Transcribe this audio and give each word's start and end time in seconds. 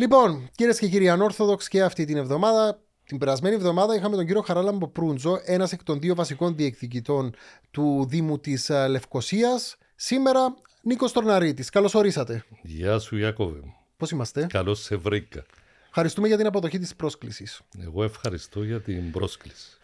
Λοιπόν, 0.00 0.48
κυρίες 0.54 0.78
και 0.78 0.88
κύριοι, 0.88 1.08
ανόρθοδοξ 1.08 1.68
και 1.68 1.82
αυτή 1.82 2.04
την 2.04 2.16
εβδομάδα, 2.16 2.82
την 3.04 3.18
περασμένη 3.18 3.54
εβδομάδα 3.54 3.94
είχαμε 3.94 4.16
τον 4.16 4.26
κύριο 4.26 4.40
Χαράλαμπο 4.40 4.88
Προύντζο, 4.88 5.40
ένας 5.44 5.72
εκ 5.72 5.82
των 5.82 6.00
δύο 6.00 6.14
βασικών 6.14 6.56
διεκδικητών 6.56 7.34
του 7.70 8.06
Δήμου 8.08 8.38
της 8.38 8.70
Λευκοσίας. 8.88 9.76
Σήμερα, 9.94 10.54
Νίκος 10.82 11.12
Τορναρίτης. 11.12 11.70
Καλώς 11.70 11.94
ορίσατε. 11.94 12.44
Γεια 12.62 12.98
σου, 12.98 13.16
Ιάκωβε. 13.16 13.60
Πώς 13.96 14.10
είμαστε, 14.10 14.46
Καλώς 14.46 14.82
σε 14.82 14.96
βρήκα. 14.96 15.44
Ευχαριστούμε 15.88 16.28
για 16.28 16.36
την 16.36 16.46
αποδοχή 16.46 16.78
της 16.78 16.96
πρόσκλησης. 16.96 17.60
Εγώ 17.84 18.04
ευχαριστώ 18.04 18.62
για 18.62 18.80
την 18.80 19.10
πρόσκληση. 19.10 19.78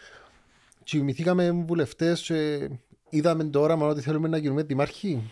Τσιμηθήκαμε 0.85 1.51
βουλευτές 1.51 2.21
και 2.21 2.69
είδαμε 3.09 3.45
το 3.45 3.61
όραμα 3.61 3.87
ότι 3.87 4.01
θέλουμε 4.01 4.29
να 4.29 4.37
γίνουμε 4.37 4.63
δημάρχοι. 4.63 5.31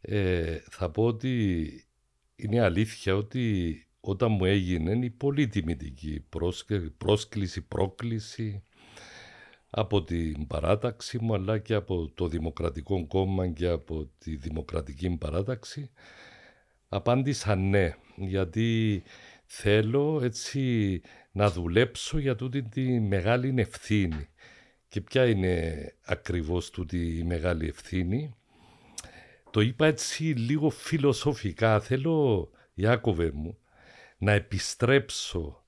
Ε, 0.00 0.58
θα 0.70 0.90
πω 0.90 1.04
ότι 1.04 1.85
είναι 2.36 2.60
αλήθεια 2.60 3.16
ότι 3.16 3.76
όταν 4.00 4.32
μου 4.32 4.44
έγινε 4.44 5.04
η 5.04 5.10
πολύ 5.10 5.48
τιμητική 5.48 6.24
πρόσκληση, 6.98 7.60
πρόκληση 7.60 8.62
από 9.70 10.02
την 10.04 10.46
παράταξη 10.46 11.18
μου 11.20 11.34
αλλά 11.34 11.58
και 11.58 11.74
από 11.74 12.10
το 12.14 12.28
Δημοκρατικό 12.28 13.06
Κόμμα 13.06 13.48
και 13.48 13.66
από 13.66 14.10
τη 14.18 14.36
Δημοκρατική 14.36 15.16
Παράταξη 15.16 15.90
απάντησα 16.88 17.54
ναι 17.54 17.94
γιατί 18.16 19.02
θέλω 19.46 20.20
έτσι 20.22 21.00
να 21.32 21.50
δουλέψω 21.50 22.18
για 22.18 22.36
τούτη 22.36 22.62
τη 22.62 23.00
μεγάλη 23.00 23.54
ευθύνη. 23.56 24.28
Και 24.88 25.00
ποια 25.00 25.26
είναι 25.26 25.74
ακριβώς 26.04 26.70
τούτη 26.70 27.18
η 27.18 27.22
μεγάλη 27.22 27.68
ευθύνη; 27.68 28.35
Το 29.56 29.62
είπα 29.62 29.86
έτσι 29.86 30.22
λίγο 30.22 30.70
φιλοσοφικά. 30.70 31.80
Θέλω, 31.80 32.48
Ιάκωβε 32.74 33.30
μου, 33.34 33.58
να 34.18 34.32
επιστρέψω 34.32 35.64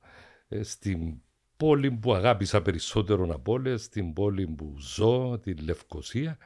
ε, 0.48 0.62
στην 0.62 1.14
πόλη 1.56 1.90
που 1.90 2.14
αγάπησα 2.14 2.62
περισσότερο 2.62 3.28
από 3.34 3.52
όλες, 3.52 3.82
στην 3.82 4.12
πόλη 4.12 4.46
που 4.46 4.74
ζω, 4.78 5.38
τη 5.42 5.54
Λευκοσία, 5.54 6.38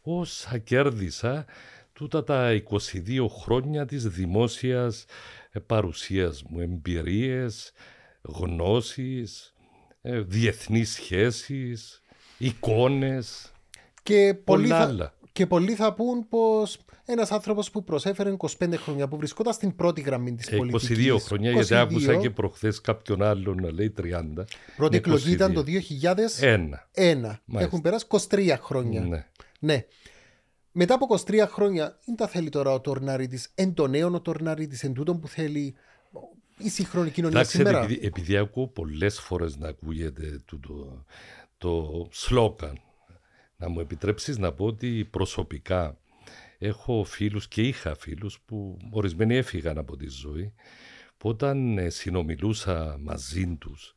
όσα 0.00 0.58
κέρδισα 0.58 1.44
τούτα 1.92 2.24
τα 2.24 2.62
22 2.70 3.26
χρόνια 3.42 3.86
της 3.86 4.08
δημόσιας 4.08 5.04
ε, 5.50 5.60
παρουσίας 5.60 6.42
μου, 6.42 6.60
εμπειρίες, 6.60 7.72
γνώσεις, 8.22 9.54
ε, 10.02 10.20
διεθνείς 10.20 10.92
σχέσεις, 10.92 12.02
εικόνες, 12.38 13.52
και 14.02 14.34
πολλοί, 14.44 14.62
πολλά 14.62 14.78
θα, 14.78 14.84
άλλα. 14.84 15.14
Και 15.34 15.46
πολλοί 15.46 15.74
θα 15.74 15.94
πούν 15.94 16.28
πως 16.28 16.78
ένας 17.04 17.32
άνθρωπος 17.32 17.70
που 17.70 17.84
προσέφερε 17.84 18.36
25 18.38 18.74
χρόνια, 18.76 19.08
που 19.08 19.16
βρισκόταν 19.16 19.52
στην 19.52 19.76
πρώτη 19.76 20.00
γραμμή 20.00 20.34
της 20.34 20.46
Ε, 20.48 20.56
πολιτικής. 20.56 20.88
22 20.88 21.18
χρόνια, 21.20 21.50
γιατί 21.50 21.74
άκουσα 21.74 22.16
και 22.16 22.30
προχθές 22.30 22.80
κάποιον 22.80 23.22
άλλον 23.22 23.60
να 23.60 23.72
λέει 23.72 23.90
30. 23.90 24.44
Πρώτη 24.76 24.92
Ναι, 24.92 24.96
εκλογή 24.96 25.32
ήταν 25.32 25.50
22. 25.50 25.54
το 25.54 25.62
2001. 25.62 26.88
Ένα. 26.92 27.40
Έχουν 27.52 27.80
περάσει 27.80 28.06
23 28.08 28.56
χρόνια. 28.60 29.00
Ναι. 29.00 29.26
Ναι. 29.58 29.84
Μετά 30.72 30.94
από 30.94 31.06
23 31.26 31.46
χρόνια, 31.48 31.98
δεν 32.04 32.16
τα 32.16 32.28
θέλει 32.28 32.48
τώρα 32.48 32.72
ο 32.72 32.80
Τορναρίτης, 32.80 33.50
εν 33.54 33.74
το 33.74 33.86
νέο 33.86 34.10
ο 34.14 34.20
Τορναρίτης, 34.20 34.82
εν 34.84 34.92
τούτον 34.92 35.20
που 35.20 35.28
θέλει 35.28 35.74
η 36.58 36.68
σύγχρονη 36.68 37.10
κοινωνία 37.10 37.38
Εντάξει, 37.38 37.56
σήμερα. 37.56 37.82
επειδή, 37.82 38.06
επειδή 38.06 38.36
ακούω 38.36 38.66
πολλές 38.68 39.20
φορές 39.20 39.56
να 39.56 39.68
ακούγεται 39.68 40.42
το, 40.44 40.58
το, 40.58 41.04
το 41.58 42.06
σλόκαν, 42.10 42.80
να 43.56 43.68
μου 43.68 43.80
επιτρέψεις 43.80 44.38
να 44.38 44.52
πω 44.52 44.64
ότι 44.64 45.08
προσωπικά 45.10 45.98
έχω 46.58 47.04
φίλους 47.04 47.48
και 47.48 47.62
είχα 47.62 47.94
φίλους 47.96 48.40
που 48.40 48.76
ορισμένοι 48.90 49.36
έφυγαν 49.36 49.78
από 49.78 49.96
τη 49.96 50.08
ζωή 50.08 50.54
που 51.16 51.28
όταν 51.28 51.78
ε, 51.78 51.88
συνομιλούσα 51.88 52.96
μαζί 53.00 53.56
τους 53.56 53.96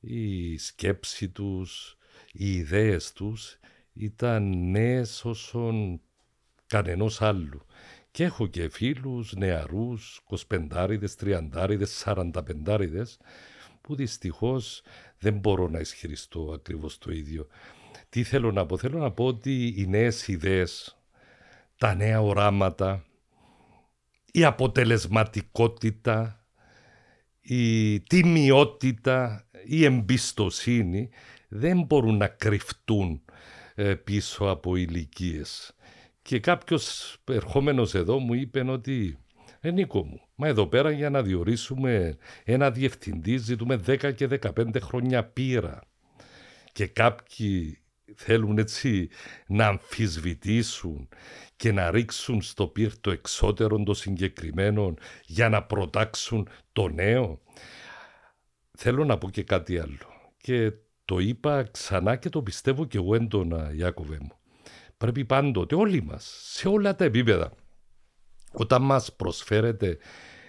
η 0.00 0.56
σκέψη 0.56 1.28
τους, 1.28 1.96
οι 2.32 2.52
ιδέες 2.54 3.12
τους 3.12 3.58
ήταν 3.92 4.70
νέες 4.70 5.24
όσον 5.24 6.00
κανενός 6.66 7.22
άλλου. 7.22 7.64
Και 8.10 8.24
έχω 8.24 8.46
και 8.46 8.68
φίλους 8.68 9.34
νεαρούς, 9.34 10.20
25άριδες, 10.48 11.16
30άριδες, 11.20 12.02
45άριδες, 12.04 13.16
που 13.80 13.94
δυστυχώς 13.94 14.82
δεν 15.18 15.38
μπορώ 15.38 15.68
να 15.68 15.78
ισχυριστώ 15.78 16.52
ακριβώς 16.54 16.98
το 16.98 17.12
ίδιο. 17.12 17.46
Τι 18.10 18.22
θέλω 18.22 18.52
να 18.52 18.66
πω, 18.66 18.76
θέλω 18.76 18.98
να 18.98 19.10
πω 19.10 19.24
ότι 19.24 19.74
οι 19.76 19.86
νέες 19.86 20.28
ιδέες, 20.28 20.98
τα 21.76 21.94
νέα 21.94 22.20
οράματα, 22.20 23.04
η 24.32 24.44
αποτελεσματικότητα, 24.44 26.44
η 27.40 28.00
τιμιότητα, 28.00 29.46
η 29.64 29.84
εμπιστοσύνη 29.84 31.08
δεν 31.48 31.82
μπορούν 31.82 32.16
να 32.16 32.28
κρυφτούν 32.28 33.22
ε, 33.74 33.94
πίσω 33.94 34.44
από 34.44 34.76
ηλικίες. 34.76 35.74
Και 36.22 36.40
κάποιος 36.40 37.16
ερχόμενος 37.24 37.94
εδώ 37.94 38.18
μου 38.18 38.34
είπε 38.34 38.60
ότι 38.60 39.18
ε, 39.60 39.70
Νίκο 39.70 40.04
μου, 40.04 40.20
μα 40.34 40.48
εδώ 40.48 40.66
πέρα 40.66 40.90
για 40.90 41.10
να 41.10 41.22
διορίσουμε 41.22 42.16
ένα 42.44 42.70
διευθυντή 42.70 43.36
ζητούμε 43.36 43.80
10 43.86 44.14
και 44.14 44.28
15 44.42 44.80
χρόνια 44.80 45.24
πείρα. 45.24 45.80
Και 46.72 46.86
κάποιοι 46.86 47.79
θέλουν 48.16 48.58
έτσι 48.58 49.08
να 49.46 49.66
αμφισβητήσουν 49.66 51.08
και 51.56 51.72
να 51.72 51.90
ρίξουν 51.90 52.42
στο 52.42 52.66
πυρ 52.66 53.00
το 53.00 53.10
εξώτερο 53.10 53.82
των 53.82 53.94
συγκεκριμένων 53.94 54.98
για 55.26 55.48
να 55.48 55.62
προτάξουν 55.62 56.48
το 56.72 56.88
νέο. 56.88 57.40
Θέλω 58.78 59.04
να 59.04 59.18
πω 59.18 59.30
και 59.30 59.42
κάτι 59.42 59.78
άλλο. 59.78 60.32
Και 60.36 60.72
το 61.04 61.18
είπα 61.18 61.62
ξανά 61.62 62.16
και 62.16 62.28
το 62.28 62.42
πιστεύω 62.42 62.84
και 62.84 62.98
εγώ 62.98 63.14
έντονα, 63.14 63.72
Ιάκωβε 63.74 64.18
μου. 64.20 64.32
Πρέπει 64.96 65.24
πάντοτε 65.24 65.74
όλοι 65.74 66.02
μας, 66.02 66.40
σε 66.42 66.68
όλα 66.68 66.96
τα 66.96 67.04
επίπεδα, 67.04 67.52
όταν 68.52 68.82
μας 68.82 69.12
προσφέρεται 69.12 69.98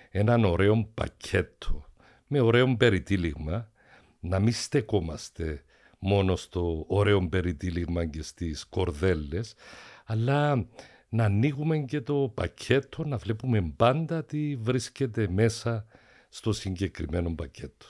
έναν 0.09 0.45
ωραίο 0.45 0.91
πακέτο 0.93 1.85
με 2.27 2.39
ωραίο 2.39 2.75
περιτύλιγμα, 2.77 3.71
να 4.19 4.39
μην 4.39 4.53
στεκόμαστε 4.53 5.63
μόνο 6.01 6.35
στο 6.35 6.85
ωραίο 6.87 7.27
περιτύλιγμα 7.29 8.05
και 8.05 8.21
στις 8.21 8.65
κορδέλες, 8.65 9.53
αλλά 10.05 10.67
να 11.09 11.23
ανοίγουμε 11.23 11.77
και 11.77 12.01
το 12.01 12.31
πακέτο, 12.33 13.03
να 13.03 13.17
βλέπουμε 13.17 13.73
πάντα 13.77 14.25
τι 14.25 14.55
βρίσκεται 14.55 15.27
μέσα 15.29 15.85
στο 16.29 16.51
συγκεκριμένο 16.51 17.35
πακέτο. 17.35 17.85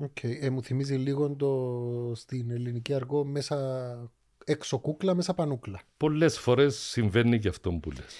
Okay. 0.00 0.36
Ε, 0.40 0.50
μου 0.50 0.62
θυμίζει 0.62 0.94
λίγο 0.94 1.36
το, 1.36 2.12
στην 2.14 2.50
ελληνική 2.50 2.94
αργό 2.94 3.24
μέσα 3.24 4.10
έξω 4.44 4.78
κούκλα, 4.78 5.14
μέσα 5.14 5.34
πανούκλα. 5.34 5.80
Πολλές 5.96 6.38
φορές 6.38 6.76
συμβαίνει 6.76 7.38
και 7.38 7.48
αυτό 7.48 7.72
που 7.72 7.90
λες. 7.90 8.16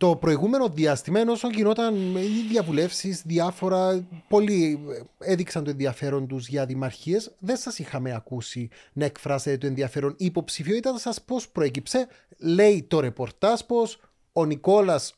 Το 0.00 0.16
προηγούμενο 0.16 0.68
διάστημα, 0.68 1.20
όσο 1.28 1.50
γινόταν 1.50 2.16
οι 2.16 2.46
διαβουλεύσεις, 2.48 3.22
διάφορα, 3.26 4.08
πολλοί 4.28 4.78
έδειξαν 5.18 5.64
το 5.64 5.70
ενδιαφέρον 5.70 6.26
τους 6.26 6.48
για 6.48 6.66
δημαρχίες, 6.66 7.30
δεν 7.38 7.56
σας 7.56 7.78
είχαμε 7.78 8.14
ακούσει 8.14 8.68
να 8.92 9.04
εκφράσετε 9.04 9.58
το 9.58 9.66
ενδιαφέρον. 9.66 10.14
Η 10.18 10.24
υποψηφιότητα 10.24 10.98
σας 10.98 11.22
πώς 11.22 11.48
προέκυψε, 11.48 12.06
λέει 12.38 12.82
το 12.88 13.00
ρεπορτάζ 13.00 13.60
πως 13.60 14.00
ο 14.32 14.44
Νικόλας, 14.44 15.14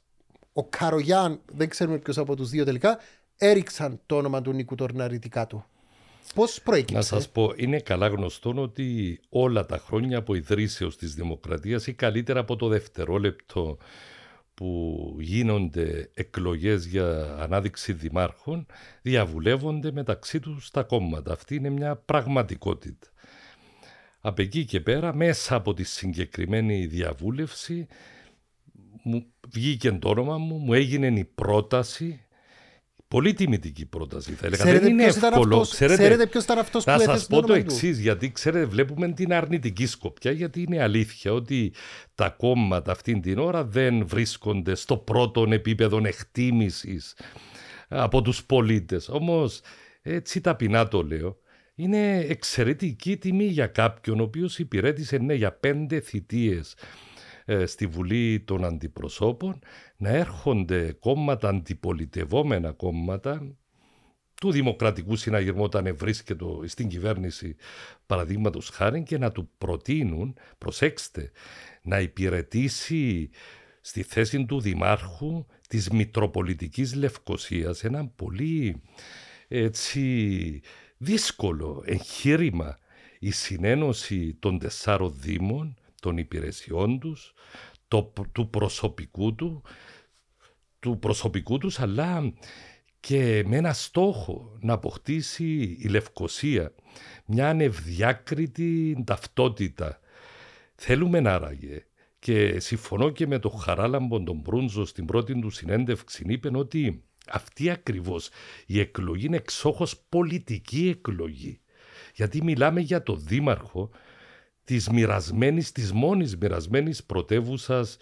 ο 0.53 0.65
Καρογιάν, 0.65 1.41
δεν 1.53 1.69
ξέρουμε 1.69 1.99
ποιος 1.99 2.19
από 2.19 2.37
τους 2.37 2.51
δύο 2.51 2.65
τελικά, 2.65 2.99
έριξαν 3.37 4.01
το 4.07 4.17
όνομα 4.17 4.43
του 4.43 4.53
Νίκου 4.53 4.75
Τορναρίτη 4.75 5.29
κάτω. 5.29 5.67
Πώς 6.35 6.61
προέκυψε; 6.65 6.95
Να 6.95 7.03
σας 7.03 7.29
πω, 7.29 7.53
είναι 7.57 7.81
καλά 7.81 8.09
γνωστό 8.09 8.55
ότι 8.57 9.21
όλα 9.29 9.67
τα 9.67 9.79
χρόνια 9.79 10.19
από 10.19 10.35
ιδρύσεως 10.35 10.97
της 10.97 11.15
Δημοκρατίας 11.15 11.87
ή 11.87 11.93
καλύτερα 11.93 12.41
από 12.41 12.57
το 12.57 12.69
δευτερόλεπτο 12.69 13.79
που 14.63 15.17
γίνονται 15.21 16.11
εκλογές 16.15 16.87
για 16.87 17.37
ανάδειξη 17.39 17.93
δημάρχων 17.93 18.67
διαβουλεύονται 19.03 19.93
μεταξύ 19.93 20.41
τους 20.41 20.71
τα 20.71 20.83
κόμματα. 20.83 21.33
Αυτή 21.33 21.55
είναι 21.55 21.71
μια 21.71 21.97
πραγματικότητα. 21.97 23.07
Από 24.21 24.43
εκεί 24.43 24.65
και 24.65 24.81
πέρα, 24.81 25.15
μέσα 25.15 25.55
από 25.55 25.75
τη 25.75 25.85
συγκεκριμένη 25.85 26.87
διαβούλευση, 26.87 27.87
μου 29.03 29.27
βγήκε 29.49 29.93
το 29.93 30.09
όνομα 30.09 30.39
μου, 30.39 30.57
μου 30.57 30.73
έγινε 30.73 31.07
η 31.07 31.25
πρόταση 31.25 32.22
Πολύ 33.13 33.33
τιμητική 33.35 33.87
πρόταση 33.87 34.33
θα 34.33 34.47
έλεγα. 34.47 34.63
Ξέρετε 34.63 34.85
Δεν 34.85 34.93
είναι 34.93 35.03
ποιος 35.03 35.17
ήταν 35.17 35.33
εύκολο. 35.33 35.55
αυτός- 35.61 35.71
ξέρετε 35.71 36.27
ποιος 36.27 36.45
ήταν 36.45 36.59
αυτός 36.59 36.85
να 36.85 36.93
που 36.95 36.99
σας 37.01 37.09
έθεσε 37.09 37.29
το 37.29 37.37
πω 37.41 37.47
το 37.47 37.53
όνομα 37.53 37.67
του; 37.67 37.75
εξής, 37.75 37.99
γιατί 37.99 38.33
ξέρετε, 38.33 38.65
βλέπουμε 38.65 39.13
την 39.13 39.33
αρνητική 39.33 39.87
σκοπιά, 39.87 40.31
γιατί 40.31 40.63
είναι 40.63 40.83
αλήθεια 40.83 41.33
ότι 41.33 41.73
τα 42.15 42.29
κόμματα 42.29 42.93
αυτήν 42.93 43.21
την 43.21 43.39
ώρα 43.39 43.65
δεν 43.65 44.07
βρίσκονται 44.07 44.75
στο 44.75 44.97
πρώτο 44.97 45.47
επίπεδο 45.51 46.01
εκτίμησης 46.05 47.15
από 47.89 48.23
τους 48.23 48.45
πολίτες. 48.45 49.09
Όμως, 49.09 49.61
έτσι 50.03 50.41
ταπεινά 50.41 50.89
το 50.89 51.03
λέω, 51.03 51.37
είναι 51.75 52.19
εξαιρετική 52.19 53.17
τιμή 53.17 53.45
για 53.45 53.67
κάποιον 53.67 54.21
ο 54.21 54.23
οποίος 54.23 54.59
υπηρέτησε 54.59 55.19
ναι, 55.19 55.35
για 55.35 55.53
πέντε 55.53 56.01
θητείες 56.01 56.73
ε, 56.73 56.77
στη 57.65 57.87
Βουλή 57.87 58.41
των 58.41 58.65
Αντιπροσώπων 58.65 59.59
να 59.97 60.09
έρχονται 60.09 60.93
κόμματα, 60.93 61.49
αντιπολιτευόμενα 61.49 62.73
κόμματα 62.73 63.57
του 64.35 64.51
Δημοκρατικού 64.51 65.17
Συναγερμού 65.17 65.63
όταν 65.63 65.97
βρίσκεται 65.97 66.45
στην 66.65 66.89
κυβέρνηση 66.89 67.57
παραδείγματος 68.07 68.69
χάρη 68.69 69.03
και 69.03 69.19
να 69.19 69.33
του 69.33 69.51
προτείνουν, 69.59 70.37
προσέξτε, 70.59 71.31
να 71.83 72.01
υπηρετήσει 72.01 73.31
στη 73.81 74.03
θέση 74.03 74.45
του 74.45 74.61
Δημάρχου 74.61 75.47
της 75.69 75.91
Μητροπολιτικής 75.91 76.95
Λευκοσίας 76.95 77.85
ένα 77.85 78.07
πολύ 78.07 78.83
έτσι 79.49 80.61
δύσκολο 80.97 81.83
εγχείρημα. 81.87 82.79
Η 83.19 83.31
συνένωση 83.31 84.35
των 84.35 84.59
τεσσάρων 84.59 85.15
δήμων, 85.17 85.77
των 86.03 86.17
υπηρεσιών 86.17 86.99
τους, 86.99 87.35
το, 87.89 88.13
του 88.33 88.51
προσωπικού 88.51 89.35
του, 89.35 89.63
του 90.81 90.99
προσωπικού 90.99 91.59
τους, 91.59 91.81
αλλά 91.81 92.33
και 93.01 93.43
με 93.47 93.57
ένα 93.57 93.73
στόχο 93.73 94.59
να 94.61 94.73
αποκτήσει 94.73 95.77
η 95.81 95.89
Λευκοσία 95.89 96.75
μια 97.27 97.49
ανευδιάκριτη 97.49 99.03
ταυτότητα. 99.07 100.01
Θέλουμε 100.75 101.21
να 101.21 101.35
άραγε 101.35 101.87
και 102.19 102.61
συμφωνώ 102.61 103.11
και 103.11 103.27
με 103.27 103.39
τον 103.39 103.59
Χαράλαμπον 103.59 104.25
τον 104.25 104.37
Μπρούντζο 104.37 104.85
στην 104.85 105.05
πρώτη 105.05 105.41
του 105.41 105.51
συνέντευξη 105.51 106.25
είπε 106.27 106.51
ότι 106.53 107.05
αυτή 107.29 107.71
ακριβώς 107.71 108.31
η 108.67 108.81
εκλογή 108.81 109.27
είναι 109.27 109.37
εξόχως 109.37 109.99
πολιτική 110.09 110.89
εκλογή. 110.89 111.61
Γιατί 112.15 112.43
μιλάμε 112.43 112.81
για 112.81 113.03
το 113.03 113.17
δήμαρχο 113.17 113.91
της 114.65 114.89
μοιρασμένης, 114.89 115.73
της 115.73 115.93
μόνης 115.93 116.37
μοιρασμένης 116.37 117.05
πρωτεύουσας 117.05 117.97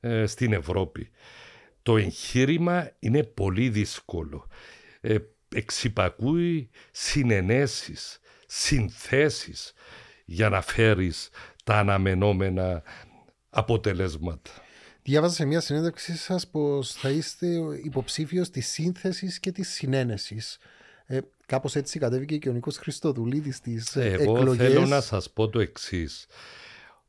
ε, 0.00 0.26
στην 0.26 0.52
Ευρώπη. 0.52 1.10
Το 1.82 1.96
εγχείρημα 1.96 2.90
είναι 2.98 3.22
πολύ 3.22 3.68
δύσκολο. 3.68 4.46
Ε, 5.00 5.16
εξυπακούει 5.54 6.70
συνενέσεις, 6.90 8.20
συνθέσεις 8.46 9.72
για 10.24 10.48
να 10.48 10.60
φέρεις 10.60 11.28
τα 11.64 11.78
αναμενόμενα 11.78 12.82
αποτελέσματα. 13.50 14.50
Διάβαζα 15.02 15.34
σε 15.34 15.44
μια 15.44 15.60
συνέντευξή 15.60 16.16
σας 16.16 16.48
πως 16.48 16.92
θα 16.92 17.10
είστε 17.10 17.46
υποψήφιος 17.84 18.50
της 18.50 18.68
σύνθεσης 18.68 19.40
και 19.40 19.52
της 19.52 19.68
συνένεσης. 19.68 20.58
Ε, 21.06 21.18
κάπως 21.52 21.76
έτσι 21.76 21.98
κατέβηκε 21.98 22.36
και 22.36 22.48
ο 22.48 22.52
Νίκος 22.52 22.76
Χριστοδουλίδης 22.76 23.56
στις 23.56 23.96
ε, 23.96 24.16
Εγώ 24.20 24.36
εκλογές. 24.36 24.66
θέλω 24.66 24.86
να 24.86 25.00
σας 25.00 25.30
πω 25.30 25.48
το 25.48 25.60
εξής. 25.60 26.26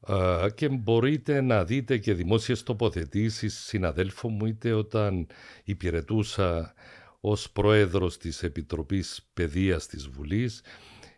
Uh, 0.08 0.48
και 0.56 0.70
μπορείτε 0.70 1.42
να 1.42 1.64
δείτε 1.64 1.98
και 1.98 2.14
δημόσιες 2.14 2.64
τοποθετήσεις 2.64 3.60
συναδέλφων 3.60 4.34
μου 4.34 4.46
είτε 4.46 4.74
όταν 4.74 5.28
υπηρετούσα 5.64 6.74
ως 7.20 7.50
πρόεδρος 7.52 8.18
της 8.18 8.44
Επιτροπής 8.44 9.30
Παιδείας 9.34 9.88
της 9.88 10.08
Βουλής 10.08 10.62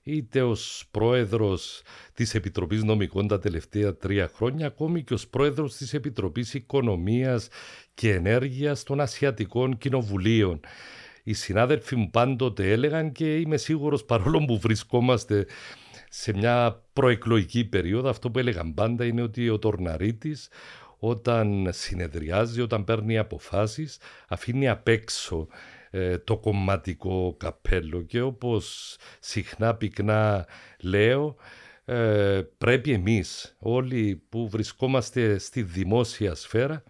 είτε 0.03 0.41
ως 0.41 0.87
πρόεδρος 0.91 1.81
της 2.13 2.35
Επιτροπής 2.35 2.83
Νομικών 2.83 3.27
τα 3.27 3.39
τελευταία 3.39 3.95
τρία 3.95 4.31
χρόνια, 4.35 4.67
ακόμη 4.67 5.03
και 5.03 5.13
ως 5.13 5.27
πρόεδρος 5.27 5.75
της 5.75 5.93
Επιτροπής 5.93 6.53
Οικονομίας 6.53 7.47
και 7.93 8.13
Ενέργειας 8.13 8.83
των 8.83 8.99
Ασιατικών 8.99 9.77
Κοινοβουλίων. 9.77 10.59
Οι 11.27 11.33
συνάδελφοι 11.33 11.95
μου 11.95 12.09
πάντοτε 12.09 12.71
έλεγαν 12.71 13.11
και 13.11 13.37
είμαι 13.37 13.57
σίγουρος 13.57 14.05
παρόλο 14.05 14.45
που 14.45 14.59
βρισκόμαστε 14.59 15.45
σε 16.09 16.33
μια 16.33 16.83
προεκλογική 16.93 17.65
περίοδο, 17.65 18.09
αυτό 18.09 18.31
που 18.31 18.39
έλεγαν 18.39 18.73
πάντα 18.73 19.05
είναι 19.05 19.21
ότι 19.21 19.49
ο 19.49 19.59
Τορναρίτης 19.59 20.49
όταν 20.99 21.67
συνεδριάζει, 21.71 22.61
όταν 22.61 22.83
παίρνει 22.83 23.17
αποφάσεις, 23.17 23.99
αφήνει 24.27 24.69
απ' 24.69 24.87
έξω 24.87 25.47
ε, 25.89 26.17
το 26.17 26.37
κομματικό 26.37 27.35
καπέλο 27.39 28.01
και 28.01 28.21
όπως 28.21 28.95
συχνά 29.19 29.75
πυκνά 29.75 30.47
λέω 30.79 31.35
ε, 31.85 32.41
πρέπει 32.57 32.91
εμείς 32.91 33.55
όλοι 33.59 34.23
που 34.29 34.49
βρισκόμαστε 34.49 35.37
στη 35.37 35.61
δημόσια 35.61 36.35
σφαίρα 36.35 36.83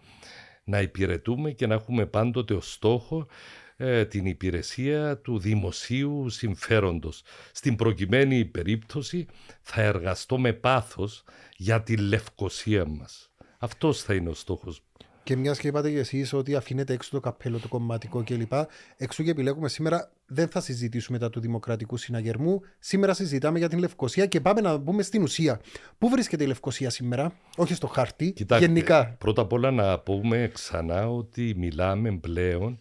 να 0.63 0.81
υπηρετούμε 0.81 1.51
και 1.51 1.67
να 1.67 1.73
έχουμε 1.73 2.05
πάντοτε 2.05 2.53
ως 2.53 2.71
στόχο 2.71 3.27
ε, 3.77 4.05
την 4.05 4.25
υπηρεσία 4.25 5.17
του 5.17 5.39
δημοσίου 5.39 6.29
συμφέροντος. 6.29 7.23
Στην 7.51 7.75
προκειμένη 7.75 8.45
περίπτωση 8.45 9.25
θα 9.61 9.81
εργαστώ 9.81 10.37
με 10.37 10.53
πάθος 10.53 11.23
για 11.57 11.83
τη 11.83 11.97
λευκοσία 11.97 12.85
μας. 12.85 13.29
Αυτός 13.59 14.01
θα 14.01 14.13
είναι 14.13 14.29
ο 14.29 14.33
στόχος 14.33 14.83
και 15.25 15.35
μιας 15.35 15.59
και 15.59 15.67
είπατε 15.67 15.91
και 15.91 15.97
εσείς 15.97 16.33
ότι 16.33 16.55
αφήνετε 16.55 16.93
έξω 16.93 17.09
το 17.11 17.19
καπέλο, 17.19 17.59
το 17.59 17.67
κομματικό 17.67 18.23
κλπ. 18.23 18.53
Έξω 18.97 19.23
και 19.23 19.29
επιλέγουμε 19.29 19.69
σήμερα, 19.69 20.11
δεν 20.25 20.47
θα 20.47 20.61
συζητήσουμε 20.61 21.17
τα 21.17 21.29
του 21.29 21.39
Δημοκρατικού 21.39 21.97
Συναγερμού. 21.97 22.61
Σήμερα 22.79 23.13
συζητάμε 23.13 23.57
για 23.57 23.69
την 23.69 23.79
Λευκοσία 23.79 24.25
και 24.25 24.41
πάμε 24.41 24.61
να 24.61 24.77
μπούμε 24.77 25.03
στην 25.03 25.21
ουσία. 25.21 25.61
Πού 25.97 26.09
βρίσκεται 26.09 26.43
η 26.43 26.47
Λευκοσία 26.47 26.89
σήμερα, 26.89 27.33
όχι 27.57 27.73
στο 27.73 27.87
χάρτη, 27.87 28.31
Κοιτάξτε, 28.31 28.65
γενικά. 28.65 29.15
Πρώτα 29.19 29.41
απ' 29.41 29.53
όλα 29.53 29.71
να 29.71 29.99
πούμε 29.99 30.49
ξανά 30.53 31.09
ότι 31.09 31.53
μιλάμε 31.57 32.17
πλέον 32.17 32.79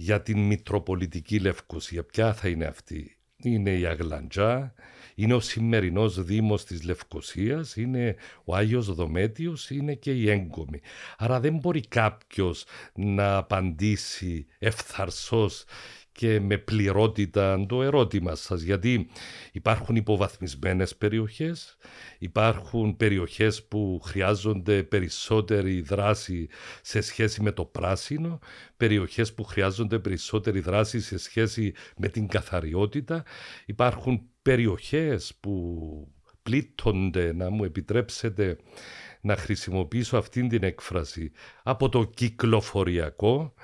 για 0.00 0.22
την 0.22 0.38
Μητροπολιτική 0.38 1.38
Λευκοσία. 1.38 2.04
Ποια 2.04 2.34
θα 2.34 2.48
είναι 2.48 2.64
αυτή, 2.64 3.16
είναι 3.36 3.70
η 3.70 3.86
Αγλαντζά, 3.86 4.74
είναι 5.14 5.34
ο 5.34 5.40
σημερινός 5.40 6.22
Δήμος 6.22 6.64
της 6.64 6.82
Λευκοσίας, 6.82 7.76
είναι 7.76 8.16
ο 8.44 8.56
Άγιος 8.56 8.94
Δομέτιος, 8.94 9.70
είναι 9.70 9.94
και 9.94 10.12
η 10.12 10.30
έγκομη. 10.30 10.80
Άρα 11.16 11.40
δεν 11.40 11.54
μπορεί 11.54 11.80
κάποιος 11.80 12.64
να 12.94 13.36
απαντήσει 13.36 14.46
ευθαρσός 14.58 15.64
και 16.18 16.40
με 16.40 16.58
πληρότητα 16.58 17.66
το 17.68 17.82
ερώτημα 17.82 18.34
σας 18.34 18.62
γιατί 18.62 19.08
υπάρχουν 19.52 19.96
υποβαθμισμένες 19.96 20.96
περιοχές, 20.96 21.76
υπάρχουν 22.18 22.96
περιοχές 22.96 23.64
που 23.64 24.00
χρειάζονται 24.04 24.82
περισσότερη 24.82 25.80
δράση 25.80 26.48
σε 26.82 27.00
σχέση 27.00 27.42
με 27.42 27.52
το 27.52 27.64
πράσινο, 27.64 28.38
περιοχές 28.76 29.34
που 29.34 29.44
χρειάζονται 29.44 29.98
περισσότερη 29.98 30.60
δράση 30.60 31.00
σε 31.00 31.18
σχέση 31.18 31.72
με 31.96 32.08
την 32.08 32.28
καθαριότητα, 32.28 33.24
υπάρχουν 33.66 34.28
περιοχές 34.42 35.34
που 35.40 36.12
πλήττονται, 36.42 37.32
να 37.32 37.50
μου 37.50 37.64
επιτρέψετε 37.64 38.56
να 39.20 39.36
χρησιμοποιήσω 39.36 40.16
αυτήν 40.16 40.48
την 40.48 40.62
έκφραση, 40.62 41.32
από 41.62 41.88
το 41.88 42.04
κυκλοφοριακό 42.04 43.54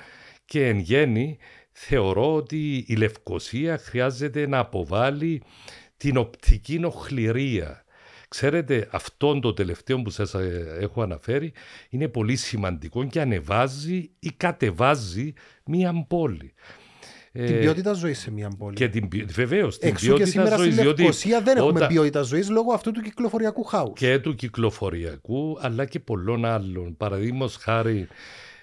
και 0.44 0.66
εν 0.66 0.78
γέννη 0.78 1.38
θεωρώ 1.76 2.34
ότι 2.34 2.84
η 2.88 2.94
Λευκοσία 2.94 3.78
χρειάζεται 3.78 4.46
να 4.46 4.58
αποβάλει 4.58 5.42
την 5.96 6.16
οπτική 6.16 6.78
νοχληρία. 6.78 7.84
Ξέρετε, 8.28 8.88
αυτό 8.92 9.38
το 9.40 9.54
τελευταίο 9.54 10.02
που 10.02 10.10
σας 10.10 10.34
ε, 10.34 10.76
έχω 10.80 11.02
αναφέρει 11.02 11.52
είναι 11.88 12.08
πολύ 12.08 12.36
σημαντικό 12.36 13.04
και 13.04 13.20
ανεβάζει 13.20 14.10
ή 14.18 14.30
κατεβάζει 14.36 15.32
μία 15.64 16.04
πόλη. 16.08 16.54
Την 17.32 17.58
ποιότητα 17.58 17.92
ζωής 17.92 18.18
σε 18.18 18.30
μια 18.30 18.50
πόλη. 18.58 18.74
Και 18.74 18.88
την, 18.88 19.08
βεβαίως, 19.26 19.78
την 19.78 19.88
Εξού 19.88 20.04
ποιότητα 20.04 20.24
και 20.24 20.30
σήμερα 20.30 20.56
ζωής, 20.56 20.72
στη 20.72 20.82
διότι 20.82 21.00
Λευκοσία 21.02 21.40
δεν 21.40 21.56
έχουμε 21.56 21.70
όταν- 21.78 21.88
ποιότητα 21.88 22.22
ζωής 22.22 22.50
λόγω 22.50 22.72
αυτού 22.72 22.90
του 22.92 23.00
κυκλοφοριακού 23.00 23.62
χάους. 23.64 23.98
και 23.98 24.18
του 24.18 24.34
κυκλοφοριακού 24.34 25.58
αλλά 25.60 25.84
και 25.84 26.00
πολλών 26.00 26.44
άλλων. 26.44 26.96
Παραδείγματος 26.96 27.56
χάρη 27.56 28.06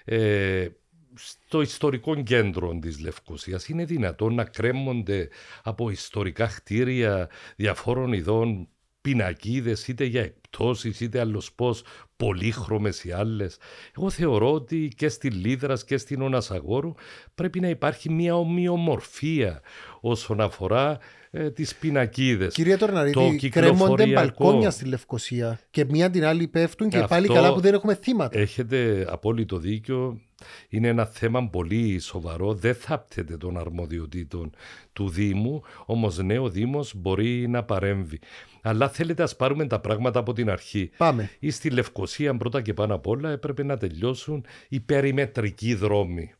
ε, 0.04 0.66
στο 1.14 1.60
ιστορικό 1.60 2.22
κέντρο 2.22 2.78
της 2.78 3.00
Λευκοσίας 3.00 3.68
είναι 3.68 3.84
δυνατόν 3.84 4.34
να 4.34 4.44
κρέμονται 4.44 5.28
από 5.62 5.90
ιστορικά 5.90 6.46
κτίρια 6.46 7.28
διαφόρων 7.56 8.12
ειδών 8.12 8.68
πινακίδες 9.00 9.88
είτε 9.88 10.04
για 10.04 10.22
εκπτώσεις 10.22 11.00
είτε 11.00 11.20
άλλος 11.20 11.52
πώς 11.52 11.84
πολύχρωμες 12.22 13.04
οι 13.04 13.12
άλλες. 13.12 13.56
Εγώ 13.96 14.10
θεωρώ 14.10 14.52
ότι 14.52 14.92
και 14.96 15.08
στη 15.08 15.30
Λίδρας 15.30 15.84
και 15.84 15.96
στην 15.96 16.22
Ωνασαγόρου 16.22 16.94
πρέπει 17.34 17.60
να 17.60 17.68
υπάρχει 17.68 18.10
μια 18.10 18.36
ομοιομορφία 18.36 19.60
όσον 20.00 20.40
αφορά 20.40 20.98
ε, 21.34 21.50
τις 21.50 21.74
πινακίδες. 21.74 22.54
Κυρία 22.54 22.78
Το 22.78 22.86
Τορναρίτη, 22.86 23.48
κρέμονται 23.48 24.04
κυκλοφοριακό. 24.04 24.12
μπαλκόνια 24.12 24.70
στη 24.70 24.84
Λευκοσία 24.84 25.60
και 25.70 25.84
μία 25.84 26.10
την 26.10 26.24
άλλη 26.24 26.48
πέφτουν 26.48 26.88
και 26.88 26.96
Αυτό 26.96 27.08
πάλι 27.08 27.28
καλά 27.28 27.54
που 27.54 27.60
δεν 27.60 27.74
έχουμε 27.74 27.94
θύματα. 27.94 28.38
Έχετε 28.38 29.06
απόλυτο 29.08 29.56
δίκιο. 29.56 30.20
Είναι 30.68 30.88
ένα 30.88 31.04
θέμα 31.06 31.48
πολύ 31.48 31.98
σοβαρό. 31.98 32.54
Δεν 32.54 32.74
θάπτεται 32.74 33.36
των 33.36 33.58
αρμοδιοτήτων 33.58 34.50
του 34.92 35.08
Δήμου. 35.08 35.62
Όμως 35.86 36.18
ναι, 36.18 36.38
ο 36.38 36.48
Δήμος 36.48 36.94
μπορεί 36.96 37.48
να 37.48 37.62
παρέμβει. 37.62 38.18
Αλλά 38.62 38.88
θέλετε 38.88 39.22
ας 39.22 39.36
πάρουμε 39.36 39.66
τα 39.66 39.80
πράγματα 39.80 40.18
από 40.18 40.32
την 40.32 40.50
αρχή. 40.50 40.90
Πάμε. 40.96 41.30
Ή 41.38 41.50
στη 41.50 41.70
Λευκοσία 41.70 42.11
πρώτα 42.38 42.62
και 42.62 42.74
πάνω 42.74 42.94
απ' 42.94 43.06
όλα 43.06 43.30
έπρεπε 43.30 43.62
να 43.62 43.76
τελειώσουν 43.76 44.44
οι 44.68 44.80
περιμετρικοί 44.80 45.74
δρόμοι. 45.74 46.34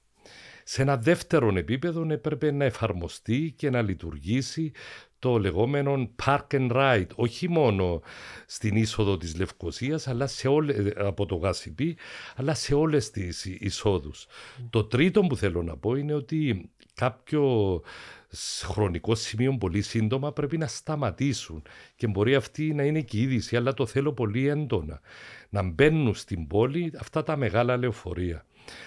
Σε 0.64 0.82
ένα 0.82 0.96
δεύτερο 0.96 1.52
επίπεδο 1.56 2.06
έπρεπε 2.10 2.50
να 2.50 2.64
εφαρμοστεί 2.64 3.54
και 3.56 3.70
να 3.70 3.82
λειτουργήσει 3.82 4.72
το 5.18 5.38
λεγόμενο 5.38 6.10
park 6.24 6.46
and 6.50 6.70
ride, 6.70 7.06
όχι 7.14 7.48
μόνο 7.48 8.02
στην 8.46 8.76
είσοδο 8.76 9.16
της 9.16 9.36
Λευκοσίας 9.36 10.08
αλλά 10.08 10.26
σε 10.26 10.48
όλε, 10.48 10.74
από 10.96 11.26
το 11.26 11.34
Γασιπί, 11.34 11.96
αλλά 12.36 12.54
σε 12.54 12.74
όλες 12.74 13.10
τις 13.10 13.44
εισόδους. 13.44 14.26
Το 14.70 14.84
τρίτο 14.84 15.20
που 15.20 15.36
θέλω 15.36 15.62
να 15.62 15.76
πω 15.76 15.94
είναι 15.94 16.14
ότι 16.14 16.70
κάποιο 16.94 17.80
χρονικό 18.62 19.14
σημείο 19.14 19.56
πολύ 19.58 19.82
σύντομα 19.82 20.32
πρέπει 20.32 20.58
να 20.58 20.66
σταματήσουν 20.66 21.62
και 21.96 22.06
μπορεί 22.06 22.34
αυτή 22.34 22.74
να 22.74 22.82
είναι 22.82 23.00
και 23.00 23.16
η 23.16 23.20
είδηση, 23.20 23.56
αλλά 23.56 23.74
το 23.74 23.86
θέλω 23.86 24.12
πολύ 24.12 24.48
έντονα. 24.48 25.00
Να 25.54 25.62
μπαίνουν 25.62 26.14
στην 26.14 26.46
πόλη 26.46 26.92
αυτά 26.98 27.22
τα 27.22 27.36
μεγάλα 27.36 27.76
λεωφορεία, 27.76 28.46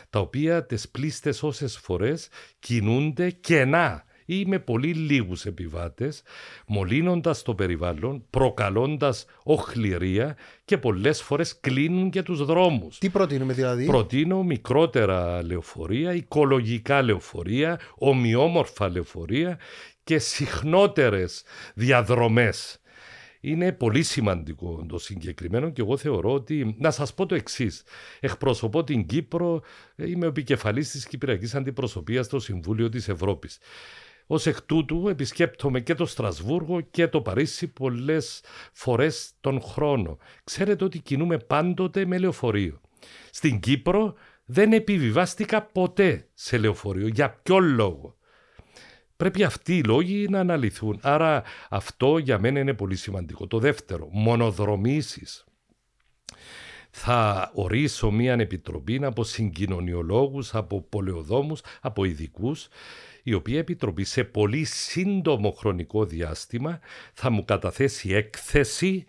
τα 0.09 0.19
οποία 0.19 0.65
τις 0.65 0.89
πλήστες 0.89 1.43
όσες 1.43 1.77
φορές 1.77 2.29
κινούνται 2.59 3.29
κενά 3.29 4.05
ή 4.25 4.45
με 4.45 4.59
πολύ 4.59 4.93
λίγους 4.93 5.45
επιβάτες, 5.45 6.21
μολύνοντας 6.67 7.41
το 7.41 7.55
περιβάλλον, 7.55 8.25
προκαλώντας 8.29 9.25
οχληρία 9.43 10.37
και 10.65 10.77
πολλές 10.77 11.21
φορές 11.21 11.59
κλείνουν 11.59 12.09
και 12.09 12.23
τους 12.23 12.45
δρόμους. 12.45 12.97
Τι 12.97 13.09
προτείνουμε 13.09 13.53
δηλαδή; 13.53 13.85
Προτείνω 13.85 14.43
μικρότερα 14.43 15.43
λεωφορεία, 15.43 16.13
οικολογικά 16.13 17.01
λεωφορεία, 17.01 17.79
ομοιόμορφα 17.95 18.89
λεωφορεία 18.89 19.59
και 20.03 20.19
συχνότερες 20.19 21.43
διαδρομές. 21.75 22.79
Είναι 23.47 23.71
πολύ 23.71 24.03
σημαντικό 24.03 24.85
το 24.87 24.97
συγκεκριμένο 24.97 25.69
και 25.69 25.81
εγώ 25.81 25.97
θεωρώ 25.97 26.33
ότι. 26.33 26.75
Να 26.79 26.91
σας 26.91 27.13
πω 27.13 27.25
το 27.25 27.35
εξής. 27.35 27.83
Εκπροσωπώ 28.19 28.83
την 28.83 29.05
Κύπρο, 29.05 29.61
είμαι 29.95 30.25
ο 30.25 30.29
επικεφαλής 30.29 30.91
της 30.91 31.07
Κυπριακής 31.07 31.55
Αντιπροσωπείας 31.55 32.25
στο 32.25 32.39
Συμβούλιο 32.39 32.89
της 32.89 33.09
Ευρώπης. 33.09 33.57
Ω 34.27 34.35
εκ 34.35 34.61
τούτου 34.61 35.07
επισκέπτομαι 35.09 35.79
και 35.79 35.93
το 35.95 36.05
Στρασβούργο 36.05 36.81
και 36.81 37.07
το 37.07 37.21
Παρίσι 37.21 37.67
πολλές 37.67 38.41
φορές 38.73 39.31
τον 39.41 39.61
χρόνο. 39.61 40.17
Ξέρετε 40.43 40.83
ότι 40.83 40.99
κινούμε 40.99 41.37
πάντοτε 41.37 42.05
με 42.05 42.17
λεωφορείο. 42.17 42.81
Στην 43.31 43.59
Κύπρο 43.59 44.13
δεν 44.45 44.73
επιβιβάστηκα 44.73 45.61
ποτέ 45.61 46.27
σε 46.33 46.57
λεωφορείο. 46.57 47.07
Για 47.07 47.39
ποιο 47.43 47.59
λόγο; 47.59 48.15
Πρέπει 49.17 49.43
αυτοί 49.43 49.77
οι 49.77 49.83
λόγοι 49.83 50.27
να 50.29 50.39
αναλυθούν. 50.39 50.99
Άρα 51.01 51.43
αυτό 51.69 52.17
για 52.17 52.39
μένα 52.39 52.59
είναι 52.59 52.73
πολύ 52.73 52.95
σημαντικό. 52.95 53.47
Το 53.47 53.59
δεύτερο, 53.59 54.09
μονοδρομήσεις. 54.11 55.45
Θα 56.97 57.51
ορίσω 57.53 58.11
μια 58.11 58.33
επιτροπή 58.33 58.99
από 59.03 59.23
συγκοινωνιολόγους, 59.23 60.55
από 60.55 60.81
πολεοδόμους, 60.81 61.61
από 61.81 62.03
ειδικούς 62.05 62.67
η 63.27 63.33
οποία 63.33 63.57
επιτροπή 63.59 64.03
σε 64.03 64.23
πολύ 64.23 64.63
σύντομο 64.63 65.51
χρονικό 65.51 66.05
διάστημα 66.05 66.79
θα 67.13 67.29
μου 67.29 67.45
καταθέσει 67.45 68.09
έκθεση 68.09 69.05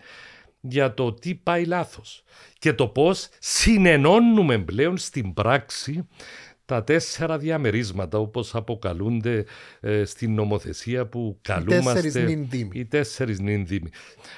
για 0.60 0.94
το 0.94 1.12
τι 1.12 1.34
πάει 1.34 1.64
λάθος 1.64 2.24
και 2.58 2.72
το 2.72 2.88
πώς 2.88 3.28
συνενώνουμε 3.38 4.58
πλέον 4.58 4.96
στην 4.96 5.34
πράξη 5.34 6.08
τα 6.66 6.84
τέσσερα 6.84 7.38
διαμερίσματα 7.38 8.18
όπως 8.18 8.54
αποκαλούνται 8.54 9.44
ε, 9.80 10.04
στην 10.04 10.34
νομοθεσία 10.34 11.06
που 11.06 11.38
καλούμαστε 11.42 12.46
οι 12.72 12.84
τέσσερις 12.84 13.40
νυνδύμοι. 13.40 13.90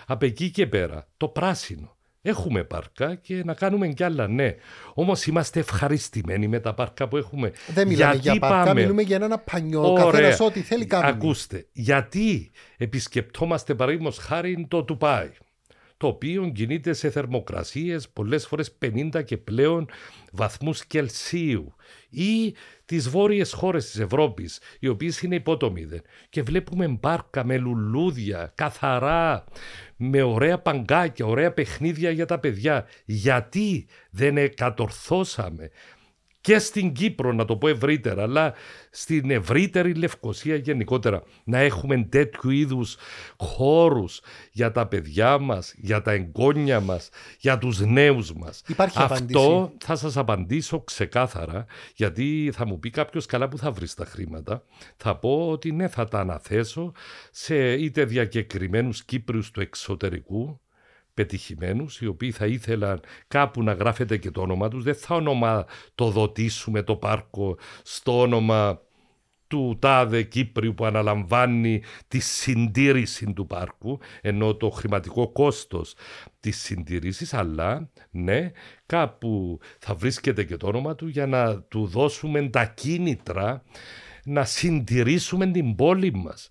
Από 0.06 0.24
εκεί 0.24 0.50
και 0.50 0.66
πέρα 0.66 1.08
το 1.16 1.28
πράσινο 1.28 1.96
Έχουμε 2.22 2.64
πάρκα 2.64 3.14
και 3.14 3.42
να 3.44 3.54
κάνουμε 3.54 3.88
κι 3.88 4.04
άλλα, 4.04 4.28
ναι. 4.28 4.54
Όμως 4.94 5.26
είμαστε 5.26 5.60
ευχαριστημένοι 5.60 6.48
με 6.48 6.60
τα 6.60 6.74
πάρκα 6.74 7.08
που 7.08 7.16
έχουμε. 7.16 7.52
Δεν 7.74 7.88
μιλάμε 7.88 8.12
γιατί 8.12 8.30
για 8.30 8.38
πάρκα, 8.40 8.64
πάμε... 8.64 8.80
μιλούμε 8.80 9.02
για 9.02 9.16
ένα 9.16 9.38
πανιό. 9.38 9.92
Καθένας 9.92 10.40
ό,τι 10.40 10.60
θέλει 10.60 10.86
κάνει. 10.86 11.06
Ακούστε, 11.06 11.66
γιατί 11.72 12.50
επισκεπτόμαστε 12.76 13.74
παραδείγματος 13.74 14.18
χάρη 14.18 14.66
το 14.68 14.84
Τουπάι 14.84 15.30
το 15.98 16.06
οποίο 16.06 16.48
κινείται 16.48 16.92
σε 16.92 17.10
θερμοκρασίες 17.10 18.08
πολλές 18.08 18.46
φορές 18.46 18.76
50 18.82 19.24
και 19.24 19.36
πλέον 19.36 19.88
βαθμούς 20.32 20.84
Κελσίου 20.84 21.74
ή 22.10 22.54
τις 22.84 23.08
βόρειες 23.08 23.52
χώρες 23.52 23.84
της 23.84 23.98
Ευρώπης 23.98 24.60
οι 24.78 24.88
οποίες 24.88 25.22
είναι 25.22 25.34
υπότομοι 25.34 25.88
και 26.28 26.42
βλέπουμε 26.42 26.88
μπάρκα 26.88 27.44
με 27.44 27.58
λουλούδια 27.58 28.52
καθαρά 28.54 29.44
με 29.96 30.22
ωραία 30.22 30.58
παγκάκια, 30.58 31.26
ωραία 31.26 31.52
παιχνίδια 31.52 32.10
για 32.10 32.26
τα 32.26 32.38
παιδιά. 32.38 32.86
Γιατί 33.04 33.86
δεν 34.10 34.36
εκατορθώσαμε 34.36 35.70
και 36.48 36.58
στην 36.58 36.92
Κύπρο, 36.92 37.32
να 37.32 37.44
το 37.44 37.56
πω 37.56 37.68
ευρύτερα, 37.68 38.22
αλλά 38.22 38.54
στην 38.90 39.30
ευρύτερη 39.30 39.94
Λευκοσία 39.94 40.56
γενικότερα, 40.56 41.22
να 41.44 41.58
έχουμε 41.58 42.06
τέτοιου 42.10 42.50
είδους 42.50 42.96
χώρους 43.36 44.20
για 44.52 44.72
τα 44.72 44.86
παιδιά 44.86 45.38
μας, 45.38 45.74
για 45.76 46.02
τα 46.02 46.12
εγγόνια 46.12 46.80
μας, 46.80 47.08
για 47.38 47.58
τους 47.58 47.80
νέους 47.80 48.32
μας. 48.32 48.62
Υπάρχει 48.66 48.96
Αυτό 49.00 49.72
θα 49.78 49.96
σας 49.96 50.16
απαντήσω 50.16 50.80
ξεκάθαρα, 50.80 51.66
γιατί 51.94 52.50
θα 52.54 52.66
μου 52.66 52.78
πει 52.78 52.90
κάποιος 52.90 53.26
καλά 53.26 53.48
που 53.48 53.58
θα 53.58 53.70
βρεις 53.70 53.94
τα 53.94 54.04
χρήματα; 54.04 54.62
Θα 54.96 55.16
πω 55.16 55.48
ότι 55.50 55.72
ναι, 55.72 55.88
θα 55.88 56.04
τα 56.04 56.20
αναθέσω 56.20 56.92
σε 57.30 57.72
είτε 57.72 58.04
διακεκριμένους 58.04 59.04
Κύπριους 59.04 59.50
του 59.50 59.60
εξωτερικού, 59.60 60.60
πετυχημένους 61.18 62.00
οι 62.00 62.06
οποίοι 62.06 62.30
θα 62.30 62.46
ήθελαν 62.46 63.00
κάπου 63.28 63.62
να 63.62 63.72
γράφεται 63.72 64.16
και 64.16 64.30
το 64.30 64.40
όνομα 64.40 64.68
τους 64.68 64.84
δεν 64.84 64.94
θα 64.94 65.14
όνομα 65.14 65.66
το 65.94 66.10
δοτήσουμε 66.10 66.82
το 66.82 66.96
πάρκο 66.96 67.58
στο 67.82 68.20
όνομα 68.20 68.80
του 69.46 69.76
τάδε 69.78 70.22
Κύπριου 70.22 70.74
που 70.74 70.84
αναλαμβάνει 70.84 71.82
τη 72.08 72.18
συντήρηση 72.18 73.32
του 73.32 73.46
πάρκου 73.46 73.98
ενώ 74.20 74.54
το 74.54 74.70
χρηματικό 74.70 75.28
κόστος 75.28 75.94
της 76.40 76.62
συντήρησης 76.62 77.34
αλλά 77.34 77.90
ναι 78.10 78.50
κάπου 78.86 79.58
θα 79.78 79.94
βρίσκεται 79.94 80.44
και 80.44 80.56
το 80.56 80.66
όνομα 80.66 80.94
του 80.94 81.08
για 81.08 81.26
να 81.26 81.60
του 81.60 81.86
δώσουμε 81.86 82.48
τα 82.48 82.64
κίνητρα 82.64 83.62
να 84.24 84.44
συντηρήσουμε 84.44 85.46
την 85.46 85.74
πόλη 85.74 86.12
μας. 86.14 86.48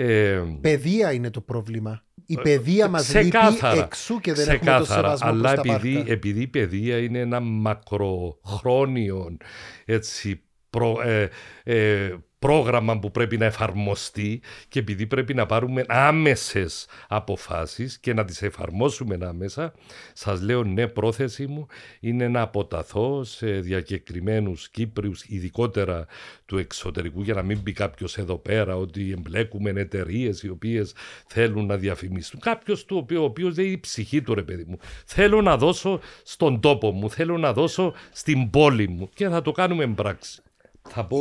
Ε, 0.00 0.42
Παιδεία 0.60 1.12
είναι 1.12 1.30
το 1.30 1.40
πρόβλημα. 1.40 2.02
Η 2.26 2.36
παιδεία 2.36 2.88
μας 2.88 3.14
λείπει 3.14 3.36
εξού 3.78 4.20
και 4.20 4.32
δεν 4.32 4.48
έχουμε 4.48 4.78
το 4.78 4.84
σεβασμό 4.84 5.28
Αλλά 5.28 5.52
επειδή, 5.52 6.04
επειδή 6.06 6.40
η 6.40 6.46
παιδεία 6.46 6.98
είναι 6.98 7.18
ένα 7.18 7.40
μακροχρόνιο 7.40 9.36
έτσι, 9.84 10.42
προ, 10.70 11.00
ε, 11.02 11.28
ε, 11.64 12.14
πρόγραμμα 12.38 12.98
που 12.98 13.10
πρέπει 13.10 13.36
να 13.36 13.44
εφαρμοστεί 13.44 14.40
και 14.68 14.78
επειδή 14.78 15.06
πρέπει 15.06 15.34
να 15.34 15.46
πάρουμε 15.46 15.84
άμεσες 15.88 16.86
αποφάσεις 17.08 17.98
και 17.98 18.14
να 18.14 18.24
τις 18.24 18.42
εφαρμόσουμε 18.42 19.18
άμεσα, 19.22 19.74
σας 20.12 20.40
λέω 20.40 20.64
ναι 20.64 20.86
πρόθεση 20.86 21.46
μου 21.46 21.66
είναι 22.00 22.28
να 22.28 22.40
αποταθώ 22.40 23.24
σε 23.24 23.46
διακεκριμένους 23.46 24.68
Κύπριους, 24.68 25.24
ειδικότερα 25.24 26.06
του 26.46 26.58
εξωτερικού 26.58 27.22
για 27.22 27.34
να 27.34 27.42
μην 27.42 27.62
πει 27.62 27.72
κάποιος 27.72 28.18
εδώ 28.18 28.36
πέρα 28.36 28.76
ότι 28.76 29.10
εμπλέκουμε 29.10 29.70
εταιρείες 29.70 30.42
οι 30.42 30.48
οποίες 30.48 30.94
θέλουν 31.26 31.66
να 31.66 31.76
διαφημίσουν. 31.76 32.40
Κάποιος 32.40 32.84
του 32.84 32.96
οποίου, 32.96 33.22
ο 33.22 33.24
οποίος 33.24 33.54
δεν 33.54 33.64
είναι 33.64 33.74
η 33.74 33.80
ψυχή 33.80 34.22
του 34.22 34.34
ρε 34.34 34.42
παιδί 34.42 34.64
μου. 34.68 34.78
Θέλω 35.04 35.42
να 35.42 35.56
δώσω 35.56 36.00
στον 36.22 36.60
τόπο 36.60 36.90
μου, 36.90 37.10
θέλω 37.10 37.38
να 37.38 37.52
δώσω 37.52 37.94
στην 38.12 38.50
πόλη 38.50 38.88
μου 38.88 39.08
και 39.14 39.28
θα 39.28 39.42
το 39.42 39.52
κάνουμε 39.52 39.86
πράξη. 39.86 40.42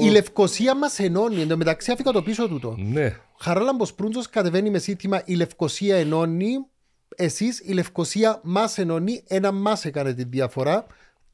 Η 0.01 0.09
Λευκοσία 0.09 0.75
μας 0.75 0.99
ενώνει. 0.99 1.41
Εν 1.41 1.47
τω 1.47 1.57
μεταξύ, 1.57 1.91
αφήκα 1.91 2.11
το 2.11 2.21
πίσω 2.21 2.47
τούτο. 2.47 2.75
Ναι. 2.77 3.17
Χαράλαμπο 3.39 3.85
Προύντζο 3.95 4.21
κατεβαίνει 4.29 4.69
με 4.69 4.79
σύνθημα 4.79 5.21
Η 5.25 5.33
Λευκοσία 5.33 5.95
ενώνει. 5.95 6.53
Εσείς 7.15 7.59
η 7.59 7.71
Λευκοσία 7.73 8.39
μας 8.43 8.77
ενώνει. 8.77 9.23
Ένα 9.27 9.51
μας 9.51 9.85
έκανε 9.85 10.13
τη 10.13 10.23
διαφορά. 10.23 10.85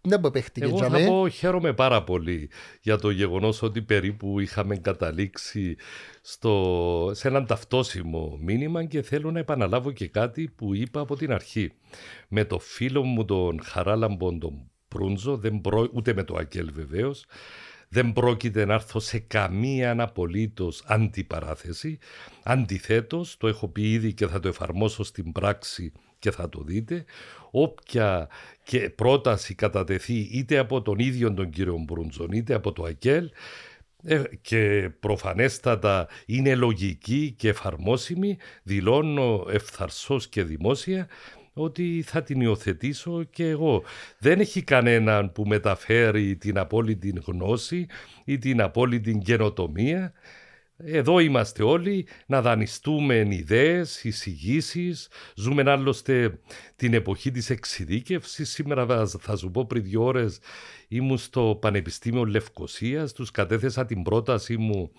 Δεν 0.05 0.19
μου 0.21 0.27
επέχτηκε 0.27 0.65
Εγώ 0.65 0.77
θα 0.77 1.05
πω 1.05 1.27
χαίρομαι 1.27 1.73
πάρα 1.73 2.03
πολύ 2.03 2.49
για 2.81 2.97
το 2.97 3.09
γεγονός 3.09 3.61
ότι 3.61 3.81
περίπου 3.81 4.39
είχαμε 4.39 4.75
καταλήξει 4.75 5.75
στο, 6.21 7.11
σε 7.13 7.27
έναν 7.27 7.45
ταυτόσιμο 7.45 8.37
μήνυμα 8.41 8.85
και 8.85 9.01
θέλω 9.01 9.31
να 9.31 9.39
επαναλάβω 9.39 9.91
και 9.91 10.07
κάτι 10.07 10.53
που 10.55 10.73
είπα 10.73 10.99
από 10.99 11.15
την 11.15 11.31
αρχή. 11.31 11.71
Με 12.27 12.45
το 12.45 12.59
φίλο 12.59 13.03
μου 13.03 13.25
τον 13.25 13.59
Χαράλαμπον 13.63 14.39
τον 14.39 14.71
Προύντζο, 14.87 15.37
δεν 15.37 15.61
προ... 15.61 15.89
ούτε 15.93 16.13
με 16.13 16.23
το 16.23 16.35
Ακέλ 16.39 16.71
βεβαίως, 16.73 17.25
δεν 17.93 18.13
πρόκειται 18.13 18.65
να 18.65 18.73
έρθω 18.73 18.99
σε 18.99 19.19
καμία 19.19 20.01
απολύτω 20.01 20.71
αντιπαράθεση. 20.85 21.97
Αντιθέτως, 22.43 23.37
το 23.37 23.47
έχω 23.47 23.67
πει 23.67 23.91
ήδη 23.91 24.13
και 24.13 24.27
θα 24.27 24.39
το 24.39 24.47
εφαρμόσω 24.47 25.03
στην 25.03 25.31
πράξη 25.31 25.91
και 26.19 26.31
θα 26.31 26.49
το 26.49 26.63
δείτε, 26.63 27.05
όποια 27.51 28.27
και 28.63 28.89
πρόταση 28.89 29.55
κατατεθεί 29.55 30.13
είτε 30.13 30.57
από 30.57 30.81
τον 30.81 30.99
ίδιο 30.99 31.33
τον 31.33 31.49
κύριο 31.49 31.77
Μπρούντζον 31.77 32.31
είτε 32.31 32.53
από 32.53 32.71
το 32.71 32.83
ΑΚΕΛ 32.83 33.29
ε, 34.03 34.21
και 34.41 34.89
προφανέστατα 34.99 36.07
είναι 36.25 36.55
λογική 36.55 37.33
και 37.37 37.49
εφαρμόσιμη, 37.49 38.37
δηλώνω 38.63 39.45
ευθαρσός 39.49 40.27
και 40.27 40.43
δημόσια 40.43 41.07
ότι 41.53 42.03
θα 42.05 42.23
την 42.23 42.41
υιοθετήσω 42.41 43.23
και 43.23 43.47
εγώ. 43.47 43.83
Δεν 44.19 44.39
έχει 44.39 44.61
κανέναν 44.61 45.31
που 45.31 45.45
μεταφέρει 45.45 46.35
την 46.35 46.57
απόλυτη 46.57 47.13
γνώση 47.25 47.85
ή 48.25 48.37
την 48.37 48.61
απόλυτη 48.61 49.21
καινοτομία. 49.23 50.13
Εδώ 50.77 51.19
είμαστε 51.19 51.63
όλοι 51.63 52.07
να 52.25 52.41
δανειστούμε 52.41 53.27
ιδέες, 53.29 54.03
εισηγήσεις. 54.03 55.07
Ζούμε 55.35 55.71
άλλωστε 55.71 56.39
την 56.75 56.93
εποχή 56.93 57.31
της 57.31 57.49
εξειδίκευσης. 57.49 58.49
Σήμερα 58.49 59.07
θα 59.07 59.35
σου 59.35 59.51
πω 59.51 59.65
πριν 59.65 59.83
δύο 59.83 60.03
ώρες 60.03 60.39
ήμουν 60.87 61.17
στο 61.17 61.57
Πανεπιστήμιο 61.61 62.23
Λευκοσίας. 62.23 63.13
Τους 63.13 63.31
κατέθεσα 63.31 63.85
την 63.85 64.03
πρότασή 64.03 64.57
μου 64.57 64.91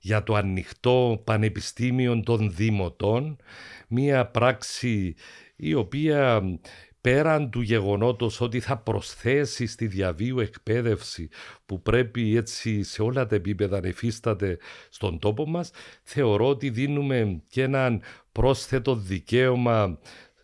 για 0.00 0.22
το 0.22 0.34
ανοιχτό 0.34 1.22
Πανεπιστήμιο 1.24 2.20
των 2.20 2.52
Δημοτών. 2.54 3.36
Μία 3.88 4.26
πράξη 4.26 5.14
η 5.56 5.74
οποία 5.74 6.42
πέραν 7.00 7.50
του 7.50 7.60
γεγονότος 7.60 8.40
ότι 8.40 8.60
θα 8.60 8.76
προσθέσει 8.76 9.66
στη 9.66 9.86
διαβίου 9.86 10.38
εκπαίδευση 10.38 11.28
που 11.66 11.82
πρέπει 11.82 12.36
έτσι 12.36 12.82
σε 12.82 13.02
όλα 13.02 13.26
τα 13.26 13.34
επίπεδα 13.34 13.80
να 13.80 13.88
εφίσταται 13.88 14.58
στον 14.90 15.18
τόπο 15.18 15.46
μας, 15.46 15.70
θεωρώ 16.02 16.48
ότι 16.48 16.70
δίνουμε 16.70 17.42
και 17.48 17.62
έναν 17.62 18.02
πρόσθετο 18.32 18.94
δικαίωμα 18.94 19.98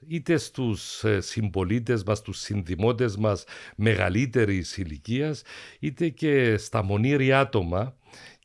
είτε 0.09 0.37
στους 0.37 1.04
ε, 1.04 1.21
συμπολίτες 1.21 2.04
μας, 2.04 2.19
στους 2.19 2.38
συνδημότες 2.38 3.16
μας 3.16 3.45
μεγαλύτερης 3.76 4.76
ηλικίας, 4.76 5.42
είτε 5.81 6.09
και 6.09 6.57
στα 6.57 6.83
μονήρια 6.83 7.40
άτομα 7.40 7.97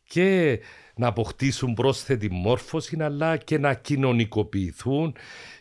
και 0.08 0.60
να 0.96 1.08
αποκτήσουν 1.08 1.74
πρόσθετη 1.74 2.32
μόρφωση 2.32 2.98
αλλά 3.00 3.38
και 3.38 3.58
να 3.58 3.74
κοινωνικοποιηθούν 3.74 5.16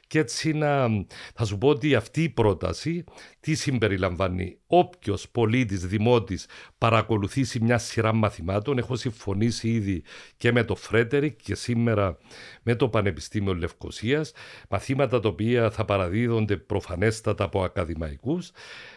και 0.07 0.19
έτσι 0.19 0.53
να, 0.53 0.89
θα 1.35 1.45
σου 1.45 1.59
πω 1.59 1.69
ότι 1.69 1.95
αυτή 1.95 2.23
η 2.23 2.29
πρόταση 2.29 3.05
τι 3.41 3.55
συμπεριλαμβάνει; 3.55 4.59
Όποιος 4.67 5.29
πολίτης, 5.29 5.87
δημότης 5.87 6.47
παρακολουθήσει 6.79 7.61
μια 7.61 7.79
σειρά 7.79 8.13
μαθημάτων, 8.13 8.79
έχω 8.79 8.97
συμφωνήσει 8.97 9.69
ήδη 9.69 10.03
και 10.37 10.53
με 10.53 10.65
το 10.65 10.75
Φρέτερικ 10.75 11.41
και 11.43 11.55
σήμερα 11.55 12.19
με 12.63 12.75
το 12.75 12.89
Πανεπιστήμιο 12.89 13.55
Λευκοσίας, 13.55 14.33
μαθήματα 14.69 15.21
τα 15.21 15.29
οποία 15.29 15.71
θα 15.71 15.85
παραδίδονται 15.85 16.57
προφανέστατα 16.57 17.45
από 17.45 17.63
ακαδημαϊκούς, 17.63 18.51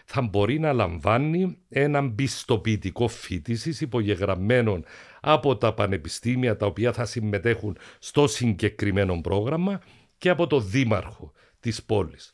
θα 0.05 0.21
μπορεί 0.21 0.59
να 0.59 0.73
λαμβάνει 0.73 1.57
έναν 1.69 2.15
πιστοποιητικό 2.15 3.07
φίτησης 3.07 3.81
υπογεγραμμένων 3.81 4.85
από 5.21 5.57
τα 5.57 5.73
πανεπιστήμια 5.73 6.55
τα 6.55 6.65
οποία 6.65 6.93
θα 6.93 7.05
συμμετέχουν 7.05 7.77
στο 7.99 8.27
συγκεκριμένο 8.27 9.21
πρόγραμμα 9.21 9.81
και 10.19 10.29
από 10.29 10.47
το 10.47 10.59
δήμαρχο 10.59 11.33
της 11.59 11.83
πόλης. 11.83 12.33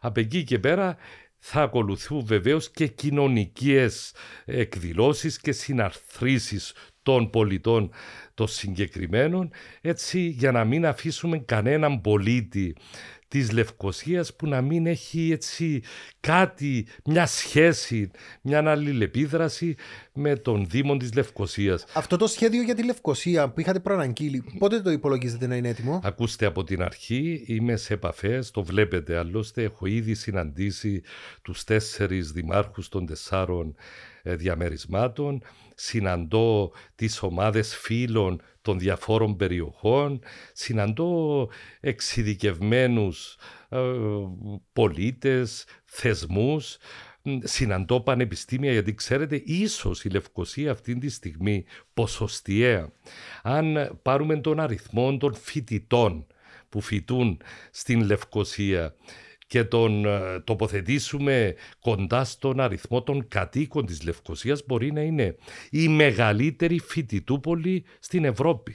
Από 0.00 0.20
εκεί 0.20 0.44
και 0.44 0.58
πέρα 0.58 0.96
θα 1.38 1.62
ακολουθούν 1.62 2.24
βεβαίως 2.24 2.70
και 2.70 2.86
κοινωνικές 2.86 4.14
εκδηλώσεις 4.44 5.40
και 5.40 5.52
συναρθρήσεις 5.52 6.72
των 7.02 7.30
πολιτών 7.30 7.90
των 8.34 8.48
συγκεκριμένων 8.48 9.50
έτσι 9.80 10.20
για 10.20 10.52
να 10.52 10.64
μην 10.64 10.86
αφήσουμε 10.86 11.38
κανέναν 11.38 12.00
πολίτη 12.00 12.76
της 13.28 13.52
Λευκοσίας 13.52 14.34
που 14.34 14.46
να 14.46 14.60
μην 14.60 14.86
έχει 14.86 15.30
έτσι 15.32 15.82
κάτι, 16.20 16.86
μια 17.04 17.26
σχέση, 17.26 18.10
μια 18.42 18.70
αλληλεπίδραση 18.70 19.74
με 20.12 20.36
τον 20.36 20.66
Δήμο 20.68 20.96
της 20.96 21.14
Λευκοσίας. 21.14 21.84
Αυτό 21.94 22.16
το 22.16 22.26
σχέδιο 22.26 22.62
για 22.62 22.74
τη 22.74 22.84
Λευκοσία 22.84 23.48
που 23.48 23.60
είχατε 23.60 23.80
προαναγγείλει, 23.80 24.44
πότε 24.58 24.80
το 24.80 24.90
υπολογίζετε 24.90 25.46
να 25.46 25.56
είναι 25.56 25.68
έτοιμο; 25.68 26.00
Ακούστε 26.02 26.46
από 26.46 26.64
την 26.64 26.82
αρχή, 26.82 27.44
είμαι 27.46 27.76
σε 27.76 27.94
επαφές, 27.94 28.50
το 28.50 28.64
βλέπετε 28.64 29.18
άλλωστε, 29.18 29.62
έχω 29.62 29.86
ήδη 29.86 30.14
συναντήσει 30.14 31.02
τους 31.42 31.64
τέσσερις 31.64 32.32
δημάρχους 32.32 32.88
των 32.88 33.06
τεσσάρων 33.06 33.74
ε, 33.76 34.15
διαμερισμάτων, 34.34 35.42
συναντώ 35.74 36.72
τις 36.94 37.22
ομάδες 37.22 37.76
φίλων 37.76 38.40
των 38.62 38.78
διαφόρων 38.78 39.36
περιοχών, 39.36 40.20
συναντώ 40.52 41.48
εξειδικευμένους 41.80 43.36
ε, 43.68 43.78
πολίτες, 44.72 45.64
θεσμούς, 45.84 46.76
συναντώ 47.42 48.00
πανεπιστήμια 48.00 48.72
γιατί 48.72 48.94
ξέρετε 48.94 49.42
ίσως 49.44 50.04
η 50.04 50.08
Λευκοσία 50.08 50.70
αυτή 50.70 50.98
τη 50.98 51.08
στιγμή 51.08 51.64
ποσοστιαία. 51.94 52.92
Αν 53.42 53.98
πάρουμε 54.02 54.36
τον 54.36 54.60
αριθμό 54.60 55.16
των 55.16 55.34
φοιτητών 55.34 56.26
που 56.68 56.80
φοιτούν 56.80 57.40
στην 57.70 58.04
Λευκοσία 58.04 58.94
και 59.46 59.64
τον 59.64 60.04
ε, 60.04 60.40
τοποθετήσουμε 60.40 61.54
κοντά 61.80 62.24
στον 62.24 62.60
αριθμό 62.60 63.02
των 63.02 63.28
κατοίκων 63.28 63.86
της 63.86 64.02
Λευκοσίας 64.02 64.62
μπορεί 64.66 64.92
να 64.92 65.00
είναι 65.00 65.36
η 65.70 65.88
μεγαλύτερη 65.88 66.78
φοιτητούπολη 66.78 67.84
στην 67.98 68.24
Ευρώπη. 68.24 68.74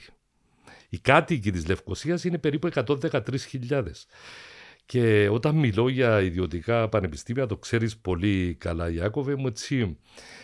Οι 0.88 0.98
κάτοικοι 0.98 1.50
της 1.50 1.66
Λευκοσίας 1.66 2.24
είναι 2.24 2.38
περίπου 2.38 2.68
113.000. 2.74 3.82
Και 4.86 5.28
όταν 5.28 5.54
μιλώ 5.54 5.88
για 5.88 6.20
ιδιωτικά 6.20 6.88
πανεπιστήμια, 6.88 7.46
το 7.46 7.56
ξέρεις 7.56 7.96
πολύ 7.96 8.54
καλά 8.54 8.90
Ιάκωβε 8.90 9.36
μου, 9.36 9.46
έτσι 9.46 9.98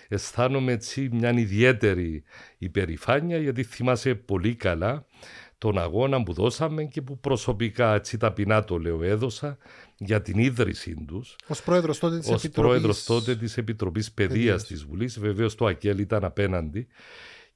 αισθάνομαι 0.09 0.73
έτσι 0.73 1.09
μια 1.13 1.31
ιδιαίτερη 1.31 2.23
υπερηφάνεια 2.59 3.39
γιατί 3.39 3.63
θυμάσαι 3.63 4.15
πολύ 4.15 4.55
καλά 4.55 5.07
τον 5.59 5.79
αγώνα 5.79 6.23
που 6.23 6.33
δώσαμε 6.33 6.85
και 6.85 7.03
που 7.03 7.19
προσωπικά 7.19 7.95
έτσι 7.95 8.17
ταπεινά 8.17 8.65
το 8.65 8.79
λέω 8.79 9.03
έδωσα 9.03 9.59
για 9.99 10.23
την 10.23 10.39
ίδρυσή 10.39 11.05
τους. 11.07 11.37
Ω 11.49 11.55
πρόεδρος 11.65 11.99
τότε 11.99 12.19
της 12.19 12.29
Επιτροπής. 12.29 12.51
πρόεδρος 12.51 13.05
τότε 13.05 13.37
της 13.37 13.57
Επιτροπής 13.57 14.13
Παιδείας 14.13 14.65
της 14.65 14.85
Βουλής. 14.85 15.19
Βεβαίως 15.19 15.55
το 15.55 15.67
ΑΚΕΛ 15.67 15.99
ήταν 15.99 16.25
απέναντι. 16.25 16.87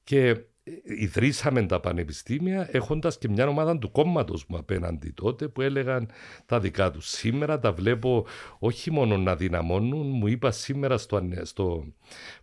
Και 0.03 0.37
ιδρύσαμε 0.83 1.65
τα 1.65 1.79
πανεπιστήμια 1.79 2.69
έχοντας 2.71 3.17
και 3.17 3.29
μια 3.29 3.47
ομάδα 3.47 3.77
του 3.77 3.91
κόμματος 3.91 4.45
μου 4.47 4.57
απέναντι 4.57 5.11
τότε 5.11 5.47
που 5.47 5.61
έλεγαν 5.61 6.09
τα 6.45 6.59
δικά 6.59 6.91
τους. 6.91 7.09
Σήμερα 7.09 7.59
τα 7.59 7.71
βλέπω 7.71 8.25
όχι 8.59 8.91
μόνο 8.91 9.17
να 9.17 9.35
δυναμώνουν, 9.35 10.07
μου 10.07 10.27
είπα 10.27 10.51
σήμερα 10.51 10.97
στο, 10.97 11.21
στο 11.41 11.85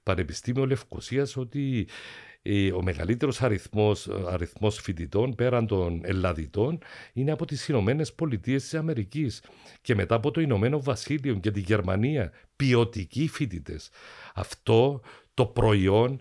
Πανεπιστήμιο 0.03 0.67
Λευκοσίας 0.67 1.37
ότι 1.37 1.89
ο 2.75 2.83
μεγαλύτερος 2.83 3.43
αριθμός, 3.43 4.09
αριθμός 4.09 4.81
φοιτητών 4.81 5.35
πέραν 5.35 5.67
των 5.67 6.01
Ελλαδιτών 6.05 6.79
είναι 7.13 7.31
από 7.31 7.45
τις 7.45 7.69
Ηνωμένες 7.69 8.13
Πολιτείες 8.15 8.63
της 8.63 8.75
Αμερικής 8.75 9.43
και 9.81 9.95
μετά 9.95 10.15
από 10.15 10.31
το 10.31 10.41
Ηνωμένο 10.41 10.83
Βασίλειο 10.83 11.35
και 11.35 11.51
τη 11.51 11.61
Γερμανία 11.61 12.33
ποιοτικοί 12.57 13.29
φοιτητές. 13.29 13.91
Αυτό 14.35 15.01
το 15.35 15.47
προϊόν 15.47 16.21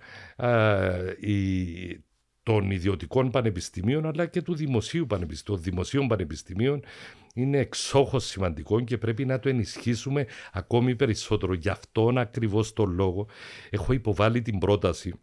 των 2.43 2.71
ιδιωτικών 2.71 3.31
πανεπιστημίων 3.31 4.05
αλλά 4.05 4.25
και 4.25 4.41
του 4.41 4.55
δημοσίου 4.55 5.05
πανεπιστημίου, 5.05 5.55
των 5.55 5.71
δημοσίων 5.71 6.07
πανεπιστημίων 6.07 6.83
είναι 7.33 7.57
εξόχως 7.57 8.25
σημαντικό 8.25 8.81
και 8.81 8.97
πρέπει 8.97 9.25
να 9.25 9.39
το 9.39 9.49
ενισχύσουμε 9.49 10.25
ακόμη 10.51 10.95
περισσότερο. 10.95 11.53
Γι' 11.53 11.69
αυτόν 11.69 12.17
ακριβώς 12.17 12.73
τον 12.73 12.91
λόγο 12.91 13.27
έχω 13.69 13.93
υποβάλει 13.93 14.41
την 14.41 14.57
πρόταση 14.57 15.13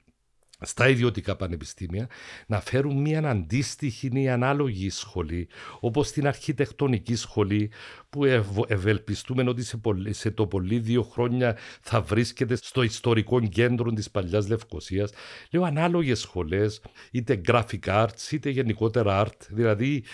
στα 0.61 0.89
ιδιωτικά 0.89 1.37
πανεπιστήμια 1.37 2.09
να 2.47 2.61
φέρουν 2.61 3.01
μια 3.01 3.29
αντίστοιχη 3.29 4.11
ή 4.13 4.29
ανάλογη 4.29 4.91
σχολή 4.91 5.49
όπως 5.81 6.11
την 6.13 6.27
αρχιτεκτονική 6.27 7.15
σχολή 7.15 7.71
που 8.11 8.25
ευελπιστούμε 8.67 9.49
ότι 9.49 9.63
σε, 9.63 9.81
σε 10.11 10.31
το 10.31 10.47
πολύ 10.47 10.79
δύο 10.79 11.03
χρόνια 11.03 11.57
θα 11.81 12.01
βρίσκεται 12.01 12.57
στο 12.57 12.83
ιστορικό 12.83 13.41
κέντρο 13.41 13.93
της 13.93 14.11
παλιάς 14.11 14.49
Λευκοσίας. 14.49 15.13
Λέω 15.51 15.63
ανάλογες 15.63 16.21
σχολές 16.21 16.81
είτε 17.11 17.41
graphic 17.49 17.85
arts 17.85 18.31
είτε 18.31 18.51
γενικότερα 18.51 19.27
art 19.27 19.47
δηλαδή 19.49 20.05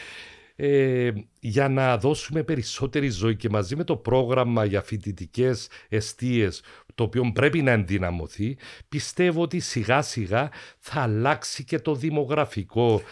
ε, 0.57 1.13
για 1.41 1.69
να 1.69 1.99
δώσουμε 1.99 2.43
περισσότερη 2.43 3.09
ζωή 3.09 3.37
και 3.37 3.49
μαζί 3.49 3.77
με 3.77 3.85
το 3.85 3.97
πρόγραμμα 3.97 4.65
για 4.65 4.83
φοιτητικές 4.83 5.69
εστίες 5.89 6.63
το 6.95 7.03
οποίο 7.03 7.31
πρέπει 7.35 7.63
να 7.63 7.71
ενδυναμωθεί, 7.71 8.57
πιστεύω 8.89 9.43
ότι 9.43 9.61
σιγά 9.61 10.03
σιγά 10.03 10.49
θα 10.79 11.01
αλλάξει 11.01 11.65
και 11.65 11.79
το 11.79 11.95
δημογραφικό 11.95 13.03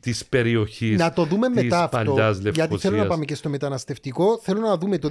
της 0.00 0.26
περιοχής 0.26 0.98
Να 0.98 1.12
το 1.12 1.24
δούμε 1.24 1.48
μετά 1.48 1.82
αυτό, 1.82 2.30
γιατί 2.52 2.78
θέλω 2.78 2.96
να 2.96 3.06
πάμε 3.06 3.24
και 3.24 3.34
στο 3.34 3.48
μεταναστευτικό. 3.48 4.38
Θέλω 4.42 4.60
να 4.60 4.78
δούμε 4.78 4.98
το 4.98 5.08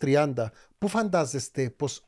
2030. 0.00 0.32
Πού 0.78 0.88
φαντάζεστε 0.88 1.70
πως 1.76 2.02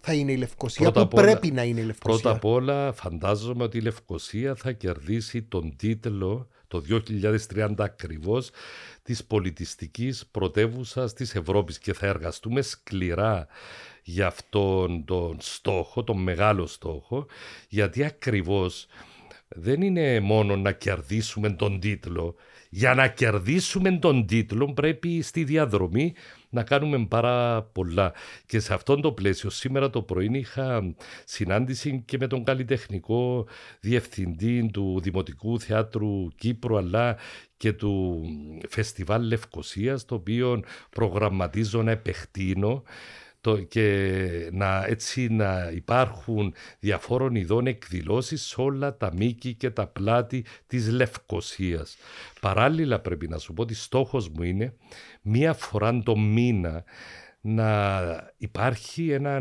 θα 0.00 0.12
είναι 0.12 0.32
η 0.32 0.36
Λευκοσία, 0.36 0.90
πού 0.90 1.08
πρέπει 1.08 1.50
να 1.50 1.62
είναι 1.62 1.80
η 1.80 1.84
Λευκοσία; 1.84 2.20
Πρώτα 2.20 2.36
απ' 2.36 2.44
όλα 2.44 2.92
φαντάζομαι 2.92 3.62
ότι 3.62 3.78
η 3.78 3.80
Λευκοσία 3.80 4.54
θα 4.54 4.72
κερδίσει 4.72 5.42
τον 5.42 5.76
τίτλο 5.76 6.48
το 6.70 6.82
2030 7.54 7.74
ακριβώς 7.78 8.50
της 9.02 9.24
πολιτιστικής 9.24 10.26
πρωτεύουσας 10.30 11.12
της 11.12 11.34
Ευρώπης 11.34 11.78
και 11.78 11.92
θα 11.92 12.06
εργαστούμε 12.06 12.62
σκληρά 12.62 13.46
για 14.10 14.26
αυτόν 14.26 15.04
τον 15.04 15.36
στόχο, 15.40 16.04
τον 16.04 16.22
μεγάλο 16.22 16.66
στόχο, 16.66 17.26
γιατί 17.68 18.04
ακριβώς 18.04 18.86
δεν 19.48 19.82
είναι 19.82 20.20
μόνο 20.20 20.56
να 20.56 20.72
κερδίσουμε 20.72 21.50
τον 21.50 21.80
τίτλο. 21.80 22.34
Για 22.72 22.94
να 22.94 23.08
κερδίσουμε 23.08 23.98
τον 23.98 24.26
τίτλο 24.26 24.72
πρέπει 24.72 25.22
στη 25.22 25.44
διαδρομή 25.44 26.14
να 26.48 26.62
κάνουμε 26.62 27.06
πάρα 27.08 27.62
πολλά. 27.62 28.12
Και 28.46 28.60
σε 28.60 28.74
αυτόν 28.74 29.00
το 29.00 29.12
πλαίσιο 29.12 29.50
σήμερα 29.50 29.90
το 29.90 30.02
πρωί 30.02 30.30
είχα 30.32 30.94
συνάντηση 31.24 32.02
και 32.06 32.16
με 32.18 32.26
τον 32.26 32.44
καλλιτεχνικό 32.44 33.46
διευθυντή 33.80 34.70
του 34.72 35.00
Δημοτικού 35.02 35.60
Θεάτρου 35.60 36.28
Κύπρου 36.36 36.76
αλλά 36.76 37.16
και 37.56 37.72
του 37.72 38.22
Φεστιβάλ 38.68 39.22
Λευκοσίας 39.22 40.04
το 40.04 40.14
οποίο 40.14 40.62
προγραμματίζω 40.90 41.82
να 41.82 41.90
επεκτείνω 41.90 42.82
το, 43.40 43.62
και 43.62 44.50
να, 44.52 44.84
έτσι 44.86 45.28
να 45.28 45.70
υπάρχουν 45.74 46.54
διαφόρων 46.78 47.34
ειδών 47.34 47.66
εκδηλώσεις 47.66 48.42
σε 48.42 48.60
όλα 48.60 48.96
τα 48.96 49.12
μήκη 49.14 49.54
και 49.54 49.70
τα 49.70 49.86
πλάτη 49.86 50.44
της 50.66 50.88
Λευκοσίας. 50.88 51.96
Παράλληλα 52.40 53.00
πρέπει 53.00 53.28
να 53.28 53.38
σου 53.38 53.52
πω 53.52 53.62
ότι 53.62 53.74
στόχος 53.74 54.28
μου 54.28 54.42
είναι 54.42 54.74
μία 55.22 55.52
φορά 55.52 55.98
το 56.02 56.16
μήνα 56.16 56.84
να 57.40 58.32
υπάρχει 58.36 59.10
ένα 59.10 59.40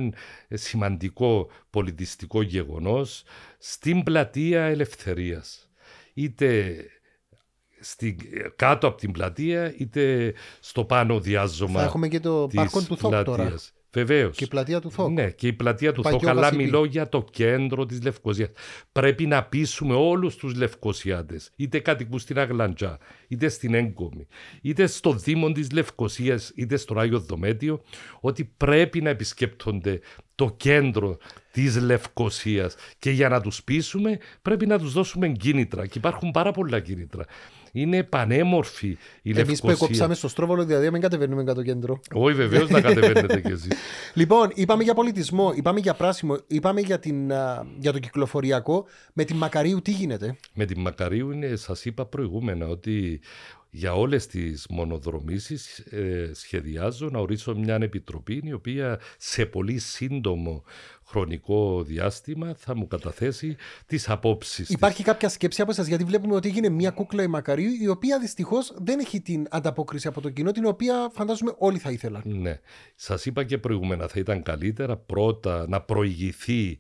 σημαντικό 0.50 1.50
πολιτιστικό 1.70 2.42
γεγονός 2.42 3.24
στην 3.58 4.04
πλατεία 4.04 4.64
ελευθερίας. 4.64 5.70
Είτε 6.14 6.76
στην, 7.80 8.18
κάτω 8.56 8.88
από 8.88 8.98
την 8.98 9.12
πλατεία 9.12 9.74
είτε 9.78 10.34
στο 10.60 10.86
πάνω 10.86 11.20
διάζωμα 11.20 11.80
Θα 11.80 11.86
έχουμε 11.86 12.08
και 12.08 12.20
το 12.20 12.48
πάρκο 12.54 12.82
του 12.82 12.98
Θόκ 12.98 13.24
τώρα. 13.24 13.54
Βεβαίως. 13.92 14.38
Και 14.38 14.44
η 14.44 14.48
πλατεία 14.48 14.80
του 14.80 14.92
Θόκ. 14.92 15.12
Ναι, 15.12 15.30
και 15.30 15.48
η 15.48 15.54
πλατεία 15.54 15.92
του 15.92 16.04
Θόκ. 16.04 16.28
Αλλά 16.28 16.56
μιλώ 16.56 16.86
για 16.86 17.10
το 17.10 17.26
κέντρο 17.32 17.86
της 17.86 18.04
Λευκοσίας. 18.04 18.50
Πρέπει 18.92 19.26
να 19.26 19.44
πείσουμε 19.44 19.94
όλους 19.94 20.36
τους 20.36 20.56
Λευκοσιάτες, 20.56 21.52
είτε 21.56 21.80
κατοικούν 21.80 22.20
στην 22.20 22.40
Αγλαντζά, 22.40 22.98
είτε 23.28 23.50
στην 23.50 23.74
Έγκομη, 23.74 24.28
είτε 24.62 24.88
στο 24.88 25.14
Δήμο 25.14 25.52
της 25.52 25.72
Λευκοσίας, 25.72 26.52
είτε 26.56 26.78
στο 26.78 27.00
Άγιο 27.00 27.20
Δομέτιο, 27.20 27.82
ότι 28.20 28.54
πρέπει 28.58 29.02
να 29.02 29.10
επισκέπτονται 29.10 30.00
το 30.36 30.54
κέντρο 30.58 31.18
της 31.52 31.82
Λευκοσίας. 31.82 32.76
Και 33.00 33.12
για 33.12 33.30
να 33.30 33.42
τους 33.42 33.64
πείσουμε, 33.64 34.18
πρέπει 34.42 34.66
να 34.66 34.80
τους 34.80 34.94
δώσουμε 34.94 35.28
κίνητρα. 35.30 35.88
Και 35.88 35.98
υπάρχουν 35.98 36.32
πάρα 36.32 36.52
πολλά 36.52 36.80
κίνητρα 36.80 37.26
είναι 37.72 38.04
πανέμορφη 38.04 38.88
η 38.88 38.98
Λευκοσία. 39.24 39.42
Εμείς 39.42 39.62
που 39.62 39.70
έκοψαμε 39.70 40.14
στο 40.14 40.28
στρόβολο 40.28 40.66
δηλαδή 40.66 40.92
μην 40.92 41.02
κατεβαίνουμε 41.02 41.44
κάτω 41.44 41.64
κέντρο. 41.64 42.00
Όχι, 42.14 42.36
βεβαίως 42.36 42.70
να 42.70 42.82
κατεβαίνετε 42.82 43.42
κι 43.42 43.52
εσείς. 43.52 43.72
λοιπόν, 44.14 44.52
είπαμε 44.54 44.84
για 44.84 44.94
πολιτισμό, 44.94 45.54
είπαμε 45.56 45.80
για 45.80 45.94
πράσιμο, 45.94 46.38
είπαμε 46.48 46.82
για, 46.82 47.00
την, 47.00 47.28
για 47.80 47.92
το 47.92 48.00
κυκλοφοριακό. 48.00 48.86
Με 49.14 49.24
την 49.24 49.36
Μακαρίου 49.36 49.82
τι 49.82 49.92
γίνεται; 49.92 50.38
Με 50.54 50.66
την 50.66 50.82
Μακαρίου 50.82 51.32
είναι, 51.32 51.56
σας 51.56 51.86
είπα 51.86 52.06
προηγούμενα, 52.06 52.68
ότι 52.68 53.22
για 53.72 53.94
όλες 53.94 54.28
τις 54.28 54.66
μονοδρομήσεις 54.70 55.80
ε, 55.80 56.32
σχεδιάζω 56.34 57.10
να 57.10 57.20
ορίσω 57.20 57.56
μια 57.56 57.76
επιτροπή 57.76 58.42
η 58.44 58.54
οποία 58.54 59.00
σε 59.18 59.46
πολύ 59.46 59.80
σύντομο 59.80 60.64
χρονικό 61.10 61.84
διάστημα 61.84 62.54
θα 62.58 62.76
μου 62.76 62.88
καταθέσει 62.88 63.56
τις 63.86 64.10
απόψεις 64.10 64.70
Υπάρχει 64.70 64.96
της. 64.96 65.06
κάποια 65.06 65.30
σκέψη 65.30 65.62
από 65.62 65.72
εσάς 65.72 65.88
γιατί 65.88 66.04
βλέπουμε 66.04 66.36
ότι 66.36 66.48
έγινε 66.48 66.70
μια 66.70 66.92
κούκλα 66.92 67.24
η 67.24 67.28
Μακαρίου 67.28 67.72
η 67.82 67.88
οποία 67.88 68.20
δυστυχώς 68.20 68.74
δεν 68.78 69.00
έχει 69.00 69.22
την 69.22 69.48
ανταπόκριση 69.50 70.08
από 70.08 70.22
το 70.22 70.30
κοινό 70.30 70.52
την 70.52 70.66
οποία 70.66 71.10
φαντάζομαι 71.14 71.54
όλοι 71.58 71.78
θα 71.78 71.92
ήθελαν. 71.92 72.22
Ναι. 72.26 72.60
Σας 72.96 73.26
είπα 73.26 73.44
και 73.44 73.58
προηγούμενα 73.58 74.08
θα 74.08 74.20
ήταν 74.20 74.44
καλύτερα 74.44 74.98
πρώτα 74.98 75.66
να 75.68 75.82
προηγηθεί 75.82 76.78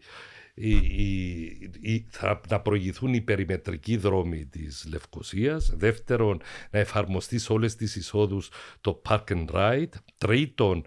θα, 2.09 2.41
να 2.49 2.59
προηγηθούν 2.59 3.13
οι 3.13 3.21
περιμετρικοί 3.21 3.97
δρόμοι 3.97 4.45
της 4.45 4.85
Λευκοσίας. 4.89 5.71
Δεύτερον, 5.75 6.41
να 6.71 6.79
εφαρμοστεί 6.79 7.39
σε 7.39 7.53
όλες 7.53 7.75
τις 7.75 7.95
εισόδους 7.95 8.49
το 8.81 9.01
park 9.09 9.23
and 9.27 9.45
ride. 9.53 9.93
Τρίτον, 10.17 10.85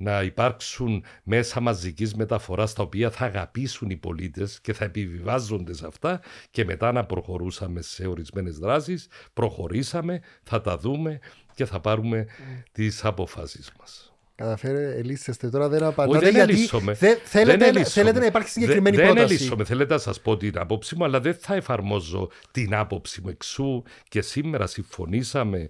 να 0.00 0.22
υπάρξουν 0.22 1.04
μέσα 1.22 1.60
μαζικής 1.60 2.14
μεταφοράς 2.14 2.72
τα 2.72 2.82
οποία 2.82 3.10
θα 3.10 3.24
αγαπήσουν 3.24 3.90
οι 3.90 3.96
πολίτες 3.96 4.60
και 4.60 4.72
θα 4.72 4.84
επιβιβάζονται 4.84 5.74
σε 5.74 5.86
αυτά 5.86 6.20
και 6.50 6.64
μετά 6.64 6.92
να 6.92 7.04
προχωρούσαμε 7.04 7.82
σε 7.82 8.06
ορισμένες 8.06 8.58
δράσεις. 8.58 9.08
Προχωρήσαμε, 9.32 10.20
θα 10.42 10.60
τα 10.60 10.78
δούμε 10.78 11.18
και 11.54 11.64
θα 11.64 11.80
πάρουμε 11.80 12.26
mm. 12.28 12.62
τις 12.72 13.04
αποφάσεις 13.04 13.72
μας. 13.78 14.14
Καταφέρε, 14.34 14.94
ελίσσεστε 14.94 15.48
τώρα, 15.50 15.68
δεν 15.68 15.82
απαντάτε. 15.82 16.16
Όχι, 16.16 16.24
δεν 16.24 16.34
γιατί 16.34 16.52
ελίσσομαι. 16.52 16.92
Δε, 16.92 17.14
θέλετε, 17.24 17.70
δεν 17.70 17.84
θέλετε 17.84 18.18
να 18.18 18.26
υπάρχει 18.26 18.48
συγκεκριμένη 18.48 18.96
δεν, 18.96 19.04
πρόταση. 19.04 19.26
Δεν 19.26 19.36
ελίσσομαι, 19.36 19.64
θέλετε 19.64 19.94
να 19.94 20.00
σας 20.00 20.20
πω 20.20 20.36
την 20.36 20.58
άποψη 20.58 20.96
μου, 20.96 21.04
αλλά 21.04 21.20
δεν 21.20 21.34
θα 21.34 21.54
εφαρμόζω 21.54 22.30
την 22.50 22.74
άποψη 22.74 23.20
μου 23.20 23.28
εξού. 23.28 23.82
Και 24.08 24.20
σήμερα 24.22 24.66
συμφωνήσαμε 24.66 25.68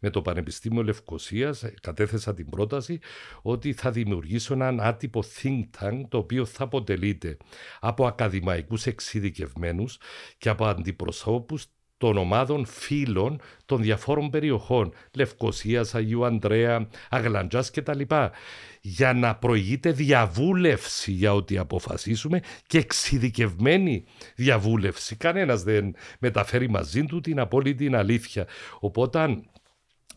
με 0.00 0.10
το 0.10 0.22
Πανεπιστήμιο 0.22 0.82
Λευκοσίας, 0.82 1.64
κατέθεσα 1.80 2.34
την 2.34 2.48
πρόταση 2.48 2.98
ότι 3.42 3.72
θα 3.72 3.90
δημιουργήσω 3.90 4.54
έναν 4.54 4.80
άτυπο 4.80 5.22
think 5.42 5.60
tank 5.78 6.00
το 6.08 6.18
οποίο 6.18 6.44
θα 6.44 6.64
αποτελείται 6.64 7.36
από 7.80 8.06
ακαδημαϊκούς 8.06 8.86
εξειδικευμένους 8.86 9.98
και 10.38 10.48
από 10.48 10.66
αντιπροσώπους 10.66 11.66
των 12.00 12.16
ομάδων 12.16 12.66
φίλων 12.66 13.40
των 13.66 13.82
διαφόρων 13.82 14.30
περιοχών, 14.30 14.92
Λευκοσίας, 15.14 15.94
Αγίου 15.94 16.24
Ανδρέα, 16.24 16.88
Αγλαντζάς 17.10 17.70
κτλ. 17.70 18.00
Για 18.80 19.12
να 19.12 19.36
προηγείται 19.36 19.92
διαβούλευση 19.92 21.12
για 21.12 21.34
ό,τι 21.34 21.58
αποφασίσουμε 21.58 22.40
και 22.66 22.78
εξειδικευμένη 22.78 24.04
διαβούλευση. 24.36 25.16
Κανένας 25.16 25.62
δεν 25.62 25.94
μεταφέρει 26.18 26.70
μαζί 26.70 27.04
του 27.04 27.20
την 27.20 27.40
απόλυτη 27.40 27.94
αλήθεια. 27.94 28.46
Οπότε 28.80 29.42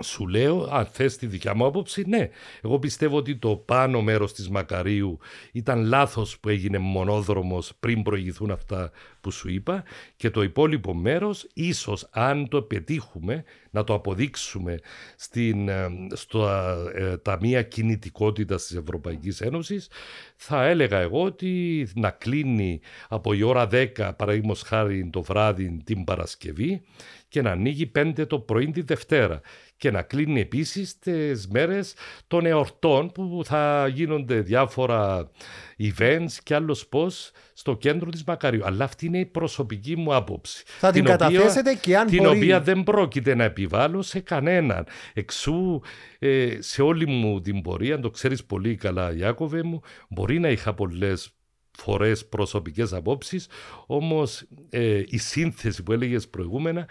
σου 0.02 0.28
λέω, 0.28 0.68
αν 0.72 0.86
θες 0.86 1.18
τη 1.18 1.26
δικιά 1.26 1.56
μου 1.56 1.66
άποψη, 1.66 2.04
ναι. 2.08 2.30
Εγώ 2.62 2.80
πιστεύω 2.80 3.18
ότι 3.18 3.36
το 3.36 3.56
πάνω 3.56 4.02
μέρος 4.02 4.34
της 4.34 4.50
Μακαρίου 4.50 5.20
ήταν 5.52 5.84
λάθος 5.84 6.40
που 6.40 6.50
έγινε 6.50 6.78
μονόδρομος 6.78 7.72
πριν 7.80 8.04
προηγηθούν 8.04 8.52
αυτά 8.52 8.92
που 9.22 9.32
σου 9.32 9.50
είπα 9.50 9.84
και 10.16 10.30
το 10.30 10.42
υπόλοιπο 10.42 10.94
μέρος 10.94 11.48
ίσως 11.54 12.08
αν 12.12 12.48
το 12.48 12.62
πετύχουμε 12.62 13.44
να 13.70 13.84
το 13.84 13.94
αποδείξουμε 13.94 14.80
στην, 15.16 15.70
ε, 15.70 15.88
στο 16.14 16.50
ε, 16.94 17.18
Ταμεία 17.18 17.62
Κινητικότητας 17.62 18.66
της 18.66 18.78
Ευρωπαϊκής 18.78 19.42
Ένωσης 19.42 19.90
θα 20.36 20.66
έλεγα 20.66 21.00
εγώ 21.00 21.24
ότι 21.24 21.88
να 21.96 22.10
κλείνει 22.10 22.80
από 23.08 23.34
η 23.34 23.44
ώρα 23.44 23.68
10 23.72 24.12
παραδείγματος 24.18 24.62
χάρη 24.62 25.10
το 25.12 25.22
βράδυ 25.22 25.82
την 25.84 26.04
Παρασκευή 26.04 26.82
και 27.28 27.42
να 27.42 27.52
ανοίγει 27.52 27.92
5 27.96 28.28
το 28.28 28.40
πρωί 28.40 28.72
τη 28.72 28.82
Δευτέρα 28.82 29.42
και 29.84 29.92
να 29.92 30.02
κλείνει 30.02 30.40
επίσης 30.40 31.00
τις 31.00 31.48
μέρες 31.48 31.94
των 32.28 32.46
εορτών 32.46 33.12
που 33.12 33.42
θα 33.46 33.88
γίνονται 33.88 34.40
διάφορα 34.40 35.32
events 35.78 36.32
και 36.44 36.56
άλλος 36.56 36.88
πώς 36.88 37.32
στο 37.54 37.78
κέντρο 37.78 38.10
της 38.10 38.24
Μακαρίου. 38.24 38.66
Αλλά 38.66 38.84
αυτή 38.84 39.06
είναι 39.06 39.20
η 39.20 39.26
προσωπική 39.26 39.96
μου 39.96 40.16
άποψη. 40.16 40.64
Θα 40.66 40.92
την, 40.92 41.04
την 41.04 41.12
καταθέσετε 41.12 41.74
και 41.74 41.98
αν 41.98 42.08
Την 42.08 42.26
οποία 42.26 42.62
δεν 42.62 42.84
πρόκειται 42.84 43.36
να 43.36 43.44
επιβάλλω 43.44 44.02
σε 44.02 44.20
κανέναν. 44.20 44.86
Εξού 45.14 45.82
ε, 46.20 46.58
σε 46.60 46.82
όλη 46.82 47.06
μου 47.08 47.42
την 47.42 47.62
πορεία, 47.62 47.96
αν 47.96 48.02
το 48.02 48.10
ξέρεις 48.10 48.44
πολύ 48.46 48.76
καλά 48.76 49.16
Ιάκωβε 49.16 49.64
μου, 49.64 49.82
μπορεί 50.10 50.40
να 50.40 50.50
είχα 50.50 50.74
πολλές 50.74 51.34
φορές 51.78 52.26
προσωπικές 52.26 52.94
απόψεις, 52.94 53.48
όμως 53.86 54.46
ε, 54.70 55.04
η 55.08 55.18
σύνθεση 55.18 55.84
που 55.84 55.92
έλεγες 55.92 56.28
προηγούμενα 56.28 56.88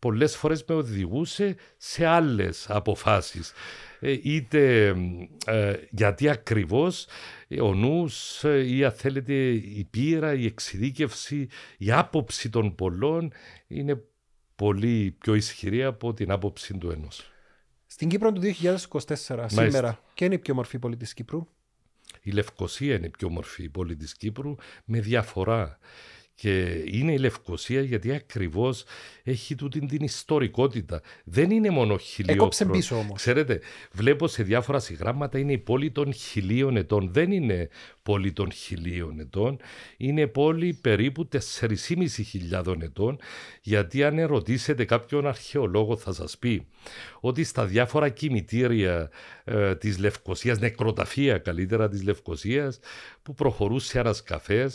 πολλές 0.00 0.36
φορές 0.36 0.64
με 0.68 0.74
οδηγούσε 0.74 1.56
σε 1.76 2.06
άλλες 2.06 2.70
αποφάσεις. 2.70 3.52
Ε, 4.00 4.18
είτε 4.22 4.94
ε, 5.46 5.74
γιατί 5.90 6.28
ακριβώς 6.28 7.06
ο 7.60 7.74
νους 7.74 8.42
ή 8.66 8.84
αν 8.84 8.92
θέλετε 8.92 9.32
η 9.50 9.86
πείρα, 9.90 10.34
η 10.34 10.46
εξειδίκευση, 10.46 11.48
η 11.78 11.92
άποψη 11.92 12.50
των 12.50 12.74
πολλών 12.74 13.32
είναι 13.66 14.02
πολύ 14.56 15.16
πιο 15.18 15.34
ισχυρή 15.34 15.84
από 15.84 16.14
την 16.14 16.30
άποψη 16.30 16.78
του 16.78 16.90
ενός. 16.90 17.30
Στην 17.86 18.08
Κύπρο 18.08 18.32
του 18.32 18.40
2024, 18.62 19.46
σήμερα, 19.46 20.00
και 20.14 20.24
είναι 20.24 20.34
η 20.34 20.38
πιο 20.38 20.54
μορφή 20.54 20.78
πόλη 20.78 20.96
της 20.96 21.14
Κύπρου; 21.14 21.46
Η 22.22 22.30
Λευκοσία 22.30 22.94
είναι 22.94 23.06
η 23.06 23.10
πιο 23.10 23.28
μορφή 23.28 23.68
πόλη 23.68 23.96
της 23.96 24.14
Κύπρου 24.16 24.54
με 24.84 25.00
διαφορά. 25.00 25.78
Και 26.40 26.82
είναι 26.86 27.12
η 27.12 27.18
Λευκοσία 27.18 27.80
γιατί 27.80 28.12
ακριβώς 28.12 28.84
έχει 29.22 29.54
τούτη 29.54 29.86
την 29.86 30.04
ιστορικότητα. 30.04 31.00
Δεν 31.24 31.50
είναι 31.50 31.70
μόνο 31.70 31.96
χιλιό. 31.96 32.32
Έκοψε 32.32 32.64
πίσω 32.64 32.96
όμως. 32.96 33.16
Ξέρετε, 33.16 33.60
βλέπω 33.92 34.28
σε 34.28 34.42
διάφορα 34.42 34.78
συγγράμματα 34.78 35.38
είναι 35.38 35.52
η 35.52 35.58
πόλη 35.58 35.90
των 35.90 36.12
χιλίων 36.12 36.76
ετών. 36.76 37.12
Δεν 37.12 37.32
είναι 37.32 37.68
πόλη 38.02 38.32
των 38.32 38.52
χιλίων 38.52 39.20
ετών. 39.20 39.56
Είναι 39.96 40.26
πόλη 40.26 40.78
περίπου 40.80 41.28
4.500 41.60 42.82
ετών. 42.82 43.18
Γιατί 43.62 44.04
αν 44.04 44.18
ερωτήσετε 44.18 44.84
κάποιον 44.84 45.26
αρχαιολόγο 45.26 45.96
θα 45.96 46.12
σας 46.12 46.38
πει 46.38 46.66
ότι 47.20 47.44
στα 47.44 47.66
διάφορα 47.66 48.08
κημητήρια 48.08 49.10
ε, 49.44 49.74
της 49.74 49.98
Λευκοσίας, 49.98 50.58
νεκροταφεία 50.58 51.38
καλύτερα 51.38 51.88
της 51.88 52.02
Λευκοσίας, 52.02 52.78
που 53.22 53.34
προχωρούσε 53.34 53.98
ένα 53.98 54.14
καφέ, 54.24 54.70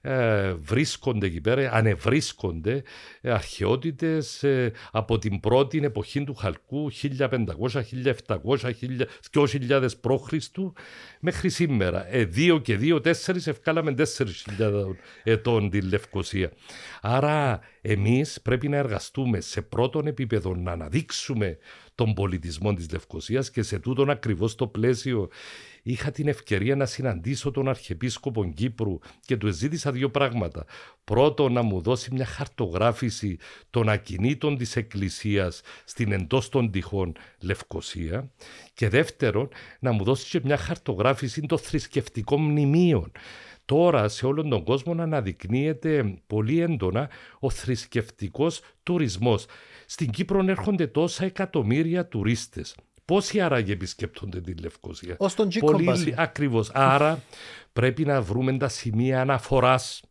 ε, 0.00 0.52
βρίσκονται 0.52 0.86
βρίσκονται 0.98 1.26
εκεί 1.26 1.40
πέρα, 1.40 1.72
ανεβρίσκονται 1.72 2.82
ε, 3.20 3.30
αρχαιότητες 3.30 4.42
ε, 4.42 4.72
από 4.90 5.18
την 5.18 5.40
πρώτη 5.40 5.78
εποχή 5.78 6.24
του 6.24 6.34
Χαλκού 6.34 6.90
1500, 7.18 7.36
1700, 8.26 8.72
2000 9.32 9.88
π.Χ. 10.00 10.32
μέχρι 11.20 11.48
σήμερα. 11.48 12.14
Ε, 12.14 12.24
δύο 12.24 12.58
και 12.58 12.76
δύο, 12.76 13.00
τέσσερις, 13.00 13.46
ευκάλαμε 13.46 13.94
τέσσερις 13.94 14.42
χιλιάδες 14.42 14.86
ετών 15.22 15.70
τη 15.70 15.80
Λευκοσία. 15.80 16.52
Άρα 17.00 17.60
εμείς 17.80 18.40
πρέπει 18.42 18.68
να 18.68 18.76
εργαστούμε 18.76 19.40
σε 19.40 19.62
πρώτον 19.62 20.06
επίπεδο 20.06 20.56
να 20.56 20.72
αναδείξουμε 20.72 21.58
τον 21.94 22.14
πολιτισμό 22.14 22.74
της 22.74 22.90
Λευκοσίας 22.92 23.50
και 23.50 23.62
σε 23.62 23.78
τούτον 23.78 24.10
ακριβώς 24.10 24.54
το 24.54 24.66
πλαίσιο 24.66 25.28
είχα 25.90 26.10
την 26.10 26.28
ευκαιρία 26.28 26.76
να 26.76 26.86
συναντήσω 26.86 27.50
τον 27.50 27.68
Αρχιεπίσκοπο 27.68 28.44
Κύπρου 28.44 28.98
και 29.20 29.36
του 29.36 29.52
ζήτησα 29.52 29.92
δύο 29.92 30.10
πράγματα. 30.10 30.64
Πρώτο, 31.04 31.48
να 31.48 31.62
μου 31.62 31.80
δώσει 31.80 32.12
μια 32.12 32.24
χαρτογράφηση 32.24 33.38
των 33.70 33.88
ακινήτων 33.88 34.56
της 34.56 34.76
Εκκλησίας 34.76 35.60
στην 35.84 36.12
εντός 36.12 36.48
των 36.48 36.70
τυχών 36.70 37.12
Λευκοσία 37.40 38.30
και 38.74 38.88
δεύτερον, 38.88 39.48
να 39.80 39.92
μου 39.92 40.04
δώσει 40.04 40.28
και 40.30 40.40
μια 40.44 40.56
χαρτογράφηση 40.56 41.40
των 41.40 41.58
θρησκευτικών 41.58 42.40
μνημείων. 42.40 43.12
Τώρα 43.64 44.08
σε 44.08 44.26
όλον 44.26 44.48
τον 44.48 44.64
κόσμο 44.64 44.92
αναδεικνύεται 45.02 46.20
πολύ 46.26 46.60
έντονα 46.60 47.10
ο 47.38 47.50
θρησκευτικός 47.50 48.60
τουρισμός. 48.82 49.46
Στην 49.86 50.10
Κύπρο 50.10 50.44
έρχονται 50.48 50.86
τόσα 50.86 51.24
εκατομμύρια 51.24 52.06
τουρίστες. 52.06 52.74
Πόσοι 53.08 53.40
άραγε 53.40 53.72
επισκέπτονται 53.72 54.40
τη 54.40 54.54
Λευκοσία; 54.54 55.16
Ω 55.18 55.30
τον 55.30 55.48
Πολύ 55.60 56.14
ακριβώς. 56.16 56.70
Άρα 56.72 57.22
πρέπει 57.72 58.04
να 58.04 58.22
βρούμε 58.22 58.56
τα 58.58 58.68
σημεία 58.68 59.20
αναφοράς. 59.20 60.02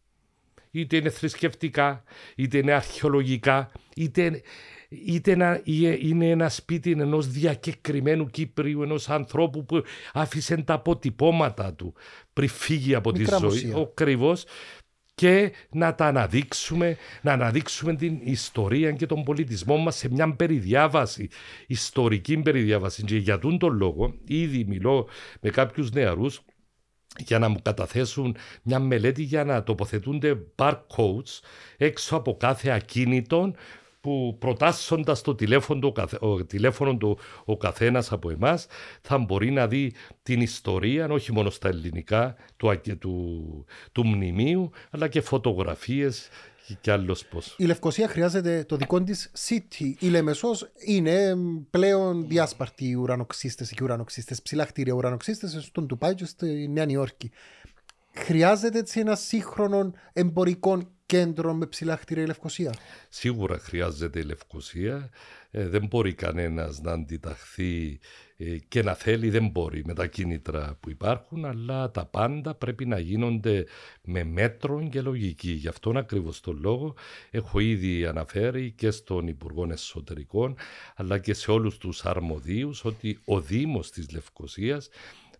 Είτε 0.71 0.97
είναι 0.97 1.09
θρησκευτικά, 1.09 2.03
είτε 2.35 2.57
είναι 2.57 2.73
αρχαιολογικά, 2.73 3.71
είτε, 3.95 4.41
είτε 4.89 5.61
είναι 5.99 6.29
ένα 6.29 6.49
σπίτι 6.49 6.91
ενός 6.91 7.27
διακεκριμένου 7.27 8.27
Κύπριου, 8.27 8.83
ενός 8.83 9.09
ανθρώπου 9.09 9.65
που 9.65 9.83
άφησε 10.13 10.57
τα 10.57 10.73
αποτυπώματα 10.73 11.73
του 11.73 11.93
πριν 12.33 12.49
φύγει 12.49 12.95
από 12.95 13.11
τη 13.11 13.25
ζωή. 13.39 13.73
Ακριβώς 13.75 14.45
και 15.17 15.51
να 15.69 15.95
τα 15.95 16.05
αναδείξουμε, 16.05 16.97
να 17.21 17.31
αναδείξουμε 17.31 17.95
την 17.95 18.19
ιστορία 18.23 18.91
και 18.91 19.05
τον 19.05 19.23
πολιτισμό 19.23 19.77
μας 19.77 19.95
σε 19.95 20.09
μια 20.09 20.35
περιδιάβαση, 20.35 21.29
ιστορική 21.67 22.37
περιδιάβαση. 22.37 23.03
Και 23.03 23.17
για 23.17 23.39
τον 23.39 23.57
τον 23.57 23.77
λόγο 23.77 24.13
ήδη 24.27 24.65
μιλώ 24.67 25.07
με 25.41 25.49
κάποιους 25.49 25.91
νεαρούς 25.91 26.41
για 27.17 27.39
να 27.39 27.49
μου 27.49 27.59
καταθέσουν 27.61 28.35
μια 28.63 28.79
μελέτη 28.79 29.23
για 29.23 29.43
να 29.43 29.63
τοποθετούνται 29.63 30.37
barcodes 30.55 31.39
έξω 31.77 32.15
από 32.15 32.37
κάθε 32.37 32.69
ακίνητο 32.69 33.53
που 34.07 34.35
προτάσσοντας 34.39 35.21
το 35.21 35.35
τηλέφωνο, 35.35 35.93
ο, 36.19 36.45
τηλέφωνο 36.45 36.97
του 36.97 37.19
ο 37.45 37.57
καθένας 37.57 38.11
από 38.11 38.29
εμάς 38.29 38.67
θα 39.01 39.17
μπορεί 39.17 39.51
να 39.51 39.67
δει 39.67 39.93
την 40.23 40.41
ιστορία 40.41 41.07
όχι 41.09 41.31
μόνο 41.31 41.49
στα 41.49 41.67
ελληνικά 41.67 42.35
του, 42.57 42.81
του, 42.99 43.65
του 43.91 44.05
μνημείου 44.05 44.69
αλλά 44.89 45.07
και 45.07 45.21
φωτογραφίες 45.21 46.29
και 46.81 46.91
άλλος 46.91 47.25
πώς. 47.25 47.55
Η 47.57 47.65
Λευκοσία 47.65 48.07
χρειάζεται 48.07 48.63
το 48.67 48.75
δικό 48.75 49.03
της 49.03 49.31
city. 49.47 49.93
Η 49.99 50.07
Λεμεσός 50.07 50.71
είναι 50.85 51.35
πλέον 51.69 52.27
διάσπαρτη 52.27 52.95
ουρανοξύστες 52.95 53.69
και 53.69 53.83
ουρανοξύστες, 53.83 54.41
ψηλά 54.41 54.65
κτίρια 54.65 54.93
ουρανοξύστες 54.93 55.63
στον 55.63 55.87
Τουπάι 55.87 56.15
και 56.15 56.25
στη 56.25 56.67
Νέα 56.67 56.85
Νιόρκη. 56.85 57.31
Χρειάζεται 58.13 58.79
έτσι 58.79 58.99
ένα 58.99 59.15
σύγχρονο 59.15 59.93
εμπορικό 60.13 60.96
κέντρο 61.07 61.53
με 61.53 61.65
ψηλά 61.65 61.97
χτίρια 61.97 62.23
η 62.23 62.25
Λευκοσία; 62.25 62.73
Σίγουρα 63.09 63.59
χρειάζεται 63.59 64.19
η 64.19 64.23
Λευκοσία. 64.23 65.09
Ε, 65.51 65.67
δεν 65.67 65.85
μπορεί 65.85 66.13
κανένας 66.13 66.81
να 66.81 66.91
αντιταχθεί 66.91 67.99
ε, 68.37 68.57
και 68.67 68.83
να 68.83 68.93
θέλει, 68.93 69.29
δεν 69.29 69.47
μπορεί 69.47 69.83
με 69.85 69.93
τα 69.93 70.07
κίνητρα 70.07 70.77
που 70.79 70.89
υπάρχουν, 70.89 71.45
αλλά 71.45 71.91
τα 71.91 72.05
πάντα 72.05 72.53
πρέπει 72.55 72.85
να 72.85 72.99
γίνονται 72.99 73.65
με 74.03 74.23
μέτρο 74.23 74.87
και 74.91 75.01
λογική. 75.01 75.51
Γι' 75.51 75.67
αυτόν 75.67 75.97
ακριβώς 75.97 76.39
τον 76.41 76.59
λόγο 76.61 76.95
έχω 77.31 77.59
ήδη 77.59 78.05
αναφέρει 78.05 78.71
και 78.71 78.91
στον 78.91 79.27
Υπουργό 79.27 79.67
Εσωτερικών, 79.71 80.55
αλλά 80.95 81.17
και 81.17 81.33
σε 81.33 81.51
όλους 81.51 81.77
τους 81.77 82.05
αρμοδίους 82.05 82.85
ότι 82.85 83.19
ο 83.25 83.41
Δήμος 83.41 83.91
της 83.91 84.11
Λευκοσίας 84.11 84.89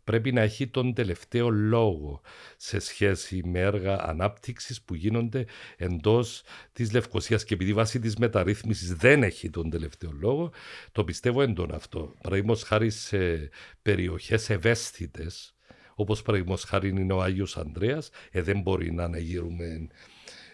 πρέπει 0.07 0.31
να 0.31 0.41
έχει 0.41 0.67
τον 0.67 0.93
τελευταίο 0.93 1.49
λόγο 1.49 2.21
σε 2.57 2.79
σχέση 2.79 3.41
με 3.45 3.59
έργα 3.59 4.01
ανάπτυξης 4.01 4.81
που 4.81 4.95
γίνονται 4.95 5.45
εντός 5.77 6.43
της 6.73 6.93
Λευκοσίας 6.93 7.43
και 7.43 7.53
επειδή 7.53 7.73
βάσει 7.73 7.99
της 7.99 8.15
μεταρρύθμισης 8.15 8.95
δεν 8.95 9.23
έχει 9.23 9.49
τον 9.49 9.69
τελευταίο 9.69 10.11
λόγο, 10.19 10.51
το 10.91 11.03
πιστεύω 11.03 11.41
έντονα 11.41 11.75
αυτό. 11.75 12.13
Παραδείγματος 12.21 12.63
χάρη 12.63 12.89
σε 12.89 13.49
περιοχές 13.81 14.49
ευαίσθητες, 14.49 15.55
όπως 15.95 16.21
παραδείγματος 16.21 16.63
χάρη 16.63 16.89
είναι 16.89 17.13
ο 17.13 17.21
Άγιος 17.21 17.57
Ανδρέας, 17.57 18.09
ε, 18.31 18.41
δεν 18.41 18.61
μπορεί 18.61 18.91
να 18.91 19.03
αναγύρουμε 19.03 19.87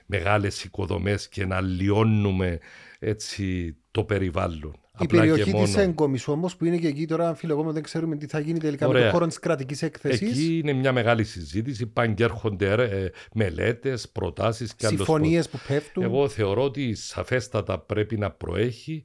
μεγάλες 0.06 0.64
οικοδομές 0.64 1.30
και 1.30 1.46
να 1.46 1.62
λιώνουμε 1.62 2.60
έτσι 3.00 3.76
το 3.92 4.04
περιβάλλον. 4.04 4.83
Η 5.00 5.06
περιοχή 5.06 5.54
της 5.54 5.76
έγκομης 5.76 6.28
όμως, 6.28 6.56
που 6.56 6.66
είναι 6.66 6.78
και 6.78 6.88
εκεί 6.88 7.06
τώρα, 7.08 7.28
αμφιλεγόμενο, 7.28 7.74
δεν 7.74 7.84
ξέρουμε 7.84 8.16
τι 8.16 8.28
θα 8.28 8.40
γίνει 8.40 8.60
τελικά 8.60 8.88
Ωραία. 8.88 9.02
με 9.02 9.08
το 9.08 9.14
χώρο 9.14 9.28
της 9.28 9.40
κρατικής 9.40 9.82
έκθεση. 9.82 10.26
Εκεί 10.26 10.58
είναι 10.58 10.74
μια 10.74 10.92
μεγάλη 10.92 11.24
συζήτηση. 11.24 11.86
Πάνε 11.86 12.14
και 12.14 12.24
έρχονται 12.24 12.72
ε, 12.72 13.10
μελέτες, 13.34 14.10
προτάσεις 14.10 14.76
και 14.76 14.86
άλλε 14.86 14.96
Συμφωνίες 14.96 15.50
που 15.50 15.60
πέφτουν. 15.68 16.04
Εγώ 16.04 16.30
θεωρώ 16.30 16.64
ότι 16.64 16.96
σαφέστατα 16.96 17.80
πρέπει 17.80 18.18
να 18.18 18.32
προέχει 18.32 19.04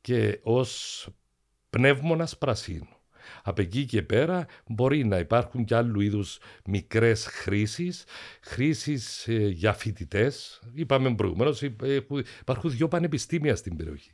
και 0.00 0.38
ως 0.42 1.08
πνεύμονας 1.70 2.38
πρασίνου. 2.38 2.88
Από 3.42 3.60
εκεί 3.60 3.84
και 3.84 4.02
πέρα 4.02 4.46
μπορεί 4.66 5.04
να 5.04 5.18
υπάρχουν 5.18 5.64
και 5.64 5.74
άλλου 5.74 6.00
είδους 6.00 6.38
μικρές 6.64 7.26
χρήσεις, 7.26 8.04
χρήσεις 8.40 9.28
ε, 9.28 9.48
για 9.48 9.72
φοιτητές. 9.72 10.60
Είπαμε 10.74 11.14
προηγουμένως, 11.14 11.62
υπάρχουν 12.40 12.70
δύο 12.70 12.88
πανεπιστήμια 12.88 13.56
στην 13.56 13.76
περιοχή 13.76 14.10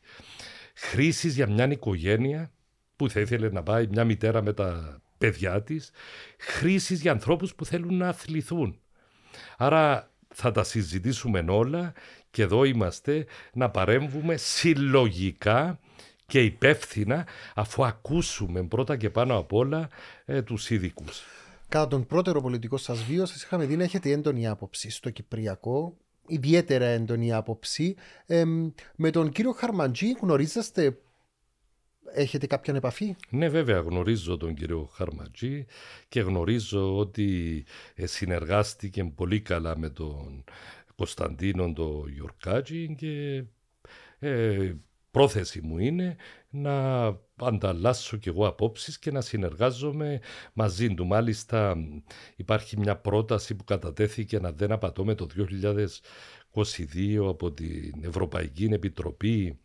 χρήσεις 0.80 1.34
για 1.34 1.46
μια 1.46 1.70
οικογένεια 1.70 2.50
που 2.96 3.10
θα 3.10 3.20
ήθελε 3.20 3.48
να 3.48 3.62
πάει 3.62 3.86
μια 3.86 4.04
μητέρα 4.04 4.42
με 4.42 4.52
τα 4.52 5.00
παιδιά 5.18 5.62
της, 5.62 5.90
χρήσεις 6.38 7.00
για 7.00 7.12
ανθρώπους 7.12 7.54
που 7.54 7.64
θέλουν 7.64 7.96
να 7.96 8.08
αθληθούν. 8.08 8.80
Άρα 9.56 10.10
θα 10.34 10.50
τα 10.50 10.64
συζητήσουμε 10.64 11.44
όλα 11.48 11.92
και 12.30 12.42
εδώ 12.42 12.64
είμαστε 12.64 13.26
να 13.52 13.70
παρέμβουμε 13.70 14.36
συλλογικά 14.36 15.78
και 16.26 16.42
υπεύθυνα 16.42 17.26
αφού 17.54 17.84
ακούσουμε 17.84 18.62
πρώτα 18.62 18.96
και 18.96 19.10
πάνω 19.10 19.38
απ' 19.38 19.52
όλα 19.52 19.88
ε, 20.24 20.42
τους 20.42 20.70
ειδικούς. 20.70 21.22
Κατά 21.68 21.88
τον 21.88 22.06
πρώτερο 22.06 22.40
πολιτικό 22.40 22.76
σας 22.76 23.04
βίο 23.04 23.26
σας 23.26 23.42
είχαμε 23.42 23.64
δει 23.66 23.76
να 23.76 23.82
έχετε 23.82 24.10
έντονη 24.10 24.48
άποψη 24.48 24.90
στο 24.90 25.10
Κυπριακό 25.10 25.96
ιδιαίτερα 26.28 26.84
έντονη 26.84 27.32
άποψη. 27.32 27.94
με 28.96 29.10
τον 29.10 29.30
κύριο 29.30 29.52
Χαρμαντζή 29.52 30.12
γνωρίζεστε, 30.20 30.98
έχετε 32.14 32.46
κάποια 32.46 32.74
επαφή; 32.74 33.16
Ναι 33.30 33.48
βέβαια 33.48 33.78
γνωρίζω 33.78 34.36
τον 34.36 34.54
κύριο 34.54 34.90
Χαρμαντζή 34.92 35.64
και 36.08 36.20
γνωρίζω 36.20 36.96
ότι 36.96 37.64
ε, 37.94 38.06
συνεργάστηκε 38.06 39.04
πολύ 39.04 39.40
καλά 39.40 39.78
με 39.78 39.90
τον 39.90 40.44
Κωνσταντίνο 40.96 41.72
τον 41.72 42.08
Γιορκάτζη 42.08 42.94
και 42.94 43.44
ε, 44.18 44.72
πρόθεση 45.10 45.60
μου 45.62 45.78
είναι 45.78 46.16
να 46.50 47.06
ανταλλάσσω 47.36 48.16
κι 48.16 48.28
εγώ 48.28 48.46
απόψεις 48.46 48.98
και 48.98 49.10
να 49.10 49.20
συνεργάζομαι 49.20 50.20
μαζί 50.52 50.94
του. 50.94 51.06
Μάλιστα 51.06 51.76
υπάρχει 52.36 52.78
μια 52.78 52.96
πρόταση 52.96 53.54
που 53.54 53.64
κατατέθηκε 53.64 54.38
να 54.38 54.52
δεν 54.52 54.72
απατώ 54.72 55.14
το 55.14 55.26
2022 56.54 57.28
από 57.28 57.52
την 57.52 57.92
Ευρωπαϊκή 58.04 58.64
Επιτροπή 58.64 59.58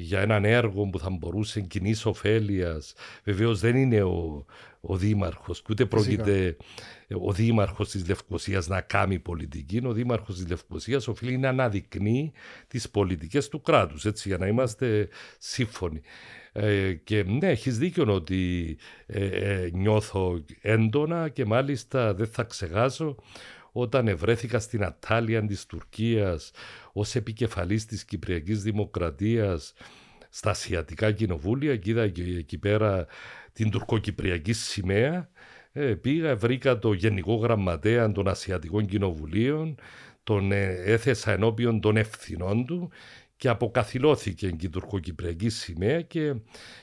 για 0.00 0.20
έναν 0.20 0.44
έργο 0.44 0.86
που 0.86 0.98
θα 0.98 1.10
μπορούσε 1.10 1.60
κοινής 1.60 2.06
ωφέλειας. 2.06 2.94
Βεβαίως 3.24 3.60
δεν 3.60 3.76
είναι 3.76 4.02
ο, 4.02 4.44
ο 4.80 4.96
Δήμαρχος, 4.96 5.62
ούτε 5.70 5.86
πρόκειται 5.86 6.56
ο 7.20 7.32
Δήμαρχος 7.32 7.90
της 7.90 8.08
Λευκοσίας 8.08 8.68
να 8.68 8.80
κάνει 8.80 9.18
πολιτική. 9.18 9.80
Ο 9.84 9.92
Δήμαρχος 9.92 10.36
της 10.36 10.48
Λευκοσίας 10.48 11.08
οφείλει 11.08 11.38
να 11.38 11.48
αναδεικνύει 11.48 12.32
τις 12.68 12.90
πολιτικές 12.90 13.48
του 13.48 13.60
κράτους, 13.60 14.04
έτσι, 14.04 14.28
για 14.28 14.38
να 14.38 14.46
είμαστε 14.46 15.08
σύμφωνοι. 15.38 16.00
Ε, 16.52 16.92
και 16.92 17.22
ναι, 17.22 17.48
έχεις 17.48 17.78
δίκιο 17.78 18.14
ότι 18.14 18.76
ε, 19.06 19.26
ε, 19.26 19.70
νιώθω 19.72 20.44
έντονα 20.60 21.28
και 21.28 21.44
μάλιστα 21.44 22.14
δεν 22.14 22.26
θα 22.26 22.42
ξεχάσω 22.42 23.16
όταν 23.80 24.08
ευρέθηκα 24.08 24.58
στην 24.58 24.84
Ατάλια 24.84 25.46
της 25.46 25.66
Τουρκίας 25.66 26.50
ως 26.92 27.14
επικεφαλής 27.14 27.86
της 27.86 28.04
Κυπριακής 28.04 28.62
Δημοκρατίας 28.62 29.72
στα 30.28 30.50
Ασιατικά 30.50 31.12
Κοινοβούλια 31.12 31.76
και 31.76 31.90
είδα 31.90 32.02
εκεί 32.38 32.58
πέρα 32.58 33.06
την 33.52 33.70
τουρκοκυπριακή 33.70 34.52
σημαία 34.52 35.30
ε, 35.72 35.94
πήγα, 35.94 36.36
βρήκα 36.36 36.78
το 36.78 36.92
Γενικό 36.92 37.34
Γραμματέα 37.34 38.12
των 38.12 38.28
Ασιατικών 38.28 38.86
Κοινοβουλίων 38.86 39.74
τον 40.22 40.52
ε, 40.52 40.74
έθεσα 40.84 41.32
ενώπιον 41.32 41.80
των 41.80 41.96
ευθυνών 41.96 42.66
του 42.66 42.90
και 43.38 43.48
αποκαθιλώθηκε 43.48 44.50
και 44.50 44.66
η 44.66 44.68
τουρκοκυπριακή 44.68 45.48
σημαία 45.48 46.02
και 46.02 46.34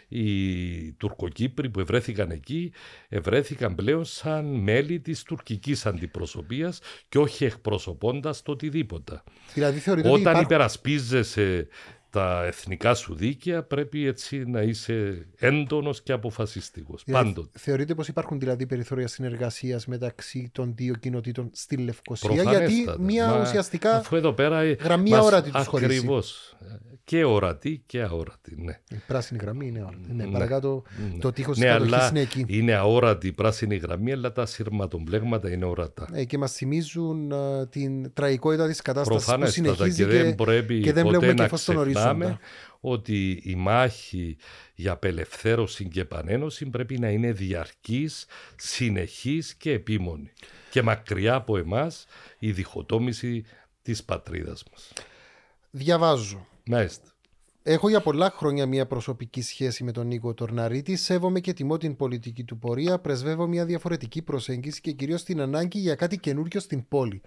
οι 0.07 0.93
Τουρκοκύπροι 0.93 1.69
που 1.69 1.79
ευρέθηκαν 1.79 2.31
εκεί 2.31 2.71
ευρέθηκαν 3.09 3.75
πλέον 3.75 4.05
σαν 4.05 4.45
μέλη 4.45 4.99
της 4.99 5.23
τουρκικής 5.23 5.85
αντιπροσωπείας 5.85 6.79
και 7.09 7.17
όχι 7.17 7.45
εκπροσωπώντας 7.45 8.41
το 8.41 8.51
οτιδήποτε. 8.51 9.23
Δηλαδή 9.53 9.89
Όταν 9.89 10.17
υπάρχουν... 10.17 10.41
υπερασπίζεσαι 10.41 11.67
τα 12.15 12.45
εθνικά 12.45 12.93
σου 12.93 13.15
δίκαια 13.15 13.63
πρέπει 13.63 14.05
έτσι 14.05 14.43
να 14.45 14.61
είσαι 14.61 15.27
έντονος 15.37 16.01
και 16.01 16.11
αποφασιστικός. 16.11 17.03
Δηλαδή, 17.05 17.25
πάντοτε. 17.25 17.59
Θεωρείτε 17.59 17.95
πως 17.95 18.07
υπάρχουν 18.07 18.39
δηλαδή 18.39 18.65
περιθώρια 18.65 19.07
συνεργασίας 19.07 19.85
μεταξύ 19.85 20.49
των 20.51 20.73
δύο 20.75 20.93
κοινοτήτων 20.93 21.49
στη 21.53 21.77
Λευκοσία; 21.77 22.43
Γιατί 22.43 22.85
μια 22.99 23.27
Μα, 23.27 23.41
ουσιαστικά 23.41 23.95
αφού 23.95 24.15
εδώ 24.15 24.33
πέρα 24.33 24.63
γραμμή 24.73 25.15
αόρατη 25.15 25.51
τους 25.51 25.65
χωρίσει. 25.65 25.97
Ακριβώς 25.97 26.55
και 27.05 27.23
ορατή 27.23 27.83
και 27.85 28.01
αόρατη. 28.01 28.55
Ναι. 28.57 28.79
Η 28.89 29.01
πράσινη 29.07 29.39
γραμμή 29.43 29.67
είναι 29.67 29.79
αόρατη. 29.79 30.13
Ναι, 30.13 30.23
ναι. 30.23 30.31
παρακάτω 30.31 30.83
ναι. 31.13 31.19
το 31.19 31.31
τείχος 31.31 31.57
ναι, 31.57 31.69
αλλά 31.69 32.07
είναι 32.09 32.19
εκεί. 32.19 32.45
Είναι 32.47 32.73
αόρατη 32.73 33.27
η 33.27 33.31
πράσινη 33.31 33.75
γραμμή, 33.75 34.11
αλλά 34.11 34.31
τα 34.31 34.45
σειρματομπλέγματα 34.45 35.51
είναι 35.51 35.65
ορατά. 35.65 36.07
Ε, 36.13 36.23
και 36.23 36.37
μας 36.37 36.51
θυμίζουν 36.51 37.33
uh, 37.33 37.69
την 37.69 38.13
τραγικότητα 38.13 38.67
της 38.67 38.81
κατάστασης 38.81 39.33
που 39.35 39.45
συνεχίζει 39.47 40.03
και, 40.03 40.03
και, 40.03 40.23
δεν 40.23 40.35
πρέπει 40.35 40.81
και 40.81 40.93
δεν 40.93 41.03
ποτέ 41.03 41.33
να 41.33 41.47
ξεχνάμε 42.05 42.39
ότι 42.79 43.41
η 43.43 43.55
μάχη 43.55 44.37
για 44.75 44.91
απελευθέρωση 44.91 45.87
και 45.87 46.01
επανένωση 46.01 46.65
πρέπει 46.65 46.99
να 46.99 47.09
είναι 47.09 47.31
διαρκής, 47.31 48.25
συνεχής 48.55 49.55
και 49.55 49.71
επίμονη. 49.71 50.31
Και 50.69 50.81
μακριά 50.81 51.35
από 51.35 51.57
εμάς 51.57 52.05
η 52.39 52.51
διχοτόμηση 52.51 53.45
της 53.81 54.03
πατρίδας 54.03 54.63
μας. 54.71 54.93
Διαβάζω 55.71 56.47
Μάλιστα. 56.65 57.13
Έχω 57.63 57.89
για 57.89 58.01
πολλά 58.01 58.31
χρόνια 58.31 58.65
μια 58.65 58.85
προσωπική 58.85 59.41
σχέση 59.41 59.83
με 59.83 59.91
τον 59.91 60.07
Νίκο 60.07 60.33
Τορναρίτη. 60.33 60.95
Σέβομαι 60.95 61.39
και 61.39 61.53
τιμώ 61.53 61.77
την 61.77 61.95
πολιτική 61.95 62.43
του 62.43 62.57
πορεία. 62.57 62.99
Πρεσβεύω 62.99 63.47
μια 63.47 63.65
διαφορετική 63.65 64.21
προσέγγιση 64.21 64.81
και 64.81 64.91
κυρίως 64.91 65.23
την 65.23 65.41
ανάγκη 65.41 65.79
για 65.79 65.95
κάτι 65.95 66.17
καινούριο 66.17 66.59
στην 66.59 66.87
πόλη. 66.87 67.21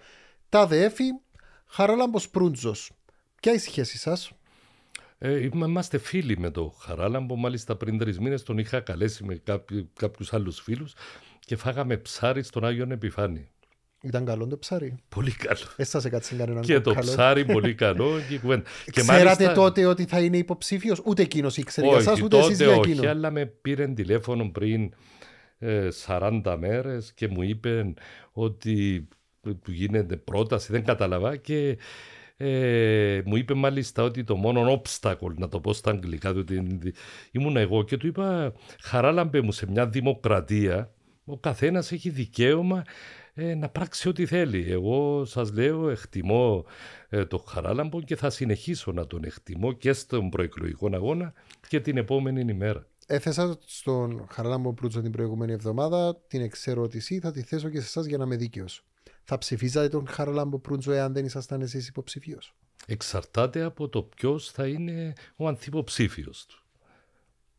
Τα 0.49 0.67
ΔΕΦΗ, 0.67 1.19
Χαράλαμπος 1.65 2.29
Προύντζος. 2.29 2.91
Ποια 3.41 3.51
είναι 3.51 3.61
η 3.61 3.63
σχέση 3.63 3.97
σας, 3.97 4.31
ε, 5.21 5.43
είμαστε 5.43 5.97
φίλοι 5.97 6.37
με 6.37 6.51
τον 6.51 6.71
Χαράλαμπο. 6.79 7.35
Μάλιστα, 7.35 7.75
πριν 7.75 7.97
τρεις 7.97 8.19
μήνες 8.19 8.43
τον 8.43 8.57
είχα 8.57 8.79
καλέσει 8.79 9.23
με 9.23 9.41
κάποιους 9.93 10.33
άλλους 10.33 10.59
φίλους 10.59 10.93
και 11.39 11.55
φάγαμε 11.55 11.97
ψάρι 11.97 12.43
στον 12.43 12.65
Άγιον 12.65 12.91
Επιφάνη. 12.91 13.49
Ήταν 14.01 14.25
καλό 14.25 14.47
το 14.47 14.57
ψάρι. 14.57 14.95
Πολύ 15.09 15.31
καλό. 15.31 15.59
Έστασε 15.75 16.09
κάτι 16.09 16.35
κανέναν 16.35 16.61
Και 16.61 16.79
το 16.79 16.93
καλό. 16.93 17.11
ψάρι 17.11 17.45
πολύ 17.45 17.75
καλό. 17.75 18.19
και, 18.29 19.01
Ξέρατε 19.01 19.23
μάλιστα... 19.23 19.53
τότε 19.53 19.85
ότι 19.85 20.05
θα 20.05 20.19
είναι 20.19 20.37
υποψήφιος, 20.37 21.01
ούτε 21.05 21.21
εκείνος 21.21 21.57
ήξερε 21.57 21.87
για 21.87 21.97
εσάς, 21.97 22.21
ούτε 22.21 22.37
εσείς 22.37 22.57
για 22.57 22.73
εκείνο. 22.73 22.99
Όχι, 22.99 23.07
αλλά 23.07 23.31
με 23.31 23.45
πήρε 23.45 23.87
τηλέφωνο 23.87 24.49
πριν 24.51 24.93
ε, 25.57 25.87
40 26.05 26.55
μέρες 26.59 27.13
και 27.13 27.27
μου 27.27 27.41
είπε 27.41 27.93
ότι 28.31 29.07
του 29.43 29.71
γίνεται 29.71 30.15
πρόταση, 30.15 30.71
δεν 30.71 30.83
κατάλαβα 30.83 31.35
και 31.35 31.77
ε, 32.41 33.21
μου 33.25 33.35
είπε 33.35 33.53
μάλιστα 33.53 34.03
ότι 34.03 34.23
το 34.23 34.35
μόνο 34.35 34.81
obstacle, 34.81 35.33
να 35.35 35.47
το 35.47 35.59
πω 35.59 35.73
στα 35.73 35.91
αγγλικά, 35.91 36.33
διότι 36.33 36.63
ήμουν 37.31 37.57
εγώ 37.57 37.83
και 37.83 37.97
του 37.97 38.07
είπα 38.07 38.53
χαράλαμπε 38.81 39.41
μου 39.41 39.51
σε 39.51 39.69
μια 39.69 39.87
δημοκρατία 39.87 40.93
ο 41.29 41.37
καθένας 41.37 41.91
έχει 41.91 42.09
δικαίωμα 42.09 42.83
ε, 43.33 43.55
να 43.55 43.69
πράξει 43.69 44.07
ό,τι 44.07 44.25
θέλει. 44.25 44.71
Εγώ 44.71 45.25
σας 45.25 45.51
λέω, 45.51 45.89
εκτιμώ 45.89 46.65
ε, 47.09 47.25
το 47.25 47.37
Χαράλαμπο 47.37 48.01
και 48.01 48.15
θα 48.15 48.29
συνεχίσω 48.29 48.91
να 48.91 49.07
τον 49.07 49.23
εκτιμώ 49.23 49.71
και 49.71 49.93
στον 49.93 50.29
προεκλογικό 50.29 50.89
αγώνα 50.93 51.33
και 51.67 51.79
την 51.79 51.97
επόμενη 51.97 52.51
ημέρα. 52.51 52.87
Έθεσα 53.07 53.57
στον 53.65 54.27
Χαράλαμπο 54.31 54.73
Προύτσο 54.73 55.01
την 55.01 55.11
προηγούμενη 55.11 55.51
εβδομάδα 55.51 56.21
την 56.27 56.41
εξερώτηση, 56.41 57.19
θα 57.19 57.31
τη 57.31 57.41
θέσω 57.41 57.69
και 57.69 57.79
σε 57.79 57.85
εσάς 57.85 58.05
για 58.05 58.17
να 58.17 58.23
είμαι 58.23 58.35
δίκαιος. 58.35 58.83
Θα 59.31 59.37
ψηφίζατε 59.37 59.89
τον 59.89 60.07
Χαραλάμπο 60.07 60.59
Προύντζο 60.59 60.91
εάν 60.91 61.13
δεν 61.13 61.25
ήσασταν 61.25 61.61
εσείς 61.61 61.87
υποψήφιο. 61.87 62.37
Εξαρτάται 62.85 63.63
από 63.63 63.89
το 63.89 64.03
ποιος 64.03 64.51
θα 64.51 64.67
είναι 64.67 65.13
ο 65.35 65.47
ανθυποψήφιος 65.47 66.45
του. 66.45 66.63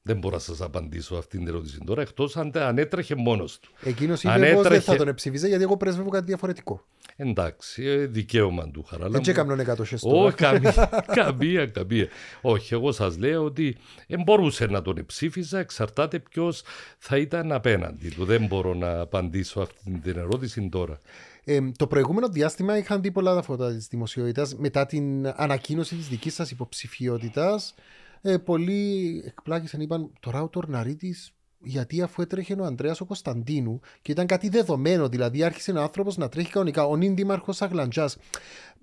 Δεν 0.03 0.19
μπορώ 0.19 0.35
να 0.35 0.41
σας 0.41 0.61
απαντήσω 0.61 1.17
αυτή 1.17 1.39
την 1.39 1.49
ερώτηση 1.49 1.79
τώρα, 1.85 2.03
εκτός 2.03 2.37
αν, 2.37 2.53
αν 2.55 2.79
έτρεχε 2.79 3.15
μόνος 3.15 3.59
του. 3.59 3.73
Εκείνος 3.83 4.23
είπε 4.23 4.33
αν 4.33 4.43
έτρεχε... 4.43 4.69
δεν 4.69 4.81
θα 4.81 4.97
τον 4.97 5.09
εψηφίζα 5.09 5.49
γιατί 5.49 5.63
εγώ 5.63 5.77
πρεσβεύω 5.77 6.09
κάτι 6.09 6.25
διαφορετικό. 6.25 6.87
Εντάξει, 7.17 7.85
ε, 7.85 8.07
δικαίωμα 8.07 8.71
του 8.71 8.83
χαράλα. 8.83 9.11
Δεν 9.11 9.23
έκαναν 9.27 9.61
εκατό 9.61 9.85
Όχι, 10.01 10.37
καμία, 10.37 10.73
καμία, 11.23 11.67
καμία. 11.67 12.09
Όχι, 12.41 12.75
εγώ 12.75 12.93
σας 12.93 13.19
λέω 13.19 13.45
ότι 13.45 13.77
δεν 14.07 14.23
μπορούσε 14.23 14.67
να 14.67 14.83
τον 14.83 15.07
ψήφιζα, 15.07 15.59
εξαρτάται 15.59 16.19
ποιος 16.19 16.63
θα 16.99 17.17
ήταν 17.17 17.53
απέναντι 17.53 18.09
του. 18.09 18.25
Δεν 18.25 18.47
μπορώ 18.47 18.75
να 18.75 19.01
απαντήσω 19.01 19.61
αυτή 19.61 20.01
την 20.03 20.19
ερώτηση 20.19 20.69
τώρα. 20.69 20.99
Ε, 21.45 21.71
το 21.77 21.87
προηγούμενο 21.87 22.29
διάστημα 22.29 22.77
είχαν 22.77 23.03
δει 23.03 23.11
πολλά 23.11 23.43
φώτα 23.43 23.75
της 23.75 23.87
δημοσιότητας 23.87 24.57
μετά 24.57 24.87
την 24.87 25.27
ανακοίνωση 25.27 25.97
της 25.97 26.09
δικής 26.09 26.35
σας 26.35 26.51
υποψηφιότητας 26.51 27.75
ε, 28.23 28.37
πολλοί 28.37 29.23
εκπλάγησαν, 29.27 29.81
είπαν 29.81 30.11
τώρα 30.21 30.43
ο 30.43 30.49
Τορναρίτης 30.49 31.33
γιατί 31.63 32.03
αφού 32.03 32.23
έτρεχε 32.23 32.55
ο 32.55 32.65
Ανδρέας 32.65 33.01
ο 33.01 33.05
Κωνσταντίνου 33.05 33.81
και 34.03 34.13
ήταν 34.13 34.27
κάτι 34.27 34.49
δεδομένο, 34.49 35.09
δηλαδή 35.09 35.43
άρχισε 35.43 35.73
ο 35.73 35.81
άνθρωπος 35.81 36.17
να 36.17 36.29
τρέχει 36.29 36.51
κανονικά, 36.51 36.87
ο 36.87 36.97
νυν 36.97 37.17
Αγλαντζάς. 37.59 38.17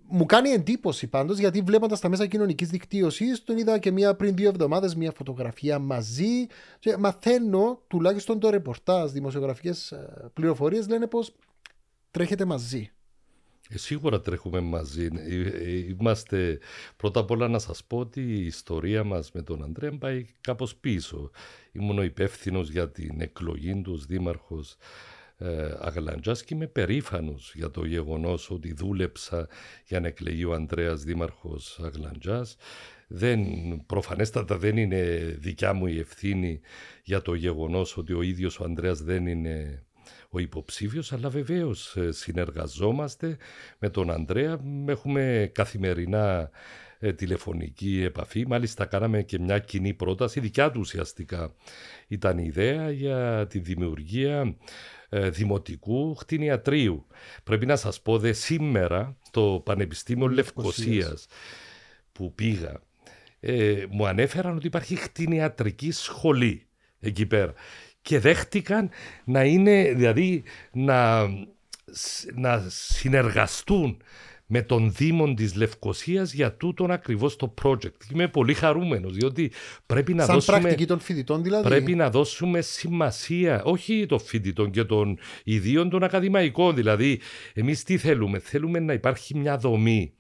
Μου 0.09 0.25
κάνει 0.25 0.49
εντύπωση 0.49 1.07
πάντως 1.07 1.37
γιατί 1.37 1.61
βλέποντας 1.61 1.99
τα 1.99 2.09
μέσα 2.09 2.25
κοινωνικής 2.25 2.69
δικτύωσης, 2.69 3.43
τον 3.43 3.57
είδα 3.57 3.77
και 3.77 3.91
μία, 3.91 4.15
πριν 4.15 4.35
δύο 4.35 4.49
εβδομάδες 4.49 4.95
μια 4.95 5.11
φωτογραφία 5.11 5.79
μαζί. 5.79 6.47
Και 6.79 6.97
μαθαίνω 6.97 7.81
τουλάχιστον 7.87 8.39
το 8.39 8.49
ρεπορτάζ, 8.49 9.11
δημοσιογραφικές 9.11 9.91
ε, 9.91 10.29
πληροφορίες 10.33 10.87
λένε 10.87 11.07
πως 11.07 11.35
τρέχετε 12.17 12.45
μαζί. 12.45 12.91
Ε, 13.69 13.77
σίγουρα 13.77 14.21
τρέχουμε 14.21 14.59
μαζί. 14.59 15.07
Ε, 15.15 15.41
ε, 15.41 15.77
είμαστε 15.77 16.59
πρώτα 16.97 17.19
απ' 17.19 17.31
όλα 17.31 17.47
να 17.47 17.59
σας 17.59 17.83
πω 17.83 17.97
ότι 17.97 18.21
η 18.21 18.45
ιστορία 18.45 19.03
μας 19.03 19.31
με 19.31 19.41
τον 19.41 19.63
Αντρέα 19.63 19.97
πάει 19.97 20.25
κάπως 20.41 20.75
πίσω. 20.75 21.31
Ήμουν 21.71 21.97
ο 21.97 22.03
υπεύθυνος 22.03 22.69
για 22.69 22.89
την 22.89 23.21
εκλογή 23.21 23.81
τους 23.81 23.93
ως 23.93 24.05
δήμαρχος 24.05 24.75
ε, 25.37 25.71
Αγλαντζάς 25.79 26.43
και 26.43 26.53
είμαι 26.53 26.67
περήφανος 26.67 27.51
για 27.55 27.71
το 27.71 27.85
γεγονός 27.85 28.49
ότι 28.49 28.73
δούλεψα 28.73 29.47
για 29.87 29.99
να 29.99 30.07
εκλεγεί 30.07 30.43
ο 30.43 30.53
Ανδρέας 30.53 31.03
δήμαρχος 31.03 31.79
Αγλαντζάς. 31.83 32.55
Δεν, 33.07 33.39
προφανέστατα 33.85 34.57
δεν 34.57 34.77
είναι 34.77 35.01
δικιά 35.39 35.73
μου 35.73 35.87
η 35.87 35.99
ευθύνη 35.99 36.59
για 37.03 37.21
το 37.21 37.33
γεγονός 37.33 37.97
ότι 37.97 38.13
ο 38.13 38.21
ίδιος 38.21 38.59
ο 38.59 38.63
Ανδρέας 38.63 39.01
δεν 39.01 39.27
είναι 39.27 39.86
ο 40.29 40.39
υποψήφιος, 40.39 41.13
αλλά 41.13 41.29
βεβαίως 41.29 41.95
ε, 41.95 42.11
συνεργαζόμαστε 42.11 43.37
με 43.79 43.89
τον 43.89 44.11
Ανδρέα, 44.11 44.59
έχουμε 44.85 45.51
καθημερινά 45.53 46.49
ε, 46.99 47.13
τηλεφωνική 47.13 48.03
επαφή. 48.03 48.47
Μάλιστα 48.47 48.85
κάναμε 48.85 49.21
και 49.21 49.39
μια 49.39 49.59
κοινή 49.59 49.93
πρόταση, 49.93 50.39
δικιά 50.39 50.71
του 50.71 50.79
ουσιαστικά 50.79 51.53
ήταν 52.07 52.37
η 52.37 52.43
ιδέα 52.45 52.91
για 52.91 53.47
τη 53.49 53.59
δημιουργία 53.59 54.55
ε, 55.09 55.29
δημοτικού 55.29 56.15
χτινιατρίου. 56.15 57.07
Πρέπει 57.43 57.65
να 57.65 57.75
σας 57.75 58.01
πω 58.01 58.17
δε 58.17 58.33
σήμερα 58.33 59.17
το 59.31 59.61
Πανεπιστήμιο 59.65 60.27
Λευκοσίας 60.27 61.27
που 62.11 62.33
πήγα 62.33 62.81
μου 63.89 64.07
ανέφεραν 64.07 64.55
ότι 64.55 64.67
υπάρχει 64.67 64.95
χτινιατρική 64.95 65.91
σχολή 65.91 66.67
εκεί 66.99 67.25
πέρα 67.25 67.53
και 68.07 68.19
δέχτηκαν 68.19 68.89
να 69.25 69.43
είναι, 69.43 69.93
δηλαδή 69.95 70.43
να, 70.71 71.27
να 72.35 72.63
συνεργαστούν 72.67 74.01
με 74.45 74.61
τον 74.61 74.93
Δήμο 74.97 75.33
της 75.33 75.55
Λευκοσίας 75.55 76.33
για 76.33 76.53
τούτον 76.53 76.91
ακριβώς 76.91 77.35
το 77.35 77.53
project. 77.63 78.11
Είμαι 78.13 78.27
πολύ 78.27 78.53
χαρούμενος, 78.53 79.13
διότι 79.13 79.51
πρέπει 79.85 80.13
να 80.13 80.25
Σαν 80.25 80.35
δώσουμε... 80.35 80.59
πρακτική 80.59 80.85
των 80.85 80.99
φοιτητών 80.99 81.43
δηλαδή. 81.43 81.67
Πρέπει 81.67 81.95
να 81.95 82.09
δώσουμε 82.09 82.61
σημασία, 82.61 83.63
όχι 83.63 84.05
των 84.05 84.19
φοιτητών 84.19 84.71
και 84.71 84.83
των 84.83 85.17
ιδίων 85.43 85.89
των 85.89 86.03
ακαδημαϊκών. 86.03 86.75
Δηλαδή, 86.75 87.19
εμείς 87.53 87.83
τι 87.83 87.97
θέλουμε, 87.97 88.39
θέλουμε 88.39 88.79
να 88.79 88.93
υπάρχει 88.93 89.37
μια 89.37 89.57
δομή 89.57 90.13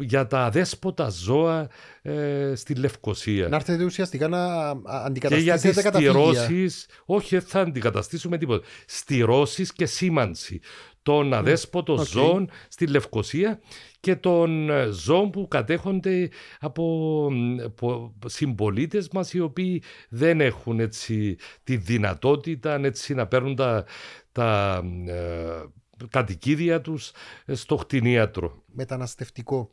για 0.00 0.26
τα 0.26 0.44
αδέσποτα 0.44 1.08
ζώα 1.08 1.68
ε, 2.02 2.52
στη 2.54 2.74
Λευκοσία. 2.74 3.48
Να 3.48 3.56
έρθετε 3.56 3.84
ουσιαστικά 3.84 4.28
να 4.28 4.68
αντικαταστήσετε 4.84 5.72
τα 5.72 5.82
καταφύγια. 5.82 6.70
όχι 7.04 7.40
θα 7.40 7.60
αντικαταστήσουμε 7.60 8.38
τίποτα. 8.38 8.66
Στηρώσεις 8.86 9.72
και 9.72 9.86
σήμανση 9.86 10.60
των 11.02 11.34
αδέσποτων 11.34 11.98
okay. 11.98 12.06
ζώων 12.06 12.50
στη 12.68 12.86
Λευκοσία 12.86 13.60
και 14.00 14.16
των 14.16 14.70
ε, 14.70 14.86
ζώων 14.86 15.30
που 15.30 15.48
κατέχονται 15.48 16.30
από, 16.60 17.30
από 17.64 18.14
συμπολίτες 18.26 19.08
μας 19.08 19.32
οι 19.32 19.40
οποίοι 19.40 19.82
δεν 20.08 20.40
έχουν 20.40 20.80
έτσι, 20.80 21.36
τη 21.64 21.76
δυνατότητα 21.76 22.74
έτσι, 22.74 23.14
να 23.14 23.26
παίρνουν 23.26 23.56
τα, 23.56 23.84
τα 24.32 24.80
ε, 25.06 25.62
κατοικίδια 26.10 26.80
τους 26.80 27.12
στο 27.46 27.76
χτινίατρο. 27.76 28.62
Μεταναστευτικό. 28.66 29.70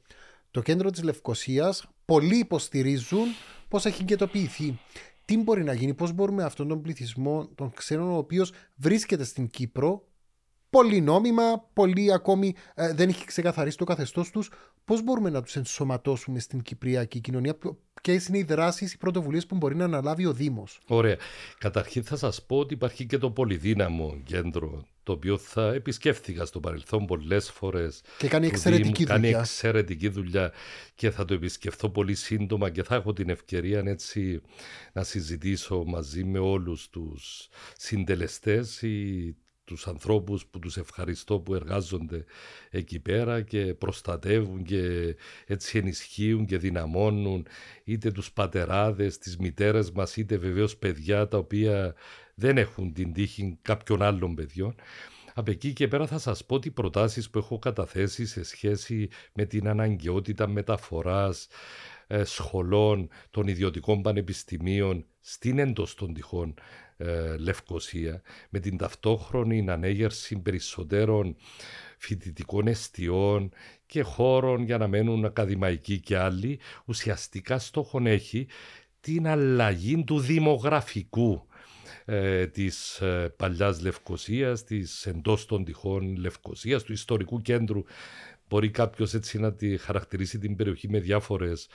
Το 0.52 0.62
κέντρο 0.62 0.90
της 0.90 1.04
Λευκοσίας 1.04 1.88
πολλοί 2.06 2.38
υποστηρίζουν 2.38 3.26
πώς 3.68 3.86
έχει 3.86 4.02
εγκαιτοποιηθεί. 4.02 4.80
Τι 5.26 5.38
μπορεί 5.38 5.64
να 5.64 5.74
γίνει, 5.74 5.94
πώς 5.94 6.12
μπορούμε 6.12 6.44
αυτόν 6.44 6.68
τον 6.68 6.82
πληθυσμό 6.82 7.48
των 7.56 7.74
ξένων 7.74 8.10
ο 8.12 8.18
οποίος 8.18 8.52
βρίσκεται 8.76 9.24
στην 9.24 9.50
Κύπρο 9.50 10.08
πολύ 10.70 11.02
νόμιμα, 11.02 11.70
πολύ 11.74 12.14
ακόμη 12.14 12.56
ε, 12.76 12.94
δεν 12.94 13.10
έχει 13.10 13.26
ξεκαθαρίσει 13.26 13.78
το 13.78 13.84
καθεστώς 13.84 14.30
τους. 14.32 14.52
Πώς 14.86 15.04
μπορούμε 15.04 15.30
να 15.30 15.42
τους 15.42 15.56
ενσωματώσουμε 15.56 16.40
στην 16.40 16.62
Κυπριακή 16.62 17.20
κοινωνία, 17.20 17.58
ποιες 18.06 18.28
είναι 18.28 18.38
οι 18.38 18.44
δράσεις, 18.44 18.94
οι 18.94 18.98
πρωτοβουλίες 18.98 19.46
που 19.46 19.56
μπορεί 19.56 19.76
να 19.76 19.84
αναλάβει 19.84 20.26
ο 20.26 20.34
Δήμος. 20.34 20.80
Ωραία. 20.88 21.18
Καταρχήν 21.58 22.04
θα 22.04 22.16
σας 22.16 22.44
πω 22.46 22.58
ότι 22.58 22.74
υπάρχει 22.74 23.06
και 23.06 23.18
το 23.18 23.32
πολυδύναμο 23.32 24.22
κέντρο, 24.24 24.86
το 25.04 25.12
οποίο 25.12 25.38
θα 25.38 25.74
επισκέφθηκα 25.74 26.46
στο 26.46 26.60
παρελθόν 26.60 27.06
πολλές 27.06 27.52
φορές. 27.52 28.02
Και 28.18 28.28
κάνει 28.28 28.48
εξαιρετική 28.48 29.06
δουλειά. 29.06 29.16
Κάνει 29.16 29.30
εξαιρετική 29.30 30.08
δουλειά 30.08 30.52
και 30.96 31.12
θα 31.12 31.26
το 31.26 31.34
επισκεφθώ 31.34 31.90
πολύ 31.90 32.16
σύντομα 32.16 32.70
και 32.70 32.84
θα 32.84 32.96
έχω 32.96 33.14
την 33.14 33.30
ευκαιρία 33.30 33.84
έτσι 33.86 34.42
να 34.94 35.04
συζητήσω 35.04 35.84
μαζί 35.86 36.24
με 36.24 36.40
όλους 36.40 36.90
τους 36.90 37.48
συντελεστές 37.78 38.82
ή 38.82 39.36
τους 39.66 39.88
ανθρώπους 39.88 40.46
που 40.46 40.60
τους 40.60 40.78
ευχαριστώ 40.78 41.40
που 41.40 41.56
εργάζονται 41.56 42.26
εκεί 42.70 43.00
πέρα 43.00 43.42
και 43.42 43.74
προστατεύουν 43.74 44.64
και 44.64 45.16
έτσι 45.46 45.78
ενισχύουν 45.78 46.46
και 46.46 46.58
δυναμώνουν 46.58 47.48
είτε 47.84 48.12
τους 48.12 48.32
πατεράδες, 48.32 49.18
τις 49.18 49.38
μητέρες 49.38 49.92
μας 49.92 50.18
είτε 50.18 50.38
βεβαίως 50.38 50.78
παιδιά 50.78 51.28
τα 51.28 51.38
οποία 51.38 51.96
δεν 52.36 52.58
έχουν 52.58 52.94
την 52.94 53.14
τύχη 53.14 53.58
κάποιων 53.62 54.02
άλλων 54.02 54.36
παιδιών. 54.36 54.76
Από 55.38 55.52
εκεί 55.52 55.74
και 55.74 55.88
πέρα 55.88 56.08
θα 56.08 56.18
σας 56.20 56.46
πω 56.46 56.60
τι 56.60 56.72
προτάσεις 56.72 57.30
που 57.30 57.38
έχω 57.38 57.60
καταθέσει 57.60 58.26
σε 58.26 58.44
σχέση 58.44 59.10
με 59.34 59.46
την 59.46 59.68
αναγκαιότητα 59.68 60.48
μεταφοράς 60.48 61.48
ε, 62.08 62.24
σχολών 62.24 63.10
των 63.32 63.48
ιδιωτικών 63.48 64.02
πανεπιστημίων 64.02 65.06
στην 65.20 65.60
εντός 65.60 65.96
των 65.96 66.14
τυχών 66.14 66.54
ε, 66.98 67.38
Λευκοσία 67.38 68.22
με 68.50 68.60
την 68.60 68.78
ταυτόχρονη 68.78 69.70
ανέγερση 69.70 70.40
περισσότερων 70.40 71.36
φοιτητικών 71.98 72.68
εστιών 72.68 73.52
και 73.86 74.02
χώρων 74.02 74.64
για 74.64 74.78
να 74.78 74.88
μένουν 74.88 75.26
ακαδημαϊκοί 75.26 76.00
και 76.00 76.18
άλλοι, 76.18 76.60
ουσιαστικά 76.86 77.60
στόχον 77.60 78.06
έχει 78.06 78.48
την 79.00 79.28
αλλαγή 79.28 80.04
του 80.04 80.20
δημογραφικού 80.20 81.48
ε, 82.06 82.48
της 82.48 83.00
ε, 83.00 83.34
παλιάς 83.38 83.82
Λευκοσίας, 83.82 84.64
της 84.64 85.06
εντός 85.06 85.46
των 85.46 85.64
τυχών 85.64 86.16
Λευκοσίας, 86.16 86.84
του 86.84 86.94
ιστορικού 86.94 87.42
κέντρου 87.42 87.84
Μπορεί 88.50 88.70
κάποιος 88.70 89.14
έτσι 89.14 89.40
να 89.40 89.54
τη 89.54 89.78
χαρακτηρίσει 89.78 90.40
την 90.40 90.56
περιοχή 90.56 90.90
με 90.90 91.00
διάφορες 91.00 91.68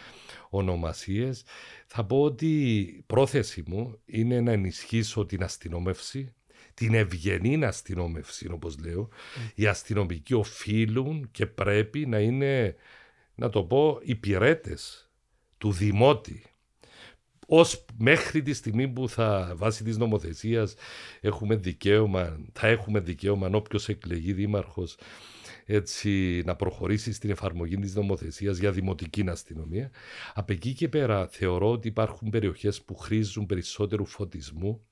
ονομασίες. 0.51 1.45
Θα 1.87 2.05
πω 2.05 2.23
ότι 2.23 2.71
η 2.73 3.03
πρόθεση 3.07 3.63
μου 3.67 3.99
είναι 4.05 4.41
να 4.41 4.53
ενισχύσω 4.53 5.27
την 5.27 5.43
αστυνόμευση, 5.43 6.35
την 6.75 6.95
ευγενή 6.95 7.65
αστυνόμευση, 7.65 8.49
όπως 8.51 8.79
λέω. 8.79 9.09
Mm. 9.09 9.51
Οι 9.55 9.67
αστυνομικοί 9.67 10.35
οφείλουν 10.35 11.29
και 11.31 11.47
πρέπει 11.47 12.07
να 12.07 12.19
είναι, 12.19 12.75
να 13.35 13.49
το 13.49 13.65
πω, 13.65 13.99
υπηρέτε 14.03 14.77
του 15.59 15.73
δημότη. 15.73 16.45
Ως 17.47 17.85
μέχρι 17.99 18.43
τη 18.43 18.53
στιγμή 18.53 18.89
που 18.89 19.09
θα 19.09 19.53
βάσει 19.57 19.85
της 19.85 19.97
νομοθεσίας 19.97 20.75
έχουμε 21.21 21.57
δικαίωμα, 21.57 22.41
θα 22.53 22.67
έχουμε 22.67 23.01
δικαίωμα 23.01 23.51
όποιος 23.53 23.89
εκλεγεί 23.89 24.33
δήμαρχος 24.33 24.97
έτσι, 25.73 26.43
να 26.45 26.57
προχωρήσει 26.57 27.13
στην 27.13 27.31
εφαρμογή 27.31 27.77
της 27.77 27.95
νομοθεσίας 27.95 28.59
για 28.59 28.73
δημοτική 28.73 29.25
αστυνομία. 29.29 29.91
Από 30.35 30.53
εκεί 30.53 30.73
και 30.75 30.89
πέρα 30.89 31.27
θεωρώ 31.27 31.71
ότι 31.71 31.89
υπάρχουν 31.89 32.31
περιοχές 32.31 32.83
που 32.83 32.97
χρήζουν 32.97 33.47
περισσότερου 33.47 34.05
φωτισμού 34.05 34.87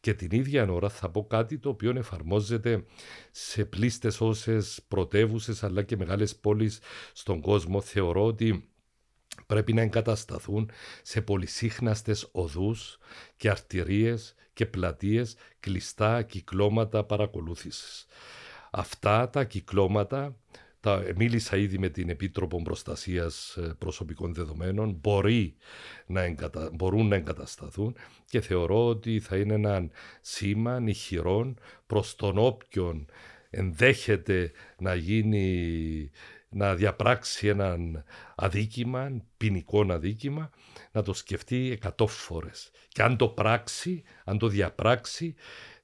και 0.00 0.14
την 0.14 0.28
ίδια 0.30 0.70
ώρα 0.70 0.88
θα 0.88 1.10
πω 1.10 1.26
κάτι 1.26 1.58
το 1.58 1.68
οποίο 1.68 1.92
εφαρμόζεται 1.96 2.84
σε 3.30 3.64
πλήστες 3.64 4.20
όσες 4.20 4.80
πρωτεύουσες 4.88 5.62
αλλά 5.62 5.82
και 5.82 5.96
μεγάλες 5.96 6.36
πόλεις 6.36 6.78
στον 7.12 7.40
κόσμο. 7.40 7.80
Θεωρώ 7.80 8.24
ότι 8.24 8.68
πρέπει 9.46 9.72
να 9.72 9.80
εγκατασταθούν 9.80 10.70
σε 11.02 11.20
πολυσύχναστες 11.20 12.28
οδούς 12.32 12.98
και 13.36 13.50
αρτηρίες 13.50 14.34
και 14.52 14.66
πλατείες 14.66 15.36
κλειστά 15.60 16.22
κυκλώματα 16.22 17.04
παρακολούθησης. 17.04 18.06
Αυτά 18.74 19.30
τα 19.30 19.44
κυκλώματα, 19.44 20.36
τα, 20.80 21.04
μίλησα 21.16 21.56
ήδη 21.56 21.78
με 21.78 21.88
την 21.88 22.08
Επίτροπο 22.08 22.62
Προστασίας 22.62 23.56
ε, 23.56 23.74
Προσωπικών 23.78 24.34
Δεδομένων, 24.34 24.98
μπορεί 25.00 25.56
να 26.06 26.22
εγκατα, 26.22 26.70
μπορούν 26.72 27.08
να 27.08 27.16
εγκατασταθούν 27.16 27.96
και 28.26 28.40
θεωρώ 28.40 28.86
ότι 28.86 29.20
θα 29.20 29.36
είναι 29.36 29.54
ένα 29.54 29.88
σήμα 30.20 30.80
νυχηρών 30.80 31.58
προς 31.86 32.16
τον 32.16 32.38
όποιον 32.38 33.06
ενδέχεται 33.50 34.52
να 34.78 34.94
γίνει 34.94 36.10
να 36.48 36.74
διαπράξει 36.74 37.46
έναν 37.46 38.04
αδίκημα, 38.34 39.22
ποινικό 39.36 39.86
αδίκημα, 39.92 40.50
να 40.92 41.02
το 41.02 41.12
σκεφτεί 41.12 41.70
εκατό 41.70 42.06
φορές. 42.06 42.70
Και 42.88 43.02
αν 43.02 43.16
το 43.16 43.28
πράξει, 43.28 44.02
αν 44.24 44.38
το 44.38 44.48
διαπράξει, 44.48 45.34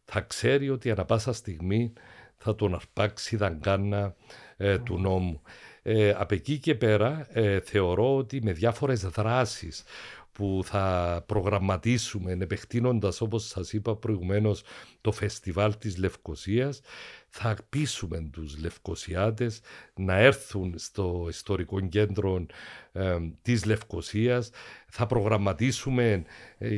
θα 0.05 0.21
ξέρει 0.21 0.71
ότι 0.71 0.91
ανα 0.91 1.05
πάσα 1.05 1.33
στιγμή 1.33 1.93
θα 2.39 2.55
τον 2.55 2.75
αρπάξει 2.75 3.37
δαγκάνα 3.37 4.15
ε, 4.57 4.79
του 4.79 4.99
νόμου. 4.99 5.43
Ε, 5.83 6.11
από 6.11 6.35
εκεί 6.35 6.59
και 6.59 6.75
πέρα 6.75 7.27
ε, 7.31 7.61
θεωρώ 7.61 8.17
ότι 8.17 8.43
με 8.43 8.53
διάφορες 8.53 9.01
δράσεις 9.01 9.85
που 10.33 10.61
θα 10.65 11.25
προγραμματίσουμε 11.27 12.33
επεκτείνοντας 12.33 13.21
όπως 13.21 13.47
σας 13.47 13.73
είπα 13.73 13.97
προηγουμένως 13.97 14.63
το 15.01 15.13
φεστιβάλ 15.13 15.79
της 15.79 15.97
Λευκοσίας 15.97 16.81
θα 17.29 17.57
πείσουμε 17.69 18.29
τους 18.33 18.59
Λευκοσιάτες 18.59 19.61
να 19.95 20.17
έρθουν 20.17 20.75
στο 20.77 21.27
ιστορικό 21.29 21.81
κέντρο 21.81 22.47
ε, 22.93 23.17
της 23.43 23.65
Λευκοσίας 23.65 24.51
θα 24.89 25.07
προγραμματίσουμε 25.07 26.25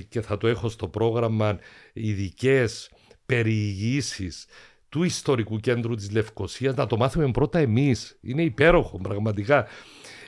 και 0.09 0.21
θα 0.21 0.37
το 0.37 0.47
έχω 0.47 0.69
στο 0.69 0.89
πρόγραμμα 0.89 1.59
ειδικές 1.93 2.91
περιηγήσεις 3.27 4.47
του 4.91 5.03
ιστορικού 5.03 5.57
κέντρου 5.57 5.95
της 5.95 6.11
Λευκοσίας 6.11 6.75
να 6.75 6.87
το 6.87 6.97
μάθουμε 6.97 7.31
πρώτα 7.31 7.59
εμείς. 7.59 8.19
Είναι 8.21 8.43
υπέροχο 8.43 8.99
πραγματικά. 8.99 9.67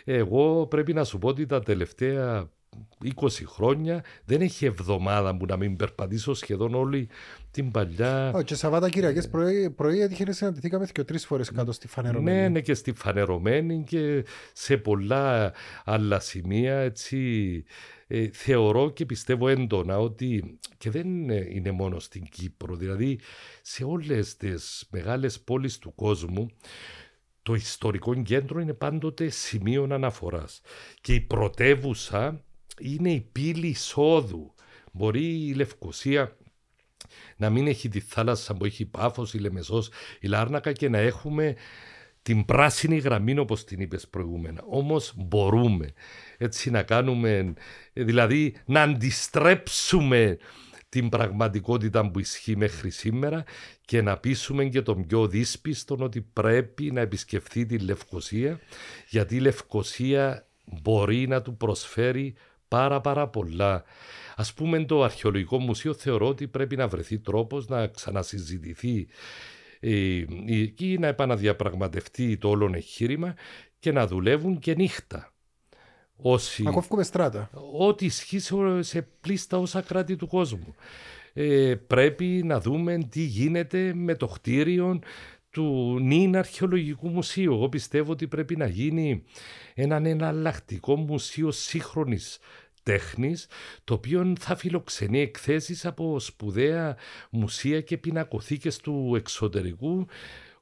Εγώ 0.04 0.66
πρέπει 0.66 0.92
να 0.92 1.04
σου 1.04 1.18
πω 1.18 1.28
ότι 1.28 1.46
τα 1.46 1.60
τελευταία 1.60 2.50
20 3.20 3.28
χρόνια 3.46 4.04
δεν 4.24 4.40
έχει 4.40 4.64
εβδομάδα 4.64 5.36
που 5.36 5.46
να 5.46 5.56
μην 5.56 5.76
περπατήσω 5.76 6.34
σχεδόν 6.34 6.74
όλη 6.74 7.08
την 7.50 7.70
παλιά. 7.70 8.36
Oh, 8.36 8.44
και 8.44 8.54
Σαββάτα 8.54 8.88
Κυριακές 8.88 9.28
πρωί, 9.28 9.70
πρωί 9.70 10.00
έτυχε 10.00 10.24
να 10.24 10.32
συναντηθήκαμε 10.32 10.86
και 10.92 11.04
τρει 11.04 11.18
φορές 11.18 11.50
κάτω 11.50 11.72
στη 11.72 11.88
φανερωμένη. 11.88 12.40
Ναι, 12.40 12.48
ναι, 12.48 12.60
και 12.60 12.74
στη 12.74 12.92
φανερωμένη 12.92 13.84
και 13.86 14.24
σε 14.52 14.76
πολλά 14.76 15.52
άλλα 15.84 16.20
σημεία. 16.20 16.78
Έτσι, 16.78 17.64
ε, 18.06 18.28
θεωρώ 18.32 18.90
και 18.90 19.06
πιστεύω 19.06 19.48
έντονα 19.48 19.98
ότι 19.98 20.58
και 20.78 20.90
δεν 20.90 21.28
είναι 21.28 21.70
μόνο 21.70 21.98
στην 21.98 22.24
Κύπρο, 22.24 22.76
δηλαδή 22.76 23.20
σε 23.62 23.84
όλες 23.84 24.36
τις 24.36 24.86
μεγάλες 24.90 25.40
πόλεις 25.40 25.78
του 25.78 25.94
κόσμου 25.94 26.50
το 27.42 27.54
ιστορικό 27.54 28.22
κέντρο 28.22 28.60
είναι 28.60 28.74
πάντοτε 28.74 29.28
σημείο 29.28 29.88
αναφοράς 29.90 30.60
και 31.00 31.14
η 31.14 31.20
πρωτεύουσα 31.20 32.44
είναι 32.80 33.12
η 33.12 33.28
πύλη 33.32 33.66
εισόδου. 33.66 34.54
Μπορεί 34.92 35.46
η 35.48 35.54
Λευκοσία 35.54 36.36
να 37.36 37.50
μην 37.50 37.66
έχει 37.66 37.88
τη 37.88 38.00
θάλασσα 38.00 38.54
που 38.54 38.64
έχει 38.64 38.82
η 38.82 38.86
Πάφος, 38.86 39.34
η 39.34 39.38
Λεμεσός, 39.38 39.90
η 40.20 40.26
Λάρνακα 40.26 40.72
και 40.72 40.88
να 40.88 40.98
έχουμε 40.98 41.56
την 42.22 42.44
πράσινη 42.44 42.98
γραμμή 42.98 43.38
όπως 43.38 43.64
την 43.64 43.80
είπες 43.80 44.08
προηγούμενα. 44.08 44.62
Όμως 44.66 45.12
μπορούμε 45.16 45.92
έτσι 46.38 46.70
να 46.70 46.82
κάνουμε, 46.82 47.54
δηλαδή 47.92 48.54
να 48.64 48.82
αντιστρέψουμε 48.82 50.38
την 50.88 51.08
πραγματικότητα 51.08 52.10
που 52.10 52.18
ισχύει 52.18 52.56
μέχρι 52.56 52.90
σήμερα 52.90 53.44
και 53.84 54.02
να 54.02 54.16
πείσουμε 54.16 54.64
και 54.64 54.82
τον 54.82 55.06
πιο 55.06 55.26
δύσπιστον 55.26 56.02
ότι 56.02 56.20
πρέπει 56.20 56.90
να 56.90 57.00
επισκεφθεί 57.00 57.66
τη 57.66 57.78
Λευκοσία 57.78 58.60
γιατί 59.08 59.36
η 59.36 59.40
Λευκοσία 59.40 60.46
μπορεί 60.64 61.26
να 61.28 61.42
του 61.42 61.56
προσφέρει 61.56 62.34
πάρα 62.72 63.00
πάρα 63.00 63.28
πολλά. 63.28 63.84
Ας 64.36 64.54
πούμε 64.54 64.84
το 64.84 65.02
αρχαιολογικό 65.02 65.58
μουσείο 65.58 65.94
θεωρώ 65.94 66.28
ότι 66.28 66.48
πρέπει 66.48 66.76
να 66.76 66.88
βρεθεί 66.88 67.18
τρόπος 67.18 67.68
να 67.68 67.86
ξανασυζητηθεί 67.86 69.06
εκεί 70.46 70.96
να 71.00 71.06
επαναδιαπραγματευτεί 71.06 72.36
το 72.36 72.48
όλο 72.48 72.70
εγχείρημα 72.74 73.34
και 73.78 73.92
να 73.92 74.06
δουλεύουν 74.06 74.58
και 74.58 74.74
νύχτα. 74.74 75.32
Όσοι... 76.16 76.64
Ακόφκουμε 76.66 77.02
στράτα. 77.02 77.50
Ό,τι 77.78 78.04
ισχύει 78.04 78.40
σε 78.80 79.02
πλήστα 79.20 79.58
όσα 79.58 79.80
κράτη 79.80 80.16
του 80.16 80.26
κόσμου. 80.26 80.74
Ε, 81.32 81.74
πρέπει 81.74 82.42
να 82.44 82.60
δούμε 82.60 82.98
τι 82.98 83.20
γίνεται 83.20 83.94
με 83.94 84.14
το 84.14 84.26
χτίριο 84.26 84.98
του 85.52 85.98
νυν 86.00 86.36
αρχαιολογικού 86.36 87.08
μουσείου. 87.08 87.52
Εγώ 87.52 87.68
πιστεύω 87.68 88.12
ότι 88.12 88.28
πρέπει 88.28 88.56
να 88.56 88.66
γίνει 88.66 89.24
έναν 89.74 90.06
εναλλακτικό 90.06 90.96
μουσείο 90.96 91.50
σύγχρονης 91.50 92.38
τέχνης, 92.82 93.46
το 93.84 93.94
οποίο 93.94 94.32
θα 94.40 94.56
φιλοξενεί 94.56 95.20
εκθέσεις 95.20 95.86
από 95.86 96.20
σπουδαία 96.20 96.96
μουσεία 97.30 97.80
και 97.80 97.96
πινακοθήκες 97.96 98.76
του 98.76 99.12
εξωτερικού, 99.16 100.06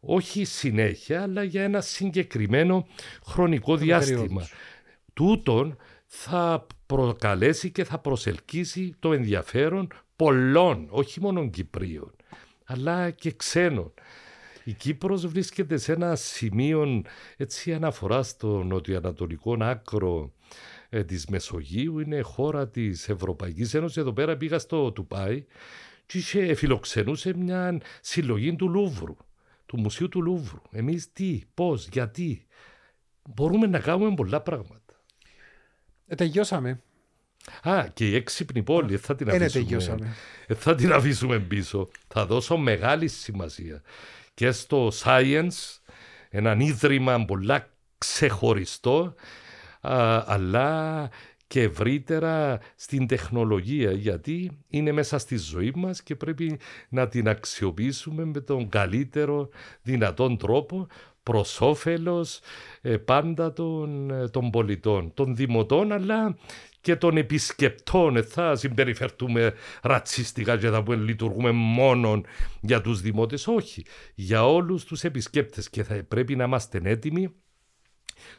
όχι 0.01 0.45
συνέχεια, 0.45 1.23
αλλά 1.23 1.43
για 1.43 1.63
ένα 1.63 1.81
συγκεκριμένο 1.81 2.87
χρονικό 3.27 3.77
διάστημα. 3.77 4.49
Τούτον 5.13 5.77
θα 6.07 6.67
προκαλέσει 6.87 7.71
και 7.71 7.85
θα 7.85 7.99
προσελκύσει 7.99 8.95
το 8.99 9.13
ενδιαφέρον 9.13 9.89
πολλών, 10.17 10.87
όχι 10.91 11.21
μόνο 11.21 11.51
Κυπρίων, 11.51 12.13
αλλά 12.65 13.11
και 13.11 13.31
ξένων. 13.31 13.93
Η 14.65 14.73
Κύπρος 14.73 15.27
βρίσκεται 15.27 15.77
σε 15.77 15.93
ένα 15.93 16.17
σημείο 16.17 17.03
έτσι 17.37 17.75
αναφορά 17.75 18.23
στο 18.23 18.63
νοτιοανατολικό 18.63 19.57
άκρο 19.61 20.33
ε, 20.89 21.05
της 21.05 21.27
Μεσογείου, 21.27 21.99
είναι 21.99 22.21
χώρα 22.21 22.69
της 22.69 23.09
Ευρωπαϊκής 23.09 23.75
Ένωσης. 23.75 23.97
Εδώ 23.97 24.13
πέρα 24.13 24.37
πήγα 24.37 24.59
στο 24.59 24.93
Τουπάι 24.93 25.45
και 26.07 26.19
είχε, 26.19 26.55
φιλοξενούσε 26.55 27.37
μια 27.37 27.81
συλλογή 28.01 28.57
του 28.57 28.69
Λούβρου, 28.69 29.17
του 29.67 29.81
Μουσείου 29.81 30.09
του 30.09 30.23
Λούβρου. 30.23 30.63
Εμείς 30.71 31.13
τι, 31.13 31.43
πώς, 31.55 31.89
γιατί. 31.89 32.47
Μπορούμε 33.35 33.67
να 33.67 33.79
κάνουμε 33.79 34.15
πολλά 34.15 34.41
πράγματα. 34.41 35.03
Ε, 36.07 36.15
τελειώσαμε. 36.15 36.81
Α, 37.63 37.87
και 37.93 38.09
η 38.09 38.15
έξυπνη 38.15 38.63
πόλη, 38.63 38.97
θα 38.97 39.15
την 39.15 39.29
Ε, 39.29 39.45
αφήσουμε. 39.45 40.15
Ε, 40.47 40.55
θα 40.55 40.75
την 40.75 40.93
αφήσουμε 40.93 41.39
πίσω. 41.39 41.89
Θα 42.09 42.27
δώσω 42.27 42.57
μεγάλη 42.57 43.09
σημασία 43.09 43.83
και 44.41 44.51
στο 44.51 44.91
science, 45.03 45.79
έναν 46.31 46.61
ίδρυμα 46.61 47.25
πολλά 47.25 47.71
ξεχωριστό, 47.99 49.15
α, 49.81 50.25
αλλά 50.27 51.09
και 51.47 51.63
ευρύτερα 51.63 52.61
στην 52.77 53.07
τεχνολογία 53.07 53.93
γιατί 53.93 54.51
είναι 54.69 54.93
μέσα 54.93 55.19
στη 55.19 55.37
ζωή 55.37 55.73
μας 55.77 56.03
και 56.03 56.17
πρέπει 56.17 56.59
να 56.89 57.09
την 57.09 57.29
αξιοποιήσουμε 57.29 58.25
με 58.25 58.41
τον 58.41 58.69
καλύτερο 58.69 59.49
δυνατόν 59.83 60.37
τρόπο 60.37 60.87
προς 61.23 61.61
όφελος 61.61 62.41
ε, 62.81 62.97
πάντα 62.97 63.53
των, 63.53 64.11
ε, 64.11 64.29
των 64.29 64.51
πολιτών, 64.51 65.15
των 65.15 65.37
δημοτών 65.37 65.93
αλλά 65.93 66.37
και 66.81 66.97
των 66.97 67.17
επισκεπτών. 67.17 68.17
Ε, 68.17 68.23
θα 68.23 68.57
συμπεριφερθούμε 68.57 69.55
ρατσιστικά 69.83 70.59
και 70.59 70.69
θα 70.69 70.85
λειτουργούμε 70.89 71.51
μόνο 71.51 72.21
για 72.61 72.81
τους 72.81 73.01
δημότες. 73.01 73.47
Όχι, 73.47 73.85
για 74.15 74.47
όλους 74.47 74.85
τους 74.85 75.05
επισκέπτες 75.05 75.71
και 75.71 75.83
θα 75.83 76.05
πρέπει 76.09 76.37
να 76.37 76.45
είμαστε 76.45 76.81
έτοιμοι 76.85 77.35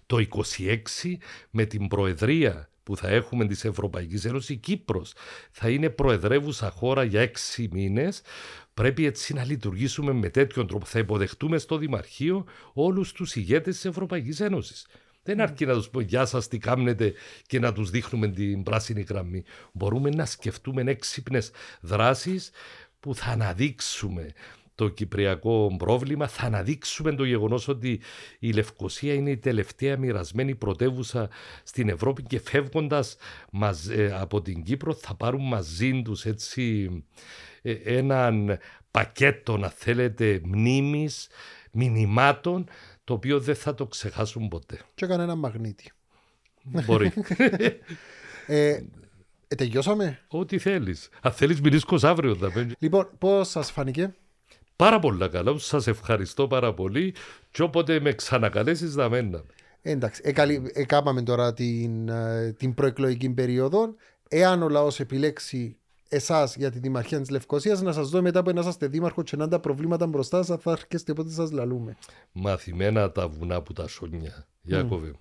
το 0.05 0.25
26 0.57 1.17
με 1.49 1.65
την 1.65 1.87
Προεδρία 1.87 2.71
που 2.83 2.97
θα 2.97 3.07
έχουμε 3.09 3.47
της 3.47 3.65
Ευρωπαϊκής 3.65 4.25
Ένωσης, 4.25 4.49
η 4.49 4.57
Κύπρος 4.57 5.13
θα 5.51 5.69
είναι 5.69 5.89
προεδρεύουσα 5.89 6.69
χώρα 6.69 7.03
για 7.03 7.21
έξι 7.21 7.69
μήνες. 7.71 8.21
Πρέπει 8.73 9.05
έτσι 9.05 9.33
να 9.33 9.45
λειτουργήσουμε 9.45 10.13
με 10.13 10.29
τέτοιον 10.29 10.67
τρόπο. 10.67 10.85
Θα 10.85 10.99
υποδεχτούμε 10.99 11.57
στο 11.57 11.77
Δημαρχείο 11.77 12.45
όλους 12.73 13.11
τους 13.11 13.35
ηγέτες 13.35 13.75
της 13.75 13.85
Ευρωπαϊκής 13.85 14.39
Ένωσης. 14.39 14.87
Δεν 15.23 15.41
αρκεί 15.41 15.65
να 15.65 15.73
τους 15.73 15.89
πούμε 15.89 16.03
Γεια 16.03 16.25
σας, 16.25 16.47
τι 16.47 16.57
κάνετε 16.57 17.13
και 17.47 17.59
να 17.59 17.73
τους 17.73 17.89
δείχνουμε 17.89 18.27
την 18.27 18.63
πράσινη 18.63 19.01
γραμμή. 19.01 19.43
Μπορούμε 19.71 20.09
να 20.09 20.25
σκεφτούμε 20.25 20.81
έξυπνες 20.81 21.51
δράσεις 21.81 22.51
που 22.99 23.15
θα 23.15 23.25
αναδείξουμε 23.31 24.33
το 24.75 24.89
κυπριακό 24.89 25.75
πρόβλημα, 25.77 26.27
θα 26.27 26.45
αναδείξουμε 26.45 27.15
το 27.15 27.23
γεγονός 27.23 27.67
ότι 27.67 28.01
η 28.39 28.51
Λευκοσία 28.51 29.13
είναι 29.13 29.29
η 29.29 29.37
τελευταία 29.37 29.97
μοιρασμένη 29.97 30.55
πρωτεύουσα 30.55 31.29
στην 31.63 31.89
Ευρώπη 31.89 32.23
και 32.23 32.39
φεύγοντας 32.39 33.17
ε, 33.89 34.11
από 34.13 34.41
την 34.41 34.63
Κύπρο 34.63 34.93
θα 34.93 35.15
πάρουν 35.15 35.47
μαζί 35.47 36.01
τους 36.01 36.25
έτσι 36.25 36.89
ε, 37.61 37.71
έναν 37.71 38.57
πακέτο, 38.91 39.57
να 39.57 39.69
θέλετε, 39.69 40.41
μνήμης, 40.43 41.27
μηνυμάτων 41.71 42.67
το 43.11 43.17
οποίο 43.17 43.39
δεν 43.39 43.55
θα 43.55 43.73
το 43.73 43.85
ξεχάσουν 43.85 44.47
ποτέ. 44.47 44.79
Και 44.95 45.05
έκανε 45.05 45.23
ένα 45.23 45.35
μαγνήτη. 45.35 45.91
Μπορεί. 46.63 47.13
ε, 48.47 48.83
ε, 49.47 49.55
τελειώσαμε; 49.55 50.19
Ό,τι 50.27 50.57
θέλεις. 50.57 51.09
Αν 51.21 51.31
θέλεις, 51.31 51.61
μιλήσω 51.61 51.85
αύριο. 52.01 52.35
Θα 52.35 52.51
Λοιπόν, 52.79 53.09
πώς 53.17 53.49
σας 53.49 53.71
φάνηκε; 53.71 54.15
Πάρα 54.75 54.99
πολύ 54.99 55.29
καλά. 55.29 55.57
Σας 55.57 55.87
ευχαριστώ 55.87 56.47
πάρα 56.47 56.73
πολύ. 56.73 57.13
Και 57.51 57.61
όποτε 57.61 57.99
με 57.99 58.13
ξανακαλέσεις, 58.13 58.93
θα 58.93 59.09
μένω. 59.09 59.45
Εντάξει. 59.81 60.21
Εκάπαμε 60.73 61.21
τώρα 61.21 61.53
την, 61.53 62.09
ε, 62.09 62.53
την 62.57 62.73
προεκλογική 62.73 63.29
περίοδο. 63.29 63.95
Εάν 64.27 64.61
ο 64.61 64.69
λαός 64.69 64.99
επιλέξει 64.99 65.77
εσάς 66.11 66.55
για 66.55 66.71
τη 66.71 66.79
Δημαρχία 66.79 67.19
της 67.19 67.29
Λευκοσίας, 67.29 67.81
να 67.81 67.91
σας 67.91 68.09
δω 68.09 68.21
μετά 68.21 68.43
που 68.43 68.51
να 68.53 68.59
είσαστε 68.59 68.87
δήμαρχο 68.87 69.23
και 69.23 69.35
να 69.35 69.47
τα 69.47 69.59
προβλήματα 69.59 70.07
μπροστά 70.07 70.43
σα, 70.43 70.57
θα 70.57 70.71
έρχεστε 70.71 71.11
όποτε 71.11 71.31
σας 71.31 71.51
λαλούμε. 71.51 71.97
Μαθημένα 72.31 73.11
τα 73.11 73.27
βουνά 73.27 73.61
που 73.61 73.73
τα 73.73 73.87
σόνια. 73.87 74.47
Γιάκοβε. 74.61 75.11
Mm. 75.13 75.19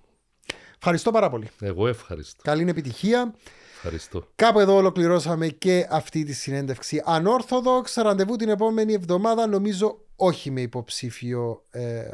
Ευχαριστώ 0.75 1.11
πάρα 1.11 1.29
πολύ. 1.29 1.49
Εγώ 1.61 1.87
ευχαριστώ. 1.87 2.41
Καλή 2.43 2.69
επιτυχία. 2.69 3.35
Ευχαριστώ. 3.75 4.27
Κάπου 4.35 4.59
εδώ 4.59 4.75
ολοκληρώσαμε 4.75 5.47
και 5.47 5.87
αυτή 5.89 6.23
τη 6.23 6.33
συνέντευξη. 6.33 7.01
Ανόρθοδοξ, 7.05 7.95
ραντεβού 7.95 8.35
την 8.35 8.49
επόμενη 8.49 8.93
εβδομάδα, 8.93 9.47
νομίζω 9.47 10.05
όχι 10.15 10.51
με 10.51 10.61
υποψήφιο 10.61 11.65
ε, 11.69 12.11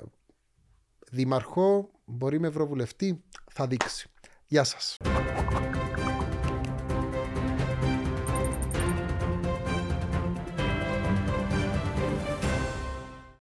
δήμαρχο, 1.12 1.90
μπορεί 2.06 2.40
με 2.40 2.48
ευρωβουλευτή, 2.48 3.24
θα 3.52 3.68
δείξει. 3.68 4.10
Γεια 4.46 4.64
σας. 4.64 4.98